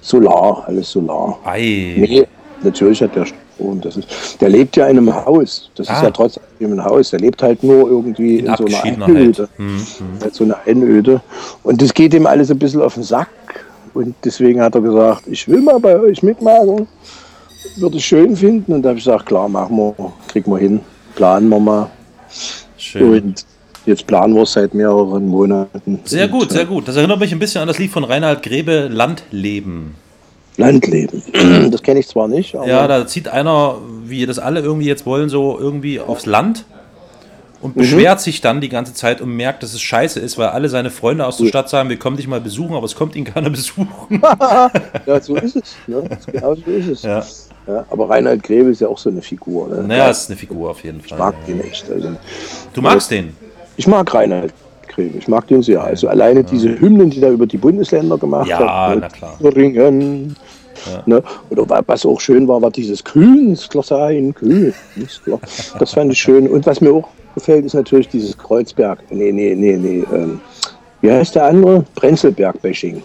[0.01, 1.37] Solar, alles Solar.
[1.45, 1.95] Ei.
[1.97, 2.27] Nee,
[2.63, 3.79] natürlich hat der Strom.
[3.81, 5.69] Das ist, der lebt ja in einem Haus.
[5.75, 6.03] Das ist Ah.
[6.05, 7.11] ja trotzdem ein Haus.
[7.11, 8.83] Der lebt halt nur irgendwie in, so einer.
[8.83, 9.47] Einöde.
[9.57, 10.05] Hm, hm.
[10.21, 11.21] Halt so eine Einöde.
[11.61, 13.29] Und das geht ihm alles ein bisschen auf den Sack.
[13.93, 16.87] Und deswegen hat er gesagt, ich will mal bei euch mitmachen.
[17.77, 18.73] Würde ich schön finden.
[18.73, 19.93] Und da habe ich gesagt, klar, machen wir,
[20.27, 20.79] kriegen wir hin.
[21.15, 21.89] Planen wir mal.
[22.75, 23.21] Schön.
[23.23, 23.45] Und
[23.85, 25.99] jetzt planen wir es seit mehreren Monaten.
[26.05, 26.87] Sehr gut, äh, sehr gut.
[26.87, 29.95] Das erinnert mich ein bisschen an das Lied von Reinhard Grebe, Landleben.
[30.57, 31.23] Landleben.
[31.71, 35.05] Das kenne ich zwar nicht, aber Ja, da zieht einer, wie das alle irgendwie jetzt
[35.05, 36.65] wollen, so irgendwie aufs Land
[37.61, 37.79] und Mhm.
[37.79, 40.91] beschwert sich dann die ganze Zeit und merkt, dass es scheiße ist, weil alle seine
[40.91, 43.49] Freunde aus der Stadt sagen, wir kommen dich mal besuchen, aber es kommt ihn keiner
[43.51, 43.87] besuchen.
[45.07, 45.75] ja, so ist es.
[45.87, 46.03] Ne?
[46.31, 47.01] Genau so ist es.
[47.03, 47.23] Ja.
[47.65, 49.69] Ja, aber Reinhard Grebe ist ja auch so eine Figur.
[49.69, 49.83] Ne?
[49.87, 51.17] Naja, ist eine Figur auf jeden Ich Fall.
[51.17, 51.53] mag ja.
[51.53, 51.89] den echt.
[51.89, 52.09] Also,
[52.73, 53.33] Du magst den?
[53.77, 54.53] Ich mag Reinhard
[54.87, 55.17] Grebe.
[55.17, 55.83] Ich mag den sehr.
[55.83, 58.99] Also alleine diese Hymnen, die er über die Bundesländer gemacht Ja, hat.
[58.99, 59.37] na klar.
[59.39, 60.35] Thüringen.
[61.05, 61.23] Ne?
[61.49, 65.39] Oder wa- was auch schön war, war dieses Künstler sein, Künstler.
[65.79, 66.47] Das fand ich schön.
[66.47, 68.99] Und was mir auch gefällt, ist natürlich dieses Kreuzberg.
[69.09, 70.03] Nee, nee, nee, nee.
[70.13, 70.41] Ähm,
[71.01, 71.85] wie heißt der andere?
[71.95, 73.01] Prenzlberg-Bashing.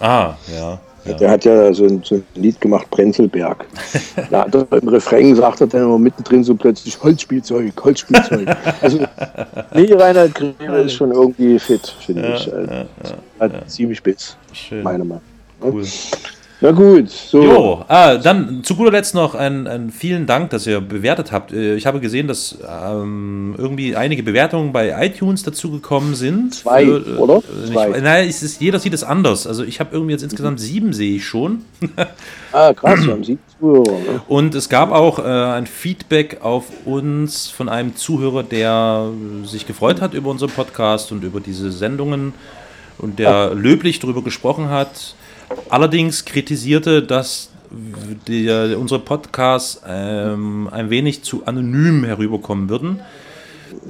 [0.00, 0.78] Ah, ja.
[1.14, 3.64] Der hat ja so ein, so ein Lied gemacht, Prenzlberg.
[4.30, 8.48] Da hat er im Refrain sagt er dann immer mittendrin so plötzlich Holzspielzeug, Holzspielzeug.
[8.80, 8.98] Also,
[9.74, 12.52] nee, Reinhard Grebe ist schon irgendwie fit, finde Ja, ich.
[12.52, 12.86] Also, ja,
[13.40, 14.82] hat ziemlich spitz, Schön.
[14.82, 15.22] meine Meinung.
[15.62, 15.84] Cool.
[16.62, 17.42] Na gut, so.
[17.42, 21.52] Jo, ah, dann zu guter Letzt noch ein, ein vielen Dank, dass ihr bewertet habt.
[21.52, 26.54] Äh, Ich habe gesehen, dass ähm, irgendwie einige Bewertungen bei iTunes dazugekommen sind.
[26.54, 27.36] Zwei, äh, oder?
[27.36, 28.00] Nicht, Zwei.
[28.00, 29.46] Nein, es ist, jeder sieht es anders.
[29.46, 31.62] Also ich habe irgendwie jetzt insgesamt sieben, sehe ich schon.
[32.52, 33.98] Ah, krass, wir haben sieben Zuhörer.
[33.98, 34.22] Ne?
[34.28, 39.10] Und es gab auch äh, ein Feedback auf uns von einem Zuhörer, der
[39.44, 42.32] sich gefreut hat über unseren Podcast und über diese Sendungen
[42.96, 45.16] und der löblich darüber gesprochen hat.
[45.68, 47.50] Allerdings kritisierte, dass
[48.28, 53.00] der, unsere Podcasts ähm, ein wenig zu anonym herüberkommen würden.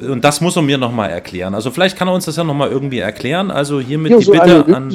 [0.00, 1.54] Und das muss er mir nochmal erklären.
[1.54, 3.50] Also vielleicht kann er uns das ja nochmal irgendwie erklären.
[3.50, 4.90] Also hiermit Ja, die so Bitte an...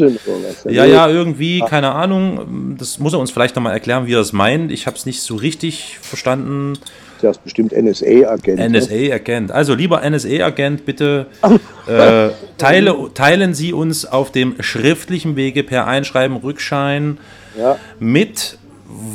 [0.70, 2.76] Ja, ja, irgendwie, keine Ahnung.
[2.78, 4.72] Das muss er uns vielleicht nochmal erklären, wie er das meint.
[4.72, 6.74] Ich habe es nicht so richtig verstanden.
[7.22, 8.58] Der ist bestimmt NSA-Agent.
[8.60, 8.70] ne?
[8.80, 9.52] NSA-Agent.
[9.52, 11.28] Also lieber NSA-Agent, bitte
[11.88, 17.18] äh, teile, teilen Sie uns auf dem schriftlichen Wege per Einschreiben, Rückschein
[17.58, 17.78] Ja.
[18.00, 18.58] mit,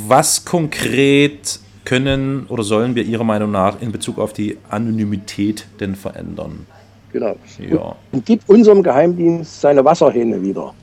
[0.07, 5.95] was konkret können oder sollen wir Ihrer Meinung nach in Bezug auf die Anonymität denn
[5.95, 6.65] verändern?
[7.13, 7.35] Genau.
[7.69, 7.95] Ja.
[8.11, 10.73] Und gib unserem Geheimdienst seine Wasserhähne wieder.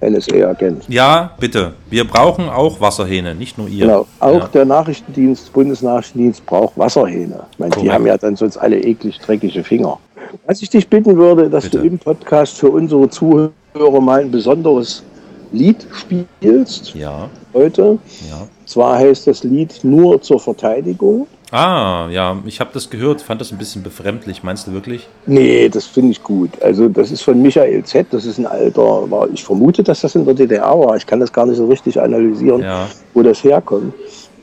[0.00, 0.84] NSA-Agent.
[0.88, 1.72] Ja, bitte.
[1.90, 3.86] Wir brauchen auch Wasserhähne, nicht nur ihr.
[3.86, 4.06] Genau.
[4.20, 4.48] Auch Ja.
[4.48, 7.40] der Nachrichtendienst, Bundesnachrichtendienst braucht Wasserhähne.
[7.52, 9.98] Ich meine, die haben ja dann sonst alle eklig dreckige Finger.
[10.46, 11.78] Was ich dich bitten würde, dass Bitte.
[11.78, 13.50] du im Podcast für unsere Zuhörer
[14.00, 15.02] mal ein besonderes
[15.52, 17.98] Lied spielst Ja, heute.
[18.28, 18.46] ja.
[18.66, 21.26] Zwar heißt das Lied nur zur Verteidigung.
[21.50, 24.42] Ah, ja, ich habe das gehört, fand das ein bisschen befremdlich.
[24.42, 25.08] Meinst du wirklich?
[25.26, 26.50] Nee, das finde ich gut.
[26.62, 30.14] Also das ist von Michael Z., das ist ein alter, war, ich vermute, dass das
[30.14, 30.96] in der DDR war.
[30.96, 32.86] Ich kann das gar nicht so richtig analysieren, Ja.
[33.14, 33.94] wo das herkommt.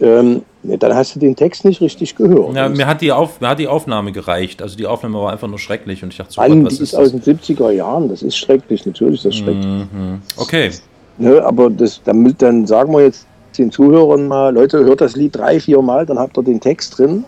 [0.02, 2.56] Ähm, dann hast du den Text nicht richtig gehört.
[2.56, 4.62] Ja, mir hat, die Auf, mir hat die Aufnahme gereicht.
[4.64, 6.84] Also die Aufnahme war einfach nur schrecklich und ich dachte so, Mann, Gott, was die
[6.84, 9.66] ist ist aus den 70er Jahren, das ist schrecklich, natürlich ist das schrecklich.
[9.66, 10.22] Mhm.
[10.38, 10.72] Okay.
[11.18, 13.26] Ne, aber das, damit, dann sagen wir jetzt
[13.56, 16.98] den Zuhörern mal, Leute, hört das Lied drei, vier Mal, dann habt ihr den Text
[16.98, 17.24] drin.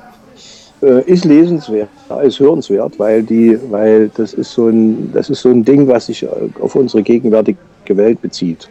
[0.82, 5.42] Äh, ist lesenswert, ja, ist hörenswert, weil die, weil das ist so ein, das ist
[5.42, 6.28] so ein Ding, was sich äh,
[6.62, 7.58] auf unsere gegenwärtige
[7.90, 8.70] Welt bezieht.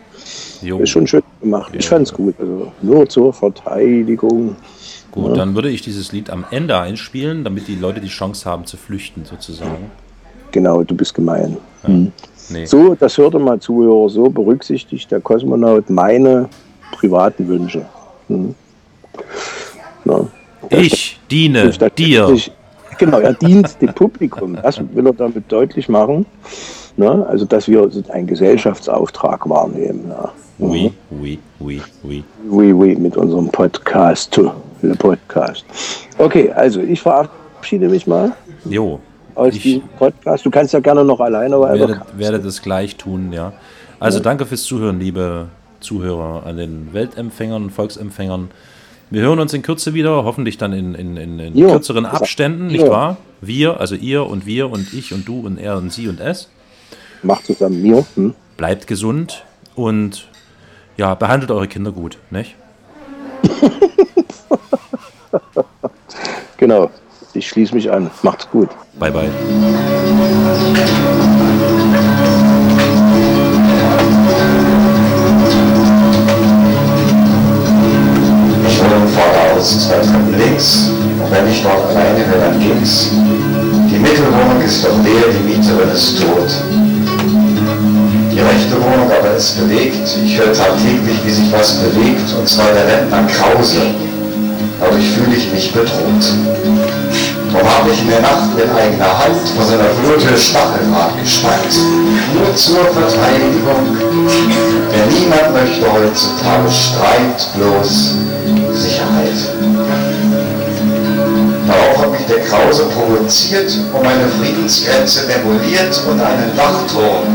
[0.62, 0.78] Jo.
[0.78, 1.72] Ist schon schön gemacht.
[1.76, 2.34] Ich fand's gut.
[2.38, 4.54] Also nur zur Verteidigung.
[5.10, 5.34] Gut, Ja.
[5.34, 8.76] dann würde ich dieses Lied am Ende einspielen, damit die Leute die Chance haben zu
[8.76, 9.90] flüchten, sozusagen.
[10.52, 11.56] Genau, du bist gemein.
[11.82, 12.12] Hm.
[12.50, 12.66] Nee.
[12.66, 16.48] So, das hörte mal Zuhörer, so berücksichtigt der Kosmonaut meine
[16.92, 17.84] privaten Wünsche.
[18.28, 18.54] Hm.
[20.04, 20.20] Ja.
[20.70, 22.28] Ich diene Ich- dir.
[22.30, 22.52] ich-
[22.98, 24.56] Genau, er dient dem Publikum.
[24.62, 26.24] Das will er damit deutlich machen.
[26.96, 27.26] Ne?
[27.28, 30.06] Also, dass wir einen Gesellschaftsauftrag wahrnehmen.
[30.08, 30.32] Ja.
[30.58, 32.24] Oui, oui, oui, oui.
[32.48, 34.34] Oui, oui, mit unserem Podcast.
[34.82, 35.64] Le Podcast.
[36.16, 38.32] Okay, also ich verabschiede mich mal
[38.64, 38.98] Jo,
[39.34, 40.46] aus diesem Podcast.
[40.46, 41.80] Du kannst ja gerne noch alleine weiter.
[41.88, 43.52] werde, werde das gleich tun, ja.
[44.00, 45.48] Also danke fürs Zuhören, liebe
[45.80, 48.50] Zuhörer an den Weltempfängern und Volksempfängern.
[49.10, 51.70] Wir hören uns in Kürze wieder, hoffentlich dann in, in, in, in Jo.
[51.70, 52.90] kürzeren Abständen, nicht Jo.
[52.90, 53.16] wahr?
[53.40, 56.48] Wir, also ihr und wir und ich und du und er und sie und es.
[57.22, 58.04] Macht zusammen mir.
[58.14, 58.34] Hm?
[58.56, 59.44] Bleibt gesund
[59.74, 60.28] und
[60.96, 62.54] ja, behandelt eure Kinder gut, nicht?
[66.56, 66.90] Genau.
[67.34, 68.10] Ich schließe mich an.
[68.22, 68.70] Macht's gut.
[68.98, 69.30] Bye, bye.
[78.86, 83.10] Wurde voraus, zwei Treppen links, und wenn ich dort alleine wäre, dann ging's.
[83.90, 86.46] Die Mittelwohnung ist doch leer, die Mieterin ist tot.
[88.30, 90.06] Die rechte Wohnung aber ist belegt.
[90.24, 93.90] Ich höre tagtäglich, wie sich was bewegt, und zwar der Rentner Krause.
[94.78, 96.22] Dadurch fühle ich mich bedroht.
[97.52, 101.74] Darum habe ich in der Nacht mit eigener Hand vor seiner Flurtür Stacheldraht gespannt.
[102.38, 103.98] Nur zur Verteidigung.
[104.94, 108.14] Denn niemand möchte heutzutage Streit, bloß
[112.28, 117.26] der Krause provoziert und meine Friedensgrenze demoliert und einen Dachturm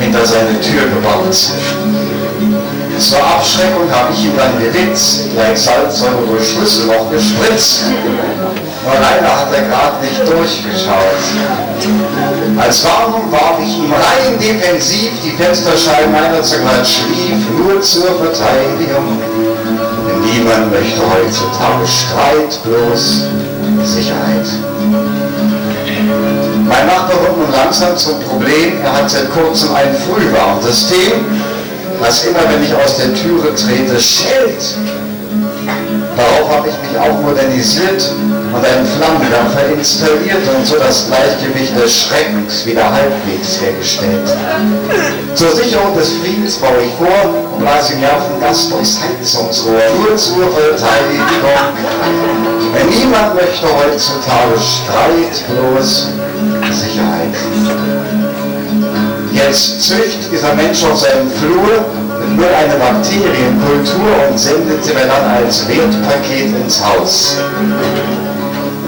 [0.00, 1.34] hinter seine Tür gebaut.
[2.98, 7.82] Zur Abschreckung habe ich ihm dann geritzt, gleich Salzsäure durch Schlüsselloch gespritzt.
[8.84, 11.20] Nur leider hat er gerade nicht durchgeschaut.
[12.56, 19.18] Als Warnung warf ich ihm rein defensiv die Fensterscheiben einer zugleich schlief, nur zur Verteidigung.
[20.22, 23.24] Niemand möchte heutzutage Streit, bloß
[23.84, 24.46] Sicherheit.
[26.68, 31.12] Mein Nachbar wird nun langsam zum Problem, er hat seit kurzem ein Frühwarnsystem,
[32.00, 34.76] das immer, wenn ich aus der Türe trete, schellt.
[36.16, 38.10] Darauf habe ich mich auch modernisiert
[38.52, 44.34] und einen Flammenwerfer installiert und so das Gleichgewicht des Schreckens wieder halbwegs hergestellt.
[45.34, 50.50] Zur Sicherung des Friedens baue ich vor und blase im Nervengas durchs Heizungsrohr, nur zur
[50.52, 51.26] Verteidigung.
[52.74, 56.08] Denn niemand möchte heutzutage Streit, bloß
[56.72, 57.34] Sicherheit.
[59.32, 61.84] Jetzt züchtet dieser Mensch auf seinem Flur
[62.36, 67.36] nur eine Bakterienkultur und sendet sie mir dann als Wertpaket ins Haus.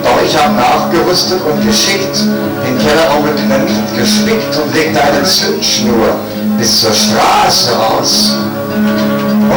[0.03, 2.25] Doch ich habe nachgerüstet und geschickt,
[2.67, 6.17] den Kellerraum mit Dynamit gespickt und legte eine Zündschnur
[6.59, 8.35] bis zur Straße raus.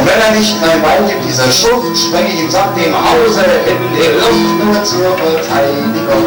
[0.02, 3.78] Und wenn er nicht rein beigibt, dieser Schuft, spreng ich ihn samt dem Hause in
[3.94, 6.26] die Luft nur zur Verteidigung.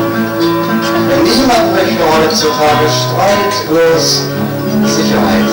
[1.11, 4.31] Denn niemand möchte heutzutage Streit, bloß
[4.87, 5.51] Sicherheit.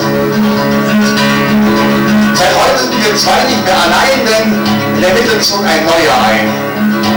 [2.39, 4.55] Seit heute sind wir zwei nicht mehr allein, denn
[4.95, 6.47] in der Mitte zog ein neuer ein.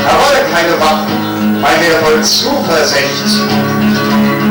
[0.10, 3.75] Er wolle keine Waffen, weil er voll Zuversicht.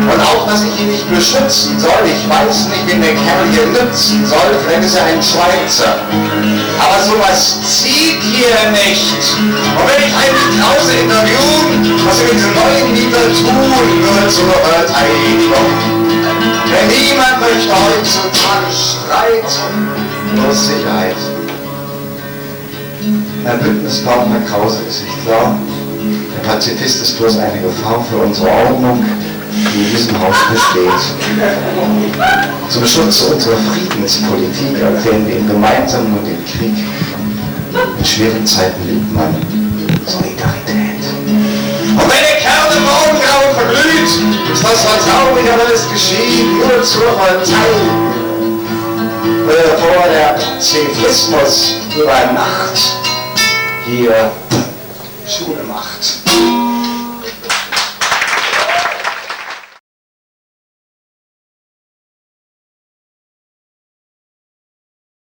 [0.05, 3.67] Und auch, dass ich ihn nicht beschützen soll, ich weiß nicht, wen der Kerl hier
[3.67, 5.97] nützen soll, vielleicht ist er ein Schweizer.
[6.79, 9.17] Aber sowas zieht hier nicht.
[9.41, 14.53] Und wenn ich eigentlich Krause interviewen, was wir mit diesem neuen Lieder tun, nur zur
[14.61, 15.95] Verteidigung.
[16.69, 19.51] Denn niemand möchte heutzutage Streit,
[20.35, 21.17] bloß Sicherheit.
[23.45, 25.59] Herr Bündnispartner Krause ist nicht klar.
[26.35, 29.05] Der Pazifist ist bloß eine Gefahr für unsere Ordnung,
[29.55, 31.03] die in diesem Haus besteht.
[32.69, 36.85] Zum Schutz unserer Friedenspolitik erklären wir gemeinsam nur den Krieg.
[37.99, 39.35] In schweren Zeiten liebt man
[40.07, 40.85] Solidarität.
[43.55, 48.15] verglüht, ist das Vertrauliche, wenn es geschieht, nur zur Partei.
[49.47, 52.93] Bevor der Pazifismus über Nacht
[53.87, 54.31] hier
[55.27, 56.74] Schule macht.